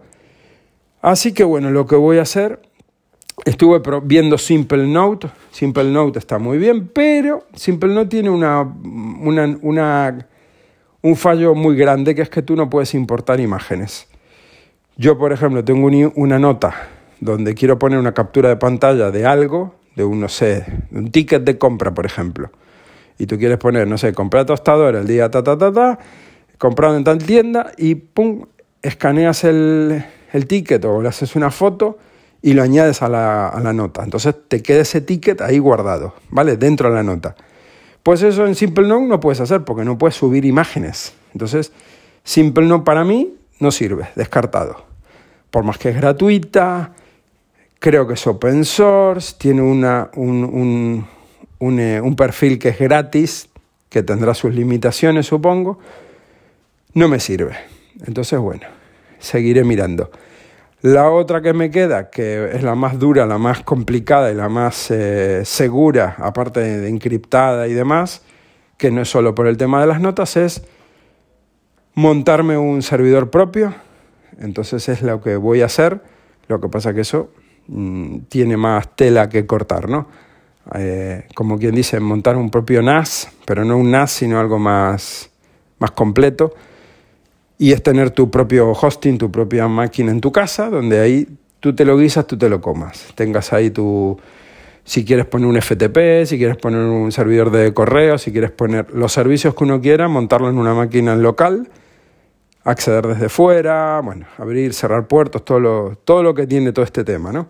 Así 1.02 1.34
que 1.34 1.44
bueno, 1.44 1.72
lo 1.72 1.88
que 1.88 1.96
voy 1.96 2.20
a 2.20 2.24
hacer 2.24 2.62
Estuve 3.46 3.82
viendo 4.04 4.38
Simple 4.38 4.88
Note. 4.88 5.30
Simple 5.52 5.86
Note 5.86 6.20
está 6.20 6.40
muy 6.40 6.58
bien, 6.58 6.88
pero 6.88 7.46
Simple 7.54 7.94
Note 7.94 8.10
tiene 8.10 8.30
una, 8.30 8.62
una, 8.62 10.28
un 11.02 11.16
fallo 11.16 11.56
muy 11.56 11.76
grande 11.76 12.16
que 12.16 12.22
es 12.22 12.30
que 12.30 12.42
tú 12.42 12.56
no 12.56 12.70
puedes 12.70 12.94
importar 12.94 13.40
imágenes. 13.40 14.08
Yo, 14.98 15.18
por 15.18 15.32
ejemplo, 15.32 15.64
tengo 15.64 15.88
una 16.16 16.40
nota 16.40 16.76
donde 17.20 17.54
quiero 17.54 17.80
poner 17.80 18.00
una 18.00 18.14
captura 18.14 18.50
de 18.50 18.58
pantalla 18.58 19.12
de 19.12 19.26
algo, 19.26 19.76
de 19.96 20.04
un, 20.04 20.20
no 20.20 20.30
sé, 20.30 20.66
un 20.92 21.12
ticket 21.12 21.44
de 21.44 21.58
compra, 21.58 21.94
por 21.94 22.06
ejemplo. 22.06 22.50
Y 23.18 23.26
tú 23.26 23.38
quieres 23.38 23.58
poner, 23.58 23.88
no 23.88 23.98
sé, 23.98 24.14
comprar 24.14 24.46
tostador 24.46 24.96
el 24.96 25.08
día 25.08 25.30
ta 25.30 25.44
ta 25.44 25.58
ta 25.58 25.72
ta, 25.72 26.00
comprado 26.58 26.98
en 26.98 27.04
tal 27.04 27.18
tienda 27.18 27.72
y 27.78 27.96
pum, 27.96 28.46
escaneas 28.82 29.44
el, 29.44 30.04
el 30.32 30.48
ticket 30.48 30.84
o 30.86 31.02
le 31.02 31.10
haces 31.10 31.36
una 31.36 31.52
foto 31.52 31.98
y 32.42 32.54
lo 32.54 32.64
añades 32.64 33.02
a 33.02 33.10
la, 33.10 33.74
nota. 33.74 34.04
Entonces 34.04 34.36
te 34.48 34.62
queda 34.62 34.82
ese 34.82 35.02
ticket 35.02 35.42
ahí 35.42 35.60
guardado, 35.60 36.14
¿vale? 36.30 36.58
Dentro 36.58 36.90
de 36.90 36.96
la 36.96 37.04
nota. 37.04 37.36
Pues 38.04 38.22
eso 38.24 38.46
en 38.46 38.56
Simple 38.56 38.88
Note 38.88 39.06
no 39.06 39.20
puedes 39.20 39.42
hacer 39.42 39.64
porque 39.64 39.84
no 39.84 39.98
puedes 39.98 40.16
subir 40.16 40.46
imágenes. 40.46 41.14
Entonces, 41.34 41.72
Simple 42.24 42.66
Note 42.66 42.86
para 42.86 43.04
mí 43.04 43.36
no 43.60 43.72
sirve, 43.72 44.08
descartado. 44.16 44.86
Por 45.52 45.64
más 45.64 45.78
que 45.78 45.90
es 45.90 45.96
gratuita, 45.96 46.94
creo 47.80 48.08
que 48.08 48.14
es 48.14 48.26
open 48.26 48.64
source, 48.64 49.36
tiene 49.38 49.62
una, 49.62 50.10
un, 50.16 51.06
un, 51.60 51.80
eh, 51.80 52.00
un 52.02 52.16
perfil 52.16 52.58
que 52.58 52.70
es 52.70 52.80
gratis, 52.80 53.50
que 53.90 54.04
tendrá 54.04 54.34
sus 54.34 54.54
limitaciones, 54.54 55.26
supongo. 55.26 55.80
No 56.94 57.08
me 57.08 57.20
sirve. 57.20 57.56
Entonces, 58.06 58.40
bueno, 58.40 58.68
seguiré 59.20 59.64
mirando. 59.64 60.10
La 60.82 61.10
otra 61.12 61.42
que 61.42 61.54
me 61.54 61.72
queda, 61.72 62.10
que 62.10 62.52
es 62.54 62.64
la 62.64 62.76
más 62.76 62.98
dura, 63.00 63.26
la 63.26 63.38
más 63.38 63.64
complicada 63.64 64.32
y 64.32 64.36
la 64.36 64.48
más 64.48 64.90
eh, 64.92 65.44
segura, 65.44 66.16
aparte 66.20 66.62
de, 66.62 66.88
encriptada 66.88 67.68
y 67.68 67.74
demás, 67.74 68.22
que 68.78 68.90
no 68.90 69.02
es 69.02 69.10
solo 69.10 69.36
por 69.36 69.48
el 69.48 69.58
tema 69.58 69.82
de 69.82 69.88
las 69.88 70.00
notas, 70.00 70.38
es 70.38 70.64
montarme 71.96 72.58
un 72.58 72.82
servidor 72.82 73.30
propio. 73.30 73.74
Entonces 74.40 74.88
es 74.88 75.02
lo 75.02 75.22
que 75.22 75.36
voy 75.36 75.62
a 75.62 75.66
hacer. 75.66 76.02
Lo 76.48 76.62
que 76.62 76.70
pasa 76.70 76.94
que 76.94 77.02
eso 77.02 77.30
mm, 77.68 78.20
tiene 78.30 78.56
más 78.56 78.96
tela 78.96 79.28
que 79.28 79.46
cortar, 79.46 79.90
¿no? 79.90 80.08
eh, 80.76 81.28
como 81.36 81.58
quien 81.58 81.76
dice, 81.76 82.00
montar 82.00 82.38
un 82.38 82.50
propio 82.50 82.82
NAS, 82.82 83.30
pero 83.46 83.66
no 83.66 83.78
un 83.78 83.92
NAS, 83.92 84.12
sino 84.12 84.40
algo 84.40 84.60
más, 84.60 85.30
más 85.80 85.92
completo. 85.92 86.54
Y 87.60 87.74
es 87.74 87.84
tener 87.84 88.10
tu 88.10 88.32
propio 88.32 88.72
hosting, 88.72 89.20
tu 89.20 89.30
propia 89.30 89.68
máquina 89.68 90.12
en 90.12 90.22
tu 90.22 90.32
casa, 90.32 90.70
donde 90.70 91.00
ahí 91.00 91.28
tú 91.60 91.76
te 91.76 91.86
lo 91.86 91.98
guisas, 91.98 92.26
tú 92.26 92.38
te 92.38 92.50
lo 92.50 92.62
comas. 92.62 93.14
Tengas 93.16 93.54
ahí 93.54 93.70
tu, 93.70 94.18
si 94.90 95.06
quieres 95.06 95.26
poner 95.26 95.48
un 95.48 95.62
FTP, 95.62 96.26
si 96.26 96.38
quieres 96.38 96.58
poner 96.58 96.80
un 96.80 97.12
servidor 97.12 97.52
de 97.52 97.74
correo, 97.74 98.18
si 98.18 98.32
quieres 98.32 98.50
poner 98.50 98.90
los 98.92 99.12
servicios 99.12 99.54
que 99.54 99.64
uno 99.64 99.82
quiera, 99.82 100.08
montarlo 100.08 100.50
en 100.50 100.58
una 100.58 100.74
máquina 100.74 101.16
local, 101.16 101.70
acceder 102.64 103.06
desde 103.06 103.30
fuera, 103.30 104.02
bueno, 104.04 104.26
abrir, 104.38 104.74
cerrar 104.74 105.08
puertos, 105.08 105.44
todo 105.46 105.60
lo, 105.60 105.98
todo 106.06 106.24
lo 106.24 106.34
que 106.34 106.48
tiene 106.48 106.72
todo 106.72 106.86
este 106.86 107.04
tema, 107.04 107.32
¿no? 107.32 107.48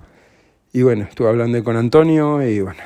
Y 0.74 0.82
bueno, 0.82 1.03
estuve 1.03 1.30
hablando 1.30 1.64
con 1.64 1.78
Antonio 1.78 2.41
y 2.45 2.62
bueno, 2.62 2.82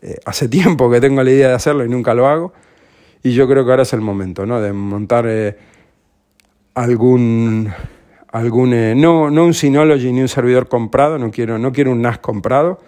eh, 0.00 0.16
hace 0.24 0.48
tiempo 0.48 0.90
que 0.90 1.00
tengo 1.00 1.22
la 1.22 1.30
idea 1.30 1.48
de 1.48 1.54
hacerlo 1.54 1.84
y 1.84 1.88
nunca 1.88 2.14
lo 2.14 2.26
hago. 2.26 2.52
Y 3.22 3.34
yo 3.34 3.46
creo 3.46 3.64
que 3.64 3.70
ahora 3.70 3.84
es 3.84 3.92
el 3.92 4.00
momento, 4.00 4.46
¿no? 4.46 4.60
De 4.60 4.72
montar 4.72 5.26
eh, 5.28 5.56
algún, 6.74 7.72
algún 8.30 8.74
eh, 8.74 8.94
no, 8.94 9.30
no 9.30 9.44
un 9.44 9.54
Synology 9.54 10.12
ni 10.12 10.20
un 10.20 10.28
servidor 10.28 10.68
comprado, 10.68 11.18
no 11.18 11.30
quiero, 11.30 11.58
no 11.58 11.72
quiero 11.72 11.92
un 11.92 12.02
NAS 12.02 12.18
comprado. 12.18 12.80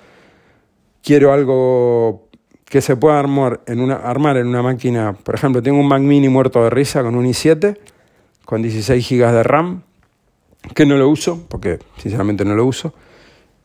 Quiero 1.03 1.33
algo 1.33 2.29
que 2.65 2.81
se 2.81 2.97
pueda 2.97 3.19
armar 3.19 3.61
en 3.67 3.81
una, 3.81 3.97
armar 3.97 4.39
en 4.39 4.47
una 4.47 4.63
máquina. 4.63 5.13
Por 5.13 5.35
ejemplo, 5.35 5.63
tengo 5.63 5.79
un 5.79 5.89
Mac 5.89 6.01
Mini 6.01 6.29
muerto 6.29 6.63
de 6.65 6.71
risa 6.71 7.03
con 7.03 7.15
un 7.15 7.27
i7 7.27 7.79
con 8.45 8.61
16 8.61 9.09
GB 9.09 9.33
de 9.33 9.43
RAM, 9.43 9.83
que 10.75 10.85
no 10.85 10.97
lo 10.97 11.09
uso, 11.09 11.47
porque 11.49 11.79
sinceramente 11.97 12.45
no 12.45 12.55
lo 12.55 12.67
uso 12.67 12.95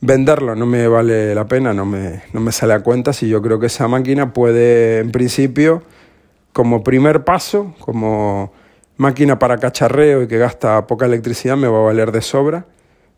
venderlo 0.02 0.56
no 0.56 0.66
me 0.66 0.88
vale 0.88 1.36
la 1.36 1.46
pena, 1.46 1.74
no 1.74 1.86
me, 1.86 2.24
no 2.34 2.40
me 2.40 2.52
sale 2.52 2.74
a 2.74 2.82
cuenta 2.82 3.14
si 3.14 3.28
yo 3.28 3.42
creo 3.42 3.60
que 3.60 3.68
esa 3.68 3.88
máquina 3.88 4.34
puede, 4.34 5.00
en 5.00 5.12
principio, 5.12 5.84
como 6.54 6.84
primer 6.84 7.24
paso, 7.24 7.76
como 7.80 8.54
máquina 9.00 9.40
para 9.40 9.58
cacharreo 9.58 10.22
y 10.22 10.28
que 10.28 10.38
gasta 10.38 10.86
poca 10.86 11.08
electricidad, 11.08 11.58
me 11.58 11.68
va 11.68 11.80
a 11.80 11.82
valer 11.82 12.12
de 12.12 12.22
sobra 12.22 12.68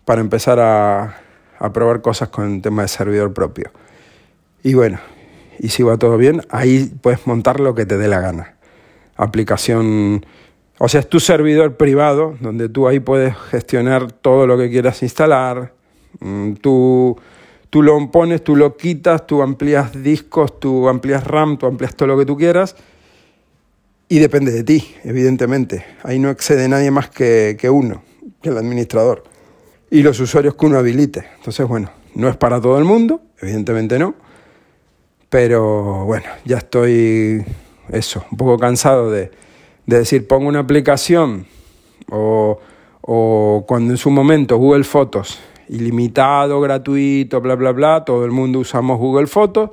para 0.06 0.22
empezar 0.22 0.62
a, 0.62 1.18
a 1.60 1.74
probar 1.74 2.02
cosas 2.02 2.30
con 2.30 2.50
el 2.50 2.62
tema 2.62 2.84
de 2.84 2.88
servidor 2.88 3.34
propio. 3.34 3.72
Y 4.64 4.74
bueno, 4.74 5.00
y 5.60 5.68
si 5.68 5.84
va 5.84 5.98
todo 5.98 6.16
bien, 6.16 6.42
ahí 6.50 6.90
puedes 7.02 7.28
montar 7.28 7.60
lo 7.60 7.76
que 7.76 7.86
te 7.86 7.98
dé 7.98 8.08
la 8.08 8.22
gana. 8.22 8.56
Aplicación, 9.18 10.26
o 10.78 10.88
sea, 10.88 11.02
es 11.02 11.10
tu 11.10 11.20
servidor 11.20 11.76
privado, 11.76 12.38
donde 12.40 12.70
tú 12.70 12.88
ahí 12.88 13.02
puedes 13.02 13.36
gestionar 13.50 14.14
todo 14.14 14.48
lo 14.48 14.58
que 14.58 14.70
quieras 14.70 15.04
instalar, 15.04 15.74
Mm, 16.20 16.54
tú, 16.56 17.18
tú 17.70 17.82
lo 17.82 18.12
pones, 18.12 18.44
tú 18.44 18.56
lo 18.56 18.76
quitas, 18.76 19.26
tú 19.26 19.42
amplías 19.42 20.04
discos, 20.04 20.60
tú 20.60 20.90
amplías 20.90 21.26
RAM, 21.26 21.58
tú 21.58 21.66
amplías 21.66 21.96
todo 21.96 22.08
lo 22.08 22.18
que 22.18 22.26
tú 22.26 22.38
quieras 22.38 22.76
y 24.12 24.20
depende 24.20 24.51
de 24.51 24.66
ti, 24.66 24.93
evidentemente. 25.05 25.86
Ahí 26.03 26.20
no 26.20 26.30
excede 26.32 26.68
nadie 26.68 26.91
más 26.91 27.09
que, 27.09 27.57
uno, 27.72 28.03
que 28.41 28.49
el 28.49 28.57
administrador. 28.57 29.24
Y 29.89 30.03
los 30.03 30.20
usuarios 30.20 30.55
que 30.55 30.66
uno 30.66 30.78
habilite. 30.78 31.24
Entonces, 31.38 31.66
bueno, 31.66 31.89
no 32.16 32.28
es 32.28 32.36
para 32.36 32.59
todo 32.59 32.78
el 32.78 32.84
mundo, 32.84 33.22
evidentemente 33.39 33.97
no. 33.97 34.16
Pero 35.30 36.03
bueno, 36.03 36.26
ya 36.43 36.57
estoy, 36.57 37.41
eso, 37.88 38.26
un 38.30 38.38
poco 38.38 38.57
cansado 38.59 39.09
de, 39.09 39.32
de 39.86 39.99
decir, 39.99 40.28
pongo 40.28 40.49
una 40.49 40.59
aplicación 40.59 41.47
o, 42.09 42.59
o 42.99 43.64
cuando 43.66 43.93
en 43.93 43.97
su 43.97 44.09
momento 44.09 44.57
Google 44.57 44.84
Fotos 44.84 45.39
ilimitado, 45.70 46.59
gratuito, 46.59 47.39
bla, 47.39 47.55
bla, 47.55 47.72
bla, 47.72 48.03
todo 48.03 48.26
el 48.26 48.32
mundo 48.32 48.59
usamos 48.59 48.99
Google 48.99 49.28
Fotos, 49.28 49.70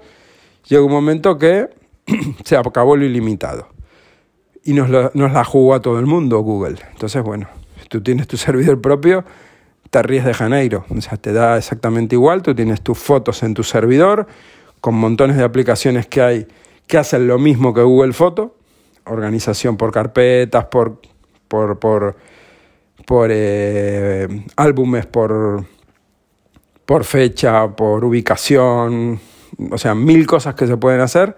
llega 0.68 0.84
un 0.84 0.92
momento 0.92 1.36
que 1.36 1.70
se 2.44 2.56
acabó 2.56 2.96
lo 2.96 3.04
ilimitado. 3.04 3.77
Y 4.68 4.74
nos, 4.74 4.90
nos 5.14 5.32
la 5.32 5.44
jugó 5.44 5.74
a 5.74 5.80
todo 5.80 5.98
el 5.98 6.06
mundo 6.06 6.40
Google. 6.40 6.76
Entonces, 6.92 7.22
bueno, 7.22 7.48
si 7.80 7.88
tú 7.88 8.02
tienes 8.02 8.26
tu 8.26 8.36
servidor 8.46 8.80
propio, 8.80 9.24
te 9.90 10.02
ríes 10.02 10.24
de 10.24 10.34
Janeiro. 10.34 10.84
O 10.94 11.00
sea, 11.00 11.16
te 11.16 11.32
da 11.32 11.56
exactamente 11.56 12.14
igual, 12.14 12.42
tú 12.42 12.54
tienes 12.54 12.82
tus 12.82 12.98
fotos 12.98 13.42
en 13.42 13.54
tu 13.54 13.62
servidor, 13.62 14.26
con 14.80 14.94
montones 14.94 15.36
de 15.36 15.44
aplicaciones 15.44 16.06
que 16.06 16.20
hay 16.20 16.46
que 16.86 16.98
hacen 16.98 17.26
lo 17.26 17.38
mismo 17.38 17.74
que 17.74 17.82
Google 17.82 18.12
Foto, 18.12 18.56
organización 19.04 19.76
por 19.76 19.92
carpetas, 19.92 20.66
por, 20.66 21.00
por, 21.46 21.78
por, 21.78 22.16
por 23.04 23.28
eh, 23.30 24.26
álbumes, 24.56 25.04
por 25.04 25.66
por 26.88 27.04
fecha, 27.04 27.68
por 27.76 28.02
ubicación, 28.02 29.20
o 29.70 29.76
sea, 29.76 29.94
mil 29.94 30.26
cosas 30.26 30.54
que 30.54 30.66
se 30.66 30.78
pueden 30.78 31.02
hacer. 31.02 31.36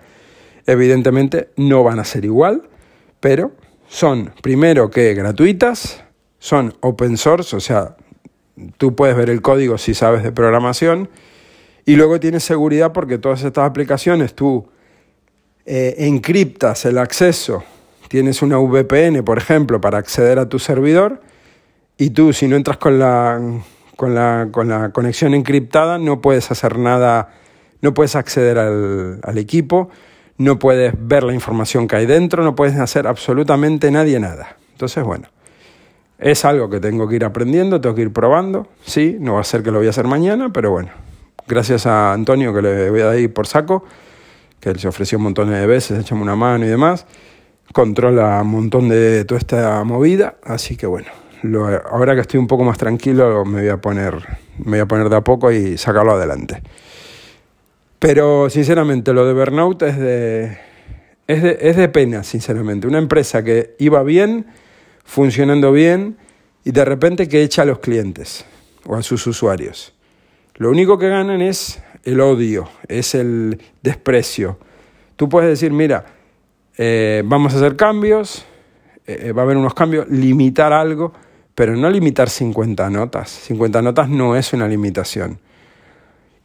Evidentemente 0.64 1.50
no 1.56 1.82
van 1.82 1.98
a 1.98 2.04
ser 2.04 2.24
igual, 2.24 2.69
pero 3.20 3.52
son, 3.88 4.32
primero 4.42 4.90
que 4.90 5.14
gratuitas, 5.14 6.02
son 6.38 6.74
open 6.80 7.16
source, 7.16 7.54
o 7.54 7.60
sea, 7.60 7.96
tú 8.76 8.96
puedes 8.96 9.16
ver 9.16 9.30
el 9.30 9.42
código 9.42 9.78
si 9.78 9.94
sabes 9.94 10.22
de 10.22 10.32
programación, 10.32 11.08
y 11.84 11.96
luego 11.96 12.20
tienes 12.20 12.44
seguridad 12.44 12.92
porque 12.92 13.18
todas 13.18 13.42
estas 13.42 13.64
aplicaciones 13.64 14.34
tú 14.34 14.68
eh, 15.66 15.94
encriptas 15.98 16.84
el 16.84 16.98
acceso, 16.98 17.64
tienes 18.08 18.42
una 18.42 18.58
VPN, 18.58 19.22
por 19.24 19.38
ejemplo, 19.38 19.80
para 19.80 19.98
acceder 19.98 20.38
a 20.38 20.48
tu 20.48 20.58
servidor, 20.58 21.22
y 21.96 22.10
tú 22.10 22.32
si 22.32 22.48
no 22.48 22.56
entras 22.56 22.78
con 22.78 22.98
la 22.98 23.40
con 24.00 24.14
la, 24.14 24.48
con 24.50 24.66
la 24.66 24.92
conexión 24.92 25.34
encriptada 25.34 25.98
no 25.98 26.22
puedes 26.22 26.50
hacer 26.50 26.78
nada, 26.78 27.34
no 27.82 27.92
puedes 27.92 28.16
acceder 28.16 28.56
al, 28.56 29.20
al 29.22 29.36
equipo, 29.36 29.90
no 30.40 30.58
puedes 30.58 30.94
ver 30.96 31.22
la 31.22 31.34
información 31.34 31.86
que 31.86 31.96
hay 31.96 32.06
dentro, 32.06 32.42
no 32.42 32.54
puedes 32.54 32.74
hacer 32.78 33.06
absolutamente 33.06 33.90
nadie 33.90 34.18
nada. 34.18 34.56
Entonces, 34.72 35.04
bueno, 35.04 35.28
es 36.18 36.46
algo 36.46 36.70
que 36.70 36.80
tengo 36.80 37.06
que 37.06 37.16
ir 37.16 37.26
aprendiendo, 37.26 37.78
tengo 37.78 37.94
que 37.94 38.00
ir 38.00 38.10
probando. 38.10 38.66
Sí, 38.82 39.18
no 39.20 39.34
va 39.34 39.42
a 39.42 39.44
ser 39.44 39.62
que 39.62 39.70
lo 39.70 39.80
voy 39.80 39.86
a 39.88 39.90
hacer 39.90 40.06
mañana, 40.06 40.50
pero 40.50 40.70
bueno, 40.70 40.88
gracias 41.46 41.84
a 41.84 42.14
Antonio 42.14 42.54
que 42.54 42.62
le 42.62 42.88
voy 42.88 43.02
a 43.02 43.14
ir 43.18 43.34
por 43.34 43.46
saco, 43.46 43.84
que 44.60 44.70
él 44.70 44.78
se 44.78 44.88
ofreció 44.88 45.18
un 45.18 45.24
montón 45.24 45.50
de 45.50 45.66
veces, 45.66 46.00
echame 46.00 46.22
una 46.22 46.36
mano 46.36 46.64
y 46.64 46.68
demás, 46.68 47.04
controla 47.74 48.40
un 48.40 48.48
montón 48.48 48.88
de 48.88 49.26
toda 49.26 49.40
esta 49.40 49.84
movida, 49.84 50.36
así 50.42 50.74
que 50.74 50.86
bueno, 50.86 51.08
ahora 51.90 52.14
que 52.14 52.22
estoy 52.22 52.40
un 52.40 52.46
poco 52.46 52.64
más 52.64 52.78
tranquilo 52.78 53.44
me 53.44 53.60
voy 53.60 53.68
a 53.68 53.76
poner, 53.76 54.14
me 54.56 54.70
voy 54.70 54.80
a 54.80 54.86
poner 54.86 55.10
de 55.10 55.16
a 55.16 55.20
poco 55.20 55.52
y 55.52 55.76
sacarlo 55.76 56.12
adelante. 56.12 56.62
Pero 58.00 58.48
sinceramente 58.48 59.12
lo 59.12 59.26
de 59.26 59.34
Burnout 59.34 59.82
es 59.82 59.98
de, 59.98 60.58
es 61.26 61.42
de, 61.42 61.58
es 61.60 61.76
de 61.76 61.88
pena, 61.90 62.24
sinceramente. 62.24 62.86
Una 62.86 62.96
empresa 62.98 63.44
que 63.44 63.76
iba 63.78 64.02
bien, 64.02 64.46
funcionando 65.04 65.70
bien, 65.70 66.16
y 66.64 66.72
de 66.72 66.84
repente 66.86 67.28
que 67.28 67.42
echa 67.42 67.62
a 67.62 67.66
los 67.66 67.78
clientes 67.78 68.46
o 68.86 68.96
a 68.96 69.02
sus 69.02 69.26
usuarios. 69.26 69.92
Lo 70.54 70.70
único 70.70 70.98
que 70.98 71.10
ganan 71.10 71.42
es 71.42 71.82
el 72.04 72.20
odio, 72.20 72.70
es 72.88 73.14
el 73.14 73.60
desprecio. 73.82 74.58
Tú 75.16 75.28
puedes 75.28 75.50
decir, 75.50 75.70
mira, 75.70 76.06
eh, 76.78 77.22
vamos 77.26 77.52
a 77.52 77.58
hacer 77.58 77.76
cambios, 77.76 78.46
eh, 79.06 79.32
va 79.32 79.42
a 79.42 79.44
haber 79.44 79.58
unos 79.58 79.74
cambios, 79.74 80.08
limitar 80.08 80.72
algo, 80.72 81.12
pero 81.54 81.76
no 81.76 81.90
limitar 81.90 82.30
50 82.30 82.88
notas. 82.88 83.28
50 83.28 83.82
notas 83.82 84.08
no 84.08 84.36
es 84.36 84.54
una 84.54 84.66
limitación. 84.66 85.38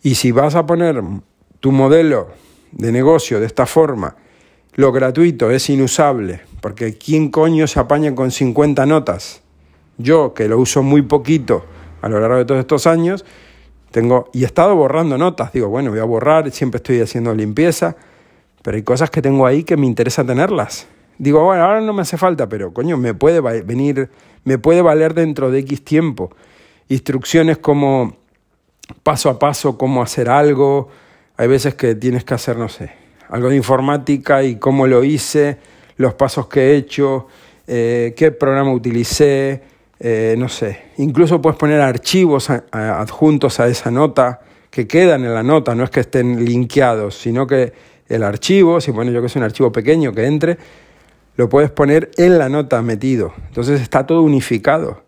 Y 0.04 0.16
si 0.16 0.32
vas 0.32 0.56
a 0.56 0.66
poner 0.66 1.02
tu 1.60 1.72
modelo 1.72 2.30
de 2.72 2.92
negocio 2.92 3.40
de 3.40 3.46
esta 3.46 3.66
forma, 3.66 4.16
lo 4.74 4.92
gratuito 4.92 5.52
es 5.52 5.70
inusable, 5.70 6.42
porque 6.62 6.98
¿quién 6.98 7.30
coño 7.30 7.68
se 7.68 7.80
apaña 7.80 8.14
con 8.14 8.32
50 8.32 8.86
notas? 8.86 9.42
Yo, 9.98 10.34
que 10.34 10.50
lo 10.50 10.60
uso 10.60 10.84
muy 10.84 11.02
poquito 11.02 11.66
a 12.02 12.10
lo 12.10 12.20
largo 12.20 12.38
de 12.38 12.46
todos 12.46 12.60
estos 12.60 12.86
años, 12.86 13.24
tengo 13.92 14.30
y 14.34 14.44
he 14.44 14.46
estado 14.46 14.76
borrando 14.76 15.18
notas. 15.18 15.54
Digo, 15.54 15.70
bueno, 15.70 15.92
voy 15.92 16.00
a 16.00 16.04
borrar, 16.04 16.52
siempre 16.52 16.78
estoy 16.80 17.00
haciendo 17.00 17.34
limpieza, 17.34 17.96
pero 18.62 18.76
hay 18.76 18.84
cosas 18.84 19.10
que 19.10 19.22
tengo 19.22 19.46
ahí 19.46 19.64
que 19.64 19.78
me 19.78 19.86
interesa 19.86 20.26
tenerlas. 20.26 20.88
Digo, 21.18 21.42
bueno, 21.46 21.64
ahora 21.64 21.80
no 21.80 21.94
me 21.94 22.02
hace 22.02 22.18
falta, 22.18 22.50
pero 22.50 22.74
coño, 22.74 22.98
me 22.98 23.14
puede 23.14 23.40
venir, 23.62 24.10
me 24.44 24.58
puede 24.58 24.82
valer 24.82 25.14
dentro 25.14 25.50
de 25.50 25.60
X 25.60 25.86
tiempo. 25.86 26.32
Instrucciones 26.90 27.58
como 27.58 28.18
paso 29.04 29.30
a 29.30 29.40
paso 29.40 29.78
cómo 29.78 30.04
hacer 30.04 30.30
algo. 30.30 30.90
Hay 31.38 31.48
veces 31.48 31.76
que 31.76 31.96
tienes 31.96 32.24
que 32.24 32.34
hacer, 32.34 32.58
no 32.58 32.70
sé, 32.70 32.92
algo 33.30 33.50
de 33.50 33.58
informática 33.58 34.44
y 34.44 34.56
cómo 34.56 34.88
lo 34.88 35.04
hice, 35.04 35.58
los 35.98 36.14
pasos 36.14 36.48
que 36.48 36.72
he 36.72 36.76
hecho, 36.76 37.28
eh, 37.68 38.14
qué 38.16 38.32
programa 38.32 38.72
utilicé, 38.72 39.62
eh, 40.00 40.36
no 40.38 40.48
sé. 40.48 40.84
Incluso 40.98 41.42
puedes 41.42 41.58
poner 41.58 41.82
archivos 41.82 42.50
adjuntos 42.50 43.60
a 43.60 43.68
esa 43.68 43.92
nota 43.92 44.42
que 44.70 44.88
quedan 44.88 45.24
en 45.26 45.34
la 45.34 45.44
nota, 45.44 45.76
no 45.76 45.84
es 45.84 45.90
que 45.90 46.02
estén 46.02 46.44
linkeados, 46.46 47.18
sino 47.18 47.48
que 47.48 47.74
el 48.08 48.24
archivo, 48.24 48.80
si 48.80 48.92
pones 48.92 49.14
yo 49.14 49.22
que 49.22 49.28
es 49.28 49.36
un 49.36 49.44
archivo 49.44 49.72
pequeño 49.72 50.14
que 50.14 50.26
entre, 50.26 50.58
lo 51.38 51.50
puedes 51.50 51.72
poner 51.72 52.12
en 52.18 52.38
la 52.38 52.50
nota 52.50 52.82
metido. 52.82 53.34
Entonces 53.48 53.82
está 53.82 54.06
todo 54.06 54.22
unificado. 54.22 55.04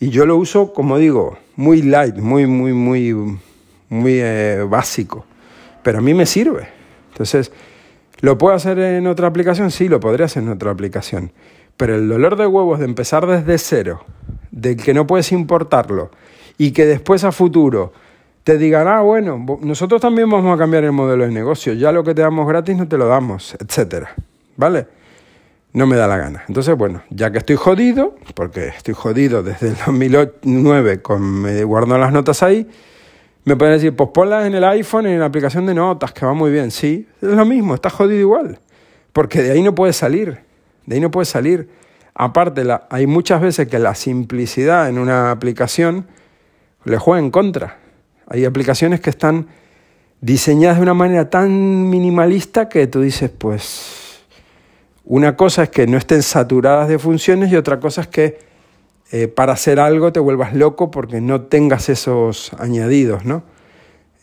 Y 0.00 0.08
yo 0.10 0.26
lo 0.26 0.36
uso, 0.36 0.72
como 0.72 0.98
digo, 0.98 1.38
muy 1.54 1.82
light, 1.82 2.16
muy, 2.16 2.46
muy, 2.46 2.72
muy, 2.72 3.38
muy 3.88 4.18
eh, 4.20 4.64
básico. 4.68 5.24
Pero 5.82 5.98
a 5.98 6.00
mí 6.00 6.14
me 6.14 6.26
sirve. 6.26 6.68
Entonces, 7.12 7.52
¿lo 8.20 8.38
puedo 8.38 8.54
hacer 8.54 8.78
en 8.78 9.06
otra 9.06 9.28
aplicación? 9.28 9.70
Sí, 9.70 9.88
lo 9.88 10.00
podría 10.00 10.26
hacer 10.26 10.42
en 10.42 10.50
otra 10.50 10.70
aplicación. 10.70 11.32
Pero 11.76 11.94
el 11.94 12.08
dolor 12.08 12.36
de 12.36 12.46
huevos 12.46 12.78
de 12.78 12.84
empezar 12.84 13.26
desde 13.26 13.58
cero, 13.58 14.04
de 14.50 14.76
que 14.76 14.94
no 14.94 15.06
puedes 15.06 15.32
importarlo 15.32 16.10
y 16.58 16.72
que 16.72 16.86
después 16.86 17.24
a 17.24 17.32
futuro 17.32 17.92
te 18.44 18.58
digan, 18.58 18.88
ah, 18.88 19.00
bueno, 19.00 19.44
nosotros 19.60 20.00
también 20.00 20.28
vamos 20.28 20.54
a 20.54 20.58
cambiar 20.58 20.84
el 20.84 20.92
modelo 20.92 21.24
de 21.24 21.30
negocio, 21.30 21.72
ya 21.74 21.92
lo 21.92 22.02
que 22.02 22.14
te 22.14 22.22
damos 22.22 22.46
gratis 22.46 22.76
no 22.76 22.88
te 22.88 22.98
lo 22.98 23.06
damos, 23.06 23.56
etcétera. 23.60 24.14
¿Vale? 24.56 24.86
No 25.72 25.86
me 25.86 25.96
da 25.96 26.06
la 26.06 26.18
gana. 26.18 26.44
Entonces, 26.48 26.76
bueno, 26.76 27.02
ya 27.08 27.30
que 27.30 27.38
estoy 27.38 27.56
jodido, 27.56 28.16
porque 28.34 28.68
estoy 28.68 28.94
jodido 28.94 29.42
desde 29.42 29.68
el 29.68 29.76
2009 29.76 31.00
con 31.00 31.22
me 31.22 31.64
guardo 31.64 31.96
las 31.96 32.12
notas 32.12 32.42
ahí, 32.42 32.68
me 33.44 33.56
pueden 33.56 33.74
decir, 33.74 33.94
pues 33.96 34.10
ponlas 34.10 34.46
en 34.46 34.54
el 34.54 34.64
iPhone, 34.64 35.06
en 35.06 35.18
la 35.18 35.26
aplicación 35.26 35.66
de 35.66 35.74
notas, 35.74 36.12
que 36.12 36.24
va 36.24 36.32
muy 36.32 36.50
bien. 36.50 36.70
Sí, 36.70 37.08
es 37.20 37.28
lo 37.28 37.44
mismo, 37.44 37.74
está 37.74 37.90
jodido 37.90 38.20
igual. 38.20 38.58
Porque 39.12 39.42
de 39.42 39.52
ahí 39.52 39.62
no 39.62 39.74
puedes 39.74 39.96
salir. 39.96 40.38
De 40.86 40.94
ahí 40.94 41.00
no 41.00 41.10
puedes 41.10 41.28
salir. 41.28 41.68
Aparte, 42.14 42.64
la, 42.64 42.86
hay 42.90 43.06
muchas 43.06 43.40
veces 43.40 43.68
que 43.68 43.78
la 43.78 43.94
simplicidad 43.94 44.88
en 44.88 44.98
una 44.98 45.30
aplicación 45.30 46.06
le 46.84 46.98
juega 46.98 47.20
en 47.20 47.30
contra. 47.30 47.78
Hay 48.28 48.44
aplicaciones 48.44 49.00
que 49.00 49.10
están 49.10 49.48
diseñadas 50.20 50.76
de 50.76 50.82
una 50.82 50.94
manera 50.94 51.28
tan 51.28 51.90
minimalista 51.90 52.68
que 52.68 52.86
tú 52.86 53.00
dices, 53.00 53.30
pues, 53.30 54.20
una 55.04 55.36
cosa 55.36 55.64
es 55.64 55.70
que 55.70 55.86
no 55.86 55.98
estén 55.98 56.22
saturadas 56.22 56.88
de 56.88 56.98
funciones 56.98 57.50
y 57.50 57.56
otra 57.56 57.80
cosa 57.80 58.02
es 58.02 58.06
que 58.06 58.38
eh, 59.14 59.28
para 59.28 59.52
hacer 59.52 59.78
algo 59.78 60.10
te 60.10 60.20
vuelvas 60.20 60.54
loco 60.54 60.90
porque 60.90 61.20
no 61.20 61.42
tengas 61.42 61.90
esos 61.90 62.50
añadidos, 62.54 63.26
¿no? 63.26 63.42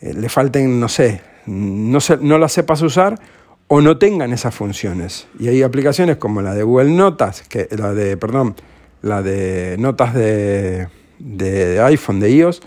Eh, 0.02 0.16
le 0.16 0.30
falten, 0.30 0.80
no 0.80 0.90
sé, 0.90 1.22
no, 1.46 2.02
se, 2.02 2.18
no 2.18 2.40
las 2.40 2.54
sepas 2.54 2.82
usar 2.82 3.20
o 3.68 3.82
no 3.82 4.00
tengan 4.00 4.34
esas 4.34 4.56
funciones. 4.56 5.28
Y 5.40 5.48
hay 5.48 5.62
aplicaciones 5.62 6.18
como 6.18 6.42
la 6.42 6.56
de 6.56 6.64
Google 6.64 6.90
Notas, 6.90 7.44
que 7.44 7.68
la 7.78 7.94
de, 7.94 8.18
perdón, 8.18 8.56
la 9.04 9.22
de 9.22 9.76
notas 9.78 10.16
de, 10.16 10.88
de 11.20 11.80
iPhone, 11.82 12.20
de 12.20 12.32
iOS, 12.32 12.62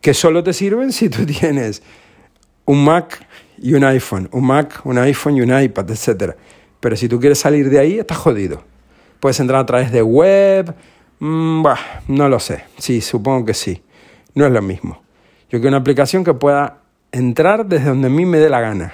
que 0.00 0.14
solo 0.14 0.42
te 0.42 0.54
sirven 0.54 0.92
si 0.92 1.10
tú 1.10 1.26
tienes 1.40 1.82
un 2.64 2.82
Mac 2.86 3.26
y 3.58 3.74
un 3.74 3.84
iPhone, 3.84 4.30
un 4.32 4.46
Mac, 4.46 4.80
un 4.84 4.96
iPhone 4.96 5.36
y 5.36 5.42
un 5.42 5.62
iPad, 5.62 5.90
etc. 5.90 6.36
Pero 6.80 6.96
si 6.96 7.06
tú 7.06 7.20
quieres 7.20 7.38
salir 7.38 7.68
de 7.68 7.80
ahí, 7.80 7.98
estás 7.98 8.16
jodido. 8.16 8.62
Puedes 9.20 9.38
entrar 9.40 9.60
a 9.60 9.66
través 9.66 9.92
de 9.92 10.02
web, 10.02 10.74
mm, 11.26 11.64
no 12.08 12.28
lo 12.28 12.38
sé, 12.40 12.64
sí, 12.78 13.00
supongo 13.00 13.46
que 13.46 13.54
sí, 13.54 13.82
no 14.34 14.46
es 14.46 14.52
lo 14.52 14.62
mismo. 14.62 15.02
Yo 15.50 15.60
quiero 15.60 15.68
una 15.68 15.78
aplicación 15.78 16.24
que 16.24 16.34
pueda 16.34 16.78
entrar 17.12 17.66
desde 17.66 17.88
donde 17.88 18.08
a 18.08 18.10
mí 18.10 18.26
me 18.26 18.38
dé 18.38 18.50
la 18.50 18.60
gana, 18.60 18.92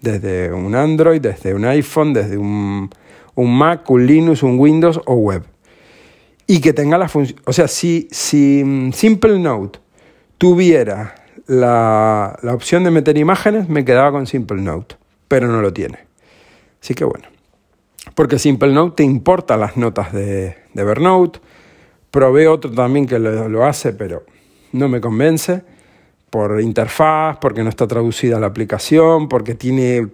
desde 0.00 0.52
un 0.52 0.74
Android, 0.74 1.20
desde 1.20 1.54
un 1.54 1.64
iPhone, 1.64 2.12
desde 2.12 2.38
un, 2.38 2.90
un 3.34 3.56
Mac, 3.56 3.88
un 3.90 4.06
Linux, 4.06 4.42
un 4.42 4.58
Windows 4.58 5.00
o 5.06 5.14
web. 5.14 5.44
Y 6.46 6.60
que 6.60 6.72
tenga 6.72 6.98
la 6.98 7.08
función, 7.08 7.40
o 7.44 7.52
sea, 7.52 7.68
si, 7.68 8.08
si 8.10 8.62
mm, 8.64 8.92
Simple 8.92 9.38
Note 9.38 9.78
tuviera 10.38 11.14
la, 11.46 12.38
opción 12.50 12.84
de 12.84 12.90
meter 12.90 13.16
imágenes, 13.18 13.68
me 13.68 13.84
quedaba 13.84 14.10
con 14.10 14.26
Simple 14.26 14.60
Note, 14.60 14.96
pero 15.28 15.48
no 15.48 15.60
lo 15.60 15.72
tiene. 15.72 15.98
Así 16.80 16.94
que 16.94 17.04
bueno, 17.04 17.26
porque 18.14 18.38
Simple 18.38 18.72
Note 18.72 18.96
te 18.96 19.04
importa 19.04 19.56
las 19.56 19.76
notas 19.76 20.12
de, 20.12 20.56
de 20.74 20.82
Evernote. 20.82 21.40
Probé 22.10 22.48
otro 22.48 22.70
también 22.70 23.06
que 23.06 23.18
lo, 23.18 23.64
hace, 23.64 23.92
pero 23.92 24.24
no 24.72 24.88
me 24.88 25.00
convence 25.00 25.62
por 26.30 26.60
interfaz, 26.60 27.38
porque 27.38 27.62
no 27.62 27.70
está 27.70 27.86
traducida 27.86 28.40
la 28.40 28.48
aplicación, 28.48 29.28
porque 29.28 29.54
tiene 29.54 30.08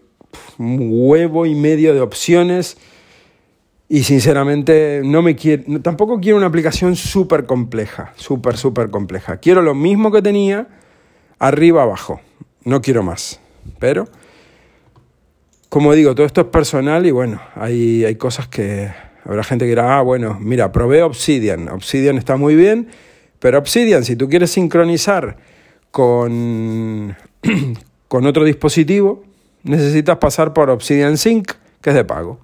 un 0.58 0.88
huevo 0.90 1.46
y 1.46 1.54
medio 1.54 1.94
de 1.94 2.00
opciones 2.00 2.76
y 3.88 4.02
sinceramente 4.02 5.00
no 5.04 5.22
me 5.22 5.34
quiero, 5.34 5.80
tampoco 5.80 6.20
quiero 6.20 6.36
una 6.36 6.46
aplicación 6.46 6.94
súper 6.94 7.46
compleja, 7.46 8.12
súper, 8.16 8.56
súper 8.56 8.90
compleja. 8.90 9.38
Quiero 9.38 9.62
lo 9.62 9.74
mismo 9.74 10.12
que 10.12 10.20
tenía, 10.20 10.68
arriba, 11.38 11.84
abajo. 11.84 12.20
No 12.64 12.82
quiero 12.82 13.02
más. 13.02 13.40
Pero, 13.78 14.06
como 15.68 15.92
digo, 15.94 16.14
todo 16.14 16.26
esto 16.26 16.42
es 16.42 16.46
personal 16.48 17.06
y 17.06 17.10
bueno, 17.10 17.40
hay, 17.54 18.04
hay 18.04 18.16
cosas 18.16 18.48
que 18.48 18.90
habrá 19.24 19.44
gente 19.44 19.64
que 19.64 19.70
dirá, 19.70 19.98
ah, 19.98 20.02
bueno, 20.02 20.38
mira, 20.40 20.72
probé 20.72 21.02
Obsidian. 21.02 21.68
Obsidian 21.68 22.16
está 22.18 22.36
muy 22.36 22.54
bien, 22.54 22.88
pero 23.38 23.58
Obsidian, 23.58 24.04
si 24.04 24.16
tú 24.16 24.28
quieres 24.28 24.50
sincronizar 24.50 25.36
con, 25.90 27.16
con 28.08 28.26
otro 28.26 28.44
dispositivo, 28.44 29.24
necesitas 29.62 30.18
pasar 30.18 30.52
por 30.52 30.70
Obsidian 30.70 31.18
Sync, 31.18 31.52
que 31.80 31.90
es 31.90 31.96
de 31.96 32.04
pago 32.04 32.40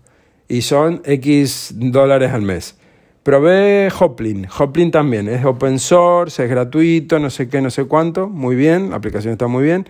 y 0.48 0.62
son 0.62 1.02
X 1.04 1.72
dólares 1.76 2.32
al 2.32 2.42
mes. 2.42 2.76
Probé 3.22 3.90
Hoplin. 3.98 4.46
Hoplin 4.58 4.90
también 4.90 5.28
es 5.28 5.44
open 5.44 5.78
source, 5.78 6.44
es 6.44 6.50
gratuito, 6.50 7.18
no 7.18 7.30
sé 7.30 7.48
qué, 7.48 7.60
no 7.60 7.70
sé 7.70 7.86
cuánto. 7.86 8.28
Muy 8.28 8.54
bien, 8.54 8.90
la 8.90 8.96
aplicación 8.96 9.32
está 9.32 9.46
muy 9.46 9.64
bien. 9.64 9.88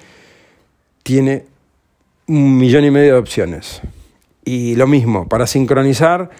Tiene 1.03 1.45
un 2.27 2.59
millón 2.59 2.85
y 2.85 2.91
medio 2.91 3.15
de 3.15 3.19
opciones. 3.19 3.83
Y 4.45 4.77
lo 4.77 4.87
mismo, 4.87 5.29
para 5.29 5.47
sincronizar 5.47 6.31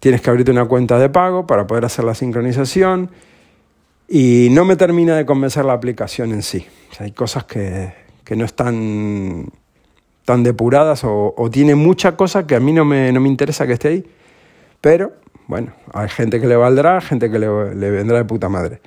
tienes 0.00 0.22
que 0.22 0.30
abrirte 0.30 0.50
una 0.50 0.64
cuenta 0.64 0.98
de 0.98 1.10
pago 1.10 1.46
para 1.46 1.66
poder 1.66 1.84
hacer 1.84 2.04
la 2.04 2.14
sincronización. 2.14 3.10
Y 4.08 4.48
no 4.50 4.64
me 4.64 4.76
termina 4.76 5.16
de 5.16 5.24
convencer 5.24 5.64
la 5.64 5.74
aplicación 5.74 6.32
en 6.32 6.42
sí. 6.42 6.66
hay 6.98 7.12
cosas 7.12 7.44
que, 7.44 7.92
que 8.24 8.34
no 8.34 8.44
están 8.44 9.46
tan 10.24 10.42
depuradas 10.42 11.02
o, 11.04 11.48
tiene 11.52 11.74
mucha 11.74 12.16
cosa 12.16 12.46
que 12.46 12.54
a 12.54 12.60
mí 12.60 12.72
no 12.72 12.84
me, 12.84 13.12
no 13.12 13.20
me 13.20 13.28
interesa 13.28 13.66
que 13.66 13.74
esté 13.74 13.88
ahí. 13.88 14.06
Pero, 14.80 15.12
bueno, 15.46 15.72
hay 15.92 16.08
gente 16.08 16.40
que 16.40 16.46
le 16.46 16.56
valdrá, 16.56 17.00
gente 17.00 17.30
que 17.30 17.38
le, 17.38 17.74
le 17.74 17.90
vendrá 17.90 18.18
de 18.18 18.24
puta 18.24 18.48
madre. 18.48 18.80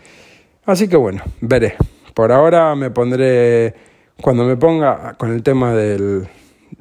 Así 0.66 0.88
que 0.88 0.98
bueno, 0.98 1.22
veré. 1.42 1.76
Por 2.14 2.32
ahora 2.32 2.76
me 2.76 2.92
pondré, 2.92 3.74
cuando 4.22 4.46
me 4.46 4.56
ponga 4.56 5.14
con 5.18 5.32
el 5.32 5.44
tema 5.44 5.74
del, 5.74 6.28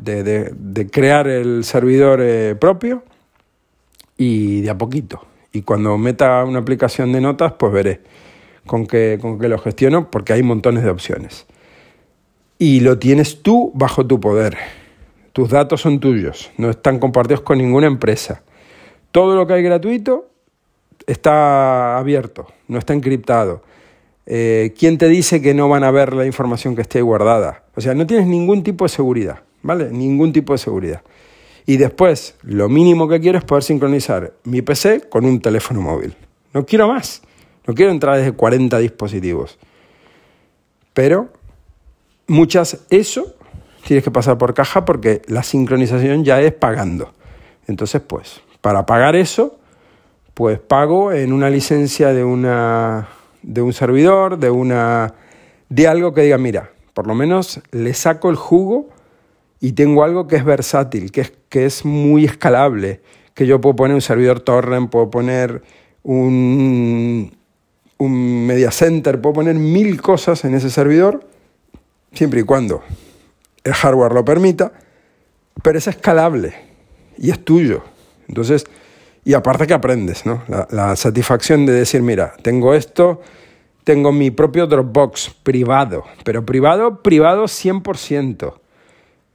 de, 0.05 0.53
de, 0.55 0.87
crear 0.91 1.29
el 1.29 1.65
servidor 1.65 2.21
eh, 2.23 2.55
propio 2.59 3.05
y 4.17 4.63
de 4.63 4.71
a 4.71 4.79
poquito. 4.79 5.25
Y 5.53 5.63
cuando 5.63 5.99
meta 5.99 6.45
una 6.45 6.61
aplicación 6.61 7.13
de 7.13 7.21
notas, 7.21 7.53
pues 7.59 7.73
veré 7.73 8.01
con 8.67 8.87
qué, 8.87 9.19
con 9.21 9.39
lo 9.39 9.59
gestiono, 9.59 10.11
porque 10.11 10.33
hay 10.33 10.43
montones 10.43 10.83
de 10.83 10.91
opciones 10.91 11.47
y 12.63 12.79
lo 12.79 12.97
tienes 12.97 13.43
tú 13.43 13.73
bajo 13.75 14.07
tu 14.07 14.21
poder. 14.21 14.57
Tus 15.33 15.51
datos 15.51 15.81
son 15.81 15.99
tuyos, 15.99 16.53
no 16.59 16.71
están 16.71 17.01
compartidos 17.01 17.41
con 17.41 17.59
ninguna 17.59 17.89
empresa. 17.89 18.45
Todo 19.11 19.35
lo 19.35 19.49
que 19.49 19.55
hay 19.55 19.65
gratuito 19.65 20.31
está 21.09 21.99
abierto, 21.99 22.47
no 22.69 22.79
está 22.79 22.95
encriptado. 22.95 23.65
Eh, 24.27 24.75
¿Quién 24.79 24.97
te 24.97 25.09
dice 25.09 25.43
que 25.43 25.55
no 25.55 25.69
van 25.69 25.83
a 25.83 25.91
ver 25.91 26.13
la 26.13 26.25
información 26.25 26.77
que 26.77 26.83
esté 26.83 27.03
guardada? 27.03 27.65
O 27.75 27.81
sea, 27.81 27.95
no 27.95 28.07
tienes 28.07 28.29
ningún 28.29 28.63
tipo 28.63 28.85
de 28.85 28.91
seguridad, 28.91 29.41
¿vale? 29.63 29.91
Ningún 29.91 30.33
tipo 30.33 30.53
de 30.53 30.59
seguridad. 30.59 31.03
Y 31.67 31.77
después, 31.77 32.35
lo 32.43 32.69
mínimo 32.69 33.09
que 33.09 33.21
quiero 33.21 33.39
es 33.39 33.45
poder 33.45 33.63
sincronizar 33.63 34.33
mi 34.45 34.63
PC 34.63 35.09
con 35.09 35.25
un 35.25 35.41
teléfono 35.41 35.81
móvil. 35.81 36.17
No 36.53 36.67
quiero 36.67 36.89
más. 36.89 37.23
No 37.67 37.75
quiero 37.75 37.93
entrar 37.93 38.17
desde 38.17 38.33
40 38.33 38.79
dispositivos. 38.79 39.59
Pero 40.93 41.29
muchas 42.27 42.81
eso 42.91 43.35
tienes 43.87 44.05
que 44.05 44.11
pasar 44.11 44.39
por 44.39 44.55
caja 44.55 44.85
porque 44.85 45.23
la 45.27 45.43
sincronización 45.43 46.25
ya 46.25 46.41
es 46.41 46.53
pagando. 46.53 47.13
Entonces, 47.67 48.03
pues, 48.03 48.41
para 48.61 48.87
pagar 48.87 49.17
eso, 49.17 49.59
pues 50.35 50.59
pago 50.59 51.13
en 51.13 51.33
una 51.33 51.51
licencia 51.51 52.13
de 52.13 52.25
una 52.25 53.09
de 53.43 53.61
un 53.61 53.73
servidor, 53.73 54.39
de 54.39 54.51
una 54.51 55.15
de 55.69 55.89
algo 55.89 56.15
que 56.15 56.23
diga, 56.23 56.39
mira, 56.39 56.71
por 56.95 57.07
lo 57.07 57.15
menos 57.15 57.61
le 57.71 57.93
saco 57.95 58.31
el 58.31 58.37
jugo 58.37 58.89
y 59.63 59.73
tengo 59.73 60.03
algo 60.03 60.27
que 60.27 60.35
es 60.35 60.45
versátil, 60.45 61.13
que 61.13 61.21
es, 61.21 61.33
que 61.49 61.65
es 61.65 61.85
muy 61.85 62.25
escalable, 62.25 63.01
que 63.33 63.47
yo 63.47 63.61
puedo 63.61 63.77
poner 63.77 63.95
un 63.95 64.01
servidor 64.01 64.41
torrent, 64.41 64.91
puedo 64.91 65.09
poner 65.09 65.63
un, 66.03 67.33
un 67.97 68.47
media 68.47 68.73
center, 68.73 69.21
puedo 69.21 69.35
poner 69.35 69.55
mil 69.55 70.03
cosas 70.03 70.45
en 70.45 70.55
ese 70.55 70.69
servidor 70.69 71.25
siempre 72.13 72.41
y 72.41 72.43
cuando 72.43 72.83
el 73.63 73.73
hardware 73.73 74.13
lo 74.13 74.25
permita, 74.25 74.73
pero 75.63 75.79
es 75.79 75.87
escalable 75.87 76.55
y 77.17 77.31
es 77.31 77.45
tuyo. 77.45 77.85
Entonces, 78.27 78.67
y 79.25 79.35
aparte 79.35 79.69
que 79.69 79.75
aprendes, 79.75 80.27
¿no? 80.27 80.43
La, 80.71 80.97
satisfacción 80.97 81.67
de 81.67 81.73
decir, 81.75 82.03
mira, 82.03 82.35
tengo 82.43 82.75
esto, 82.75 83.21
tengo 83.85 84.11
mi 84.11 84.33
propio 84.33 84.67
Dropbox 84.67 85.37
privado, 85.45 86.03
pero 86.25 86.45
privado, 86.45 87.01
privado 87.01 87.45
100%. 87.45 88.55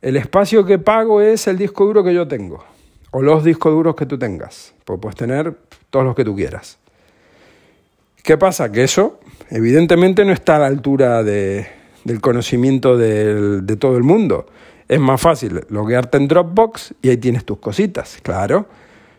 El 0.02 0.16
espacio 0.16 0.66
que 0.66 0.80
pago 0.80 1.22
es 1.22 1.48
el 1.48 1.58
disco 1.58 1.86
duro 1.86 2.04
que 2.04 2.14
yo 2.14 2.28
tengo, 2.28 2.64
o 3.12 3.22
los 3.22 3.44
discos 3.44 3.74
duros 3.74 3.96
que 3.96 4.06
tú 4.06 4.18
tengas, 4.18 4.74
pues 4.86 5.00
puedes 5.00 5.16
tener 5.16 5.58
todos 5.90 6.06
los 6.06 6.16
que 6.16 6.24
tú 6.24 6.36
quieras. 6.36 6.78
¿Qué 8.24 8.38
pasa? 8.38 8.72
Que 8.72 8.84
eso, 8.84 9.20
evidentemente, 9.50 10.26
no 10.26 10.34
está 10.34 10.58
a 10.58 10.60
la 10.60 10.68
altura 10.68 11.24
de, 11.24 11.68
del 12.04 12.22
conocimiento 12.22 12.98
de 12.98 13.78
todo 13.78 13.98
el 13.98 14.04
mundo. 14.04 14.48
Es 14.88 15.00
más 15.00 15.20
fácil 15.20 15.66
loguearte 15.70 16.18
en 16.18 16.28
Dropbox 16.28 16.94
y 17.02 17.10
ahí 17.10 17.18
tienes 17.18 17.44
tus 17.44 17.58
cositas, 17.60 18.20
claro. 18.22 18.68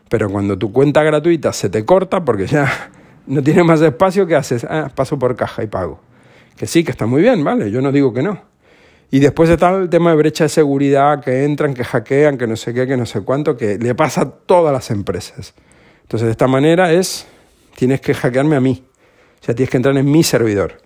Pero 0.09 0.31
cuando 0.31 0.57
tu 0.57 0.73
cuenta 0.73 1.03
gratuita 1.03 1.53
se 1.53 1.69
te 1.69 1.85
corta 1.85 2.25
porque 2.25 2.47
ya 2.47 2.91
no 3.27 3.43
tiene 3.43 3.63
más 3.65 3.83
espacio, 3.83 4.27
¿qué 4.27 4.37
haces? 4.37 4.65
Ah, 4.65 4.91
paso 4.95 5.19
por 5.19 5.37
caja 5.37 5.63
y 5.63 5.67
pago. 5.67 6.01
Que 6.57 6.67
sí, 6.67 6.85
que 6.85 6.91
está 6.91 7.07
muy 7.07 7.21
bien, 7.21 7.45
¿vale? 7.45 7.71
Yo 7.71 7.83
no 7.83 7.93
digo 7.93 8.13
que 8.13 8.23
no. 8.23 8.48
Y 9.11 9.21
después 9.21 9.49
está 9.49 9.75
el 9.75 9.89
tema 9.89 10.11
de 10.11 10.17
brecha 10.17 10.45
de 10.45 10.51
seguridad, 10.51 11.23
que 11.23 11.45
entran, 11.45 11.73
que 11.73 11.83
hackean, 11.83 12.37
que 12.37 12.47
no 12.47 12.57
sé 12.57 12.75
qué, 12.75 12.87
que 12.87 12.97
no 12.97 13.07
sé 13.07 13.23
cuánto, 13.23 13.57
que 13.57 13.79
le 13.79 13.95
pasa 13.95 14.23
a 14.23 14.31
todas 14.31 14.73
las 14.73 14.91
empresas. 14.91 15.55
Entonces, 16.03 16.27
de 16.27 16.33
esta 16.33 16.47
manera 16.47 16.93
es, 16.93 17.27
tienes 17.77 18.01
que 18.01 18.13
hackearme 18.13 18.57
a 18.57 18.61
mí. 18.61 18.85
O 19.41 19.45
sea, 19.45 19.55
tienes 19.55 19.71
que 19.71 19.79
entrar 19.79 19.97
en 19.97 20.11
mi 20.11 20.23
servidor. 20.23 20.79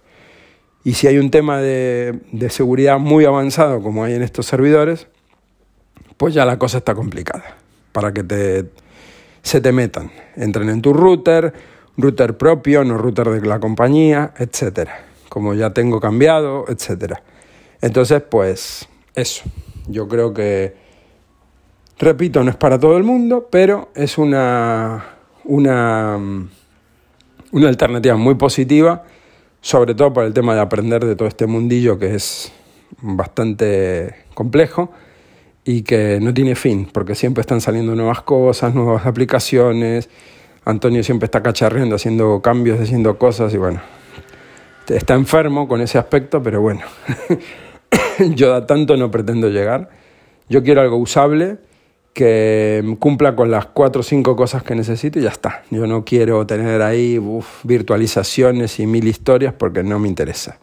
Y 0.84 0.94
si 0.94 1.08
hay 1.08 1.18
un 1.18 1.30
tema 1.30 1.58
de, 1.58 2.20
de 2.30 2.50
seguridad 2.50 2.98
muy 2.98 3.24
avanzado, 3.24 3.82
como 3.82 4.04
hay 4.04 4.14
en 4.14 4.22
estos 4.22 4.46
servidores, 4.46 5.08
pues 6.16 6.34
ya 6.34 6.44
la 6.44 6.58
cosa 6.58 6.78
está 6.78 6.94
complicada. 6.94 7.56
Para 7.90 8.12
que 8.12 8.22
te, 8.22 8.66
se 9.42 9.60
te 9.60 9.72
metan. 9.72 10.12
Entren 10.36 10.68
en 10.68 10.80
tu 10.80 10.92
router, 10.92 11.52
router 11.96 12.36
propio, 12.36 12.84
no 12.84 12.96
router 12.98 13.28
de 13.30 13.46
la 13.46 13.58
compañía, 13.58 14.32
etcétera. 14.38 15.06
Como 15.28 15.54
ya 15.54 15.70
tengo 15.70 16.00
cambiado, 16.00 16.64
etcétera. 16.68 17.22
Entonces, 17.82 18.22
pues 18.22 18.88
eso. 19.14 19.42
Yo 19.88 20.08
creo 20.08 20.32
que, 20.32 20.74
repito, 21.98 22.42
no 22.42 22.50
es 22.50 22.56
para 22.56 22.78
todo 22.78 22.96
el 22.96 23.02
mundo, 23.02 23.48
pero 23.50 23.90
es 23.94 24.16
una, 24.16 25.04
una, 25.44 26.16
una 27.50 27.68
alternativa 27.68 28.16
muy 28.16 28.36
positiva, 28.36 29.02
sobre 29.60 29.94
todo 29.94 30.12
por 30.12 30.24
el 30.24 30.32
tema 30.32 30.54
de 30.54 30.60
aprender 30.60 31.04
de 31.04 31.16
todo 31.16 31.28
este 31.28 31.46
mundillo 31.46 31.98
que 31.98 32.14
es 32.14 32.52
bastante 33.00 34.14
complejo 34.34 34.92
y 35.64 35.82
que 35.82 36.18
no 36.20 36.32
tiene 36.32 36.54
fin, 36.54 36.88
porque 36.92 37.14
siempre 37.14 37.40
están 37.40 37.60
saliendo 37.60 37.94
nuevas 37.94 38.22
cosas, 38.22 38.74
nuevas 38.74 39.06
aplicaciones. 39.06 40.08
Antonio 40.64 41.02
siempre 41.02 41.26
está 41.26 41.42
cacharreando, 41.42 41.96
haciendo 41.96 42.40
cambios, 42.40 42.80
haciendo 42.80 43.18
cosas 43.18 43.52
y 43.54 43.56
bueno, 43.56 43.80
está 44.88 45.14
enfermo 45.14 45.66
con 45.66 45.80
ese 45.80 45.98
aspecto, 45.98 46.42
pero 46.42 46.60
bueno, 46.60 46.82
yo 48.34 48.54
a 48.54 48.66
tanto 48.66 48.96
no 48.96 49.10
pretendo 49.10 49.48
llegar. 49.48 49.90
Yo 50.48 50.62
quiero 50.62 50.80
algo 50.80 50.96
usable 50.96 51.58
que 52.12 52.96
cumpla 52.98 53.34
con 53.34 53.50
las 53.50 53.66
cuatro 53.66 54.00
o 54.00 54.02
cinco 54.02 54.36
cosas 54.36 54.62
que 54.62 54.74
necesito 54.74 55.18
y 55.18 55.22
ya 55.22 55.30
está. 55.30 55.62
Yo 55.70 55.86
no 55.86 56.04
quiero 56.04 56.46
tener 56.46 56.82
ahí 56.82 57.20
virtualizaciones 57.64 58.78
y 58.80 58.86
mil 58.86 59.08
historias 59.08 59.54
porque 59.54 59.82
no 59.82 59.98
me 59.98 60.08
interesa. 60.08 60.58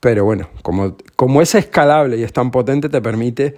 Pero 0.00 0.24
bueno, 0.24 0.48
como, 0.62 0.96
como 1.16 1.40
es 1.40 1.54
escalable 1.54 2.18
y 2.18 2.22
es 2.22 2.32
tan 2.32 2.50
potente, 2.50 2.88
te 2.88 3.00
permite 3.00 3.56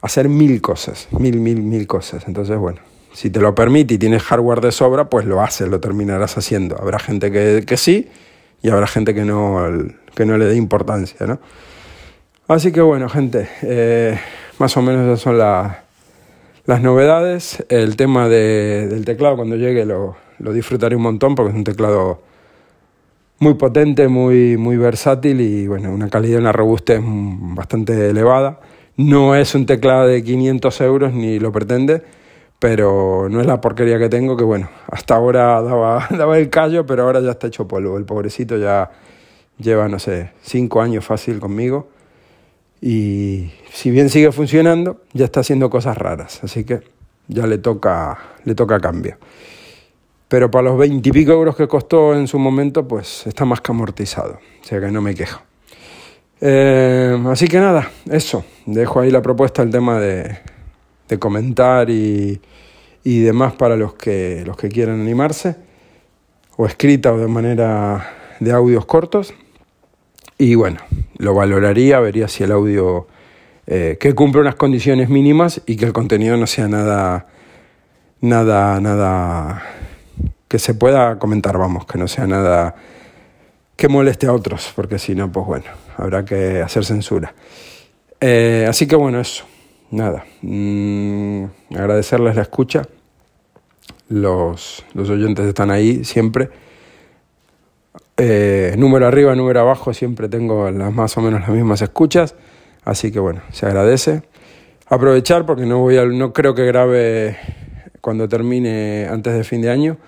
hacer 0.00 0.28
mil 0.28 0.60
cosas, 0.60 1.06
mil, 1.12 1.38
mil, 1.38 1.62
mil 1.62 1.86
cosas. 1.86 2.26
Entonces, 2.26 2.58
bueno, 2.58 2.80
si 3.12 3.30
te 3.30 3.40
lo 3.40 3.54
permite 3.54 3.94
y 3.94 3.98
tienes 3.98 4.22
hardware 4.24 4.60
de 4.60 4.72
sobra, 4.72 5.08
pues 5.08 5.26
lo 5.26 5.40
haces, 5.40 5.68
lo 5.68 5.78
terminarás 5.78 6.36
haciendo. 6.36 6.76
Habrá 6.80 6.98
gente 6.98 7.30
que, 7.30 7.62
que 7.64 7.76
sí 7.76 8.08
y 8.62 8.70
habrá 8.70 8.88
gente 8.88 9.14
que 9.14 9.24
no, 9.24 9.64
que 10.14 10.26
no 10.26 10.36
le 10.36 10.46
dé 10.46 10.56
importancia, 10.56 11.24
¿no? 11.26 11.38
Así 12.48 12.72
que 12.72 12.80
bueno, 12.80 13.10
gente, 13.10 13.46
eh, 13.60 14.18
más 14.58 14.74
o 14.78 14.80
menos 14.80 15.04
esas 15.04 15.20
son 15.20 15.36
las 15.36 16.80
novedades. 16.80 17.62
El 17.68 17.94
tema 17.96 18.26
del 18.26 19.04
teclado 19.04 19.36
cuando 19.36 19.56
llegue 19.56 19.84
lo, 19.84 20.16
disfrutaré 20.38 20.96
un 20.96 21.02
montón 21.02 21.34
porque 21.34 21.50
es 21.50 21.56
un 21.56 21.64
teclado 21.64 22.22
muy 23.38 23.52
potente, 23.52 24.08
muy, 24.08 24.56
muy 24.56 24.78
versátil 24.78 25.42
y 25.42 25.66
bueno, 25.66 25.92
una 25.92 26.08
calidad, 26.08 26.40
una 26.40 26.52
robustez 26.52 27.02
bastante 27.04 28.08
elevada. 28.08 28.60
No 28.96 29.34
es 29.34 29.54
un 29.54 29.66
teclado 29.66 30.06
de 30.06 30.24
500 30.24 30.80
euros 30.80 31.12
ni 31.12 31.38
lo 31.38 31.52
pretende, 31.52 32.02
pero 32.58 33.28
no 33.28 33.42
es 33.42 33.46
la 33.46 33.60
porquería 33.60 33.98
que 33.98 34.08
tengo, 34.08 34.38
que 34.38 34.44
bueno, 34.44 34.70
hasta 34.90 35.16
ahora 35.16 35.60
daba, 35.60 36.08
daba 36.16 36.38
el 36.38 36.48
callo, 36.48 36.86
pero 36.86 37.02
ahora 37.02 37.20
ya 37.20 37.32
está 37.32 37.48
hecho 37.48 37.68
polvo. 37.68 37.98
El 37.98 38.06
pobrecito 38.06 38.56
ya 38.56 38.90
lleva, 39.58 39.86
no 39.86 39.98
sé, 39.98 40.30
5 40.44 40.80
años 40.80 41.04
fácil 41.04 41.40
conmigo 41.40 41.97
y 42.80 43.50
si 43.72 43.90
bien 43.90 44.08
sigue 44.08 44.32
funcionando, 44.32 45.02
ya 45.12 45.24
está 45.24 45.40
haciendo 45.40 45.68
cosas 45.70 45.96
raras, 45.96 46.42
así 46.42 46.64
que 46.64 46.80
ya 47.28 47.46
le 47.46 47.58
toca, 47.58 48.18
le 48.44 48.54
toca 48.54 48.80
cambio. 48.80 49.16
Pero 50.28 50.50
para 50.50 50.64
los 50.64 50.78
veintipico 50.78 51.32
euros 51.32 51.56
que 51.56 51.66
costó 51.66 52.14
en 52.14 52.28
su 52.28 52.38
momento, 52.38 52.86
pues 52.86 53.26
está 53.26 53.44
más 53.44 53.60
que 53.60 53.72
amortizado, 53.72 54.40
o 54.60 54.64
sea 54.64 54.80
que 54.80 54.90
no 54.90 55.00
me 55.00 55.14
quejo. 55.14 55.40
Eh, 56.40 57.18
así 57.28 57.48
que 57.48 57.58
nada, 57.58 57.90
eso, 58.10 58.44
dejo 58.66 59.00
ahí 59.00 59.10
la 59.10 59.22
propuesta, 59.22 59.62
el 59.62 59.70
tema 59.70 59.98
de, 59.98 60.38
de 61.08 61.18
comentar 61.18 61.90
y, 61.90 62.40
y 63.02 63.20
demás 63.20 63.54
para 63.54 63.76
los 63.76 63.94
que, 63.94 64.44
los 64.46 64.56
que 64.56 64.68
quieran 64.68 65.00
animarse, 65.00 65.56
o 66.56 66.66
escrita 66.66 67.12
o 67.12 67.18
de 67.18 67.26
manera 67.26 68.36
de 68.38 68.52
audios 68.52 68.84
cortos. 68.84 69.32
Y 70.38 70.54
bueno, 70.54 70.78
lo 71.16 71.34
valoraría, 71.34 71.98
vería 71.98 72.28
si 72.28 72.44
el 72.44 72.52
audio 72.52 73.08
eh, 73.66 73.96
que 73.98 74.14
cumple 74.14 74.40
unas 74.40 74.54
condiciones 74.54 75.08
mínimas 75.08 75.60
y 75.66 75.74
que 75.74 75.84
el 75.84 75.92
contenido 75.92 76.36
no 76.36 76.46
sea 76.46 76.68
nada, 76.68 77.26
nada, 78.20 78.80
nada 78.80 79.62
que 80.46 80.60
se 80.60 80.74
pueda 80.74 81.18
comentar, 81.18 81.58
vamos, 81.58 81.86
que 81.86 81.98
no 81.98 82.06
sea 82.06 82.28
nada 82.28 82.76
que 83.74 83.88
moleste 83.88 84.28
a 84.28 84.32
otros, 84.32 84.72
porque 84.76 85.00
si 85.00 85.16
no, 85.16 85.30
pues 85.32 85.44
bueno, 85.44 85.66
habrá 85.96 86.24
que 86.24 86.62
hacer 86.62 86.84
censura. 86.84 87.34
Eh, 88.20 88.64
así 88.68 88.86
que 88.86 88.94
bueno, 88.94 89.20
eso, 89.20 89.44
nada, 89.90 90.24
mm, 90.42 91.44
agradecerles 91.76 92.36
la 92.36 92.42
escucha, 92.42 92.82
los, 94.08 94.84
los 94.94 95.10
oyentes 95.10 95.46
están 95.46 95.72
ahí 95.72 96.04
siempre 96.04 96.48
eh, 98.16 98.74
número 98.76 99.06
arriba, 99.06 99.34
número 99.34 99.60
abajo, 99.60 99.94
siempre 99.94 100.28
tengo 100.28 100.70
las 100.70 100.92
más 100.92 101.16
o 101.16 101.20
menos 101.20 101.40
las 101.40 101.50
mismas 101.50 101.82
escuchas. 101.82 102.34
Así 102.84 103.12
que 103.12 103.20
bueno, 103.20 103.42
se 103.52 103.66
agradece. 103.66 104.22
Aprovechar 104.88 105.46
porque 105.46 105.66
no, 105.66 105.78
voy 105.78 105.98
a, 105.98 106.04
no 106.04 106.32
creo 106.32 106.54
que 106.54 106.64
grabe 106.64 107.36
cuando 108.00 108.28
termine 108.28 109.06
antes 109.08 109.34
de 109.34 109.44
fin 109.44 109.62
de 109.62 109.70
año. 109.70 109.98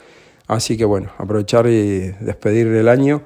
Así 0.48 0.76
que 0.76 0.84
bueno, 0.84 1.10
aprovechar 1.18 1.66
y 1.68 2.12
despedir 2.20 2.66
el 2.68 2.88
año. 2.88 3.22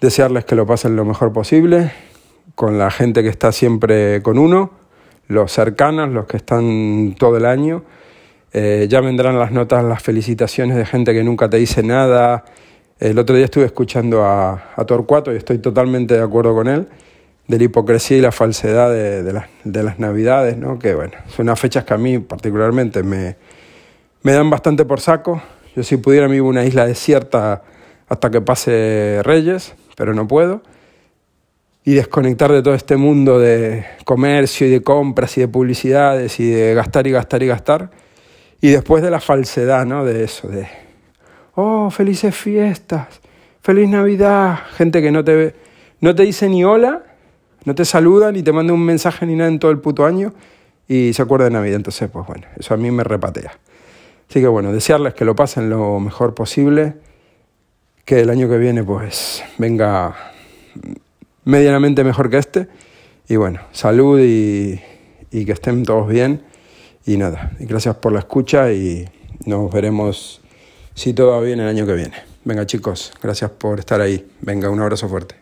Desearles 0.00 0.44
que 0.44 0.54
lo 0.54 0.66
pasen 0.66 0.96
lo 0.96 1.04
mejor 1.04 1.32
posible 1.32 1.92
con 2.54 2.78
la 2.78 2.90
gente 2.90 3.22
que 3.22 3.30
está 3.30 3.52
siempre 3.52 4.20
con 4.22 4.38
uno, 4.38 4.72
los 5.28 5.50
cercanos, 5.50 6.10
los 6.10 6.26
que 6.26 6.36
están 6.36 7.14
todo 7.18 7.38
el 7.38 7.46
año. 7.46 7.84
Eh, 8.52 8.86
ya 8.90 9.00
vendrán 9.00 9.38
las 9.38 9.52
notas, 9.52 9.82
las 9.82 10.02
felicitaciones 10.02 10.76
de 10.76 10.84
gente 10.84 11.14
que 11.14 11.24
nunca 11.24 11.48
te 11.48 11.56
dice 11.56 11.82
nada 11.82 12.44
el 13.00 13.18
otro 13.18 13.34
día 13.34 13.46
estuve 13.46 13.64
escuchando 13.64 14.24
a, 14.24 14.62
Torcuato 14.86 15.32
y 15.32 15.36
estoy 15.36 15.58
totalmente 15.58 16.14
de 16.14 16.22
acuerdo 16.22 16.54
con 16.54 16.68
él, 16.68 16.86
de 17.48 17.58
la 17.58 17.64
hipocresía 17.64 18.18
y 18.18 18.20
la 18.20 18.30
falsedad 18.30 18.90
de, 18.92 19.32
las, 19.32 19.46
de 19.64 19.82
las 19.82 19.98
Navidades, 19.98 20.58
¿no? 20.58 20.78
que 20.78 20.94
bueno, 20.94 21.14
son 21.28 21.46
unas 21.46 21.58
fechas 21.58 21.84
que 21.84 21.94
a 21.94 21.98
mí 21.98 22.18
particularmente 22.18 23.02
me, 23.02 23.36
me 24.22 24.32
dan 24.32 24.50
bastante 24.50 24.84
por 24.84 25.00
saco. 25.00 25.42
Yo 25.74 25.82
si 25.82 25.96
pudiera 25.96 26.26
a 26.26 26.42
una 26.42 26.64
isla 26.64 26.86
desierta 26.86 27.62
hasta 28.06 28.30
que 28.30 28.42
pase 28.42 29.20
Reyes, 29.22 29.74
pero 29.96 30.12
no 30.12 30.28
puedo. 30.28 30.62
Y 31.84 31.94
desconectar 31.94 32.52
de 32.52 32.62
todo 32.62 32.74
este 32.74 32.96
mundo 32.96 33.38
de 33.38 33.86
comercio 34.04 34.66
y 34.66 34.70
de 34.70 34.82
compras 34.82 35.38
y 35.38 35.40
de 35.40 35.48
publicidades 35.48 36.38
y 36.38 36.50
de 36.50 36.74
gastar 36.74 37.06
y 37.06 37.12
gastar 37.12 37.42
y 37.42 37.46
gastar. 37.46 37.90
Y 38.60 38.68
después 38.68 39.02
de 39.02 39.10
la 39.10 39.20
falsedad, 39.20 39.86
¿no? 39.86 40.04
De 40.04 40.24
eso, 40.24 40.48
de 40.48 40.68
oh, 41.54 41.90
felices 41.90 42.34
fiestas, 42.34 43.20
feliz 43.62 43.88
Navidad, 43.88 44.60
gente 44.76 45.02
que 45.02 45.10
no 45.10 45.24
te, 45.24 45.54
no 46.00 46.14
te 46.14 46.22
dice 46.22 46.48
ni 46.48 46.64
hola, 46.64 47.02
no 47.64 47.74
te 47.74 47.84
saluda, 47.84 48.32
ni 48.32 48.42
te 48.42 48.52
manda 48.52 48.72
un 48.72 48.84
mensaje 48.84 49.26
ni 49.26 49.34
nada 49.34 49.50
en 49.50 49.58
todo 49.58 49.70
el 49.70 49.78
puto 49.78 50.06
año 50.06 50.32
y 50.88 51.12
se 51.12 51.22
acuerda 51.22 51.44
de 51.44 51.52
Navidad. 51.52 51.76
Entonces, 51.76 52.10
pues 52.10 52.26
bueno, 52.26 52.46
eso 52.58 52.74
a 52.74 52.76
mí 52.76 52.90
me 52.90 53.04
repatea. 53.04 53.52
Así 54.28 54.40
que 54.40 54.48
bueno, 54.48 54.72
desearles 54.72 55.14
que 55.14 55.24
lo 55.24 55.34
pasen 55.34 55.70
lo 55.70 56.00
mejor 56.00 56.34
posible, 56.34 56.94
que 58.04 58.20
el 58.20 58.30
año 58.30 58.48
que 58.48 58.58
viene 58.58 58.82
pues 58.82 59.42
venga 59.58 60.16
medianamente 61.44 62.04
mejor 62.04 62.30
que 62.30 62.38
este. 62.38 62.68
Y 63.28 63.36
bueno, 63.36 63.60
salud 63.72 64.20
y, 64.20 64.80
y 65.30 65.44
que 65.44 65.52
estén 65.52 65.84
todos 65.84 66.08
bien. 66.08 66.42
Y 67.06 67.16
nada, 67.16 67.52
y 67.58 67.66
gracias 67.66 67.96
por 67.96 68.12
la 68.12 68.20
escucha 68.20 68.72
y 68.72 69.08
nos 69.46 69.72
veremos 69.72 70.39
si 71.00 71.14
todo 71.14 71.30
va 71.30 71.40
bien 71.40 71.58
el 71.60 71.66
año 71.66 71.86
que 71.86 71.94
viene. 71.94 72.12
Venga 72.44 72.66
chicos, 72.66 73.10
gracias 73.22 73.50
por 73.52 73.78
estar 73.78 74.02
ahí. 74.02 74.28
Venga, 74.42 74.68
un 74.68 74.80
abrazo 74.80 75.08
fuerte. 75.08 75.39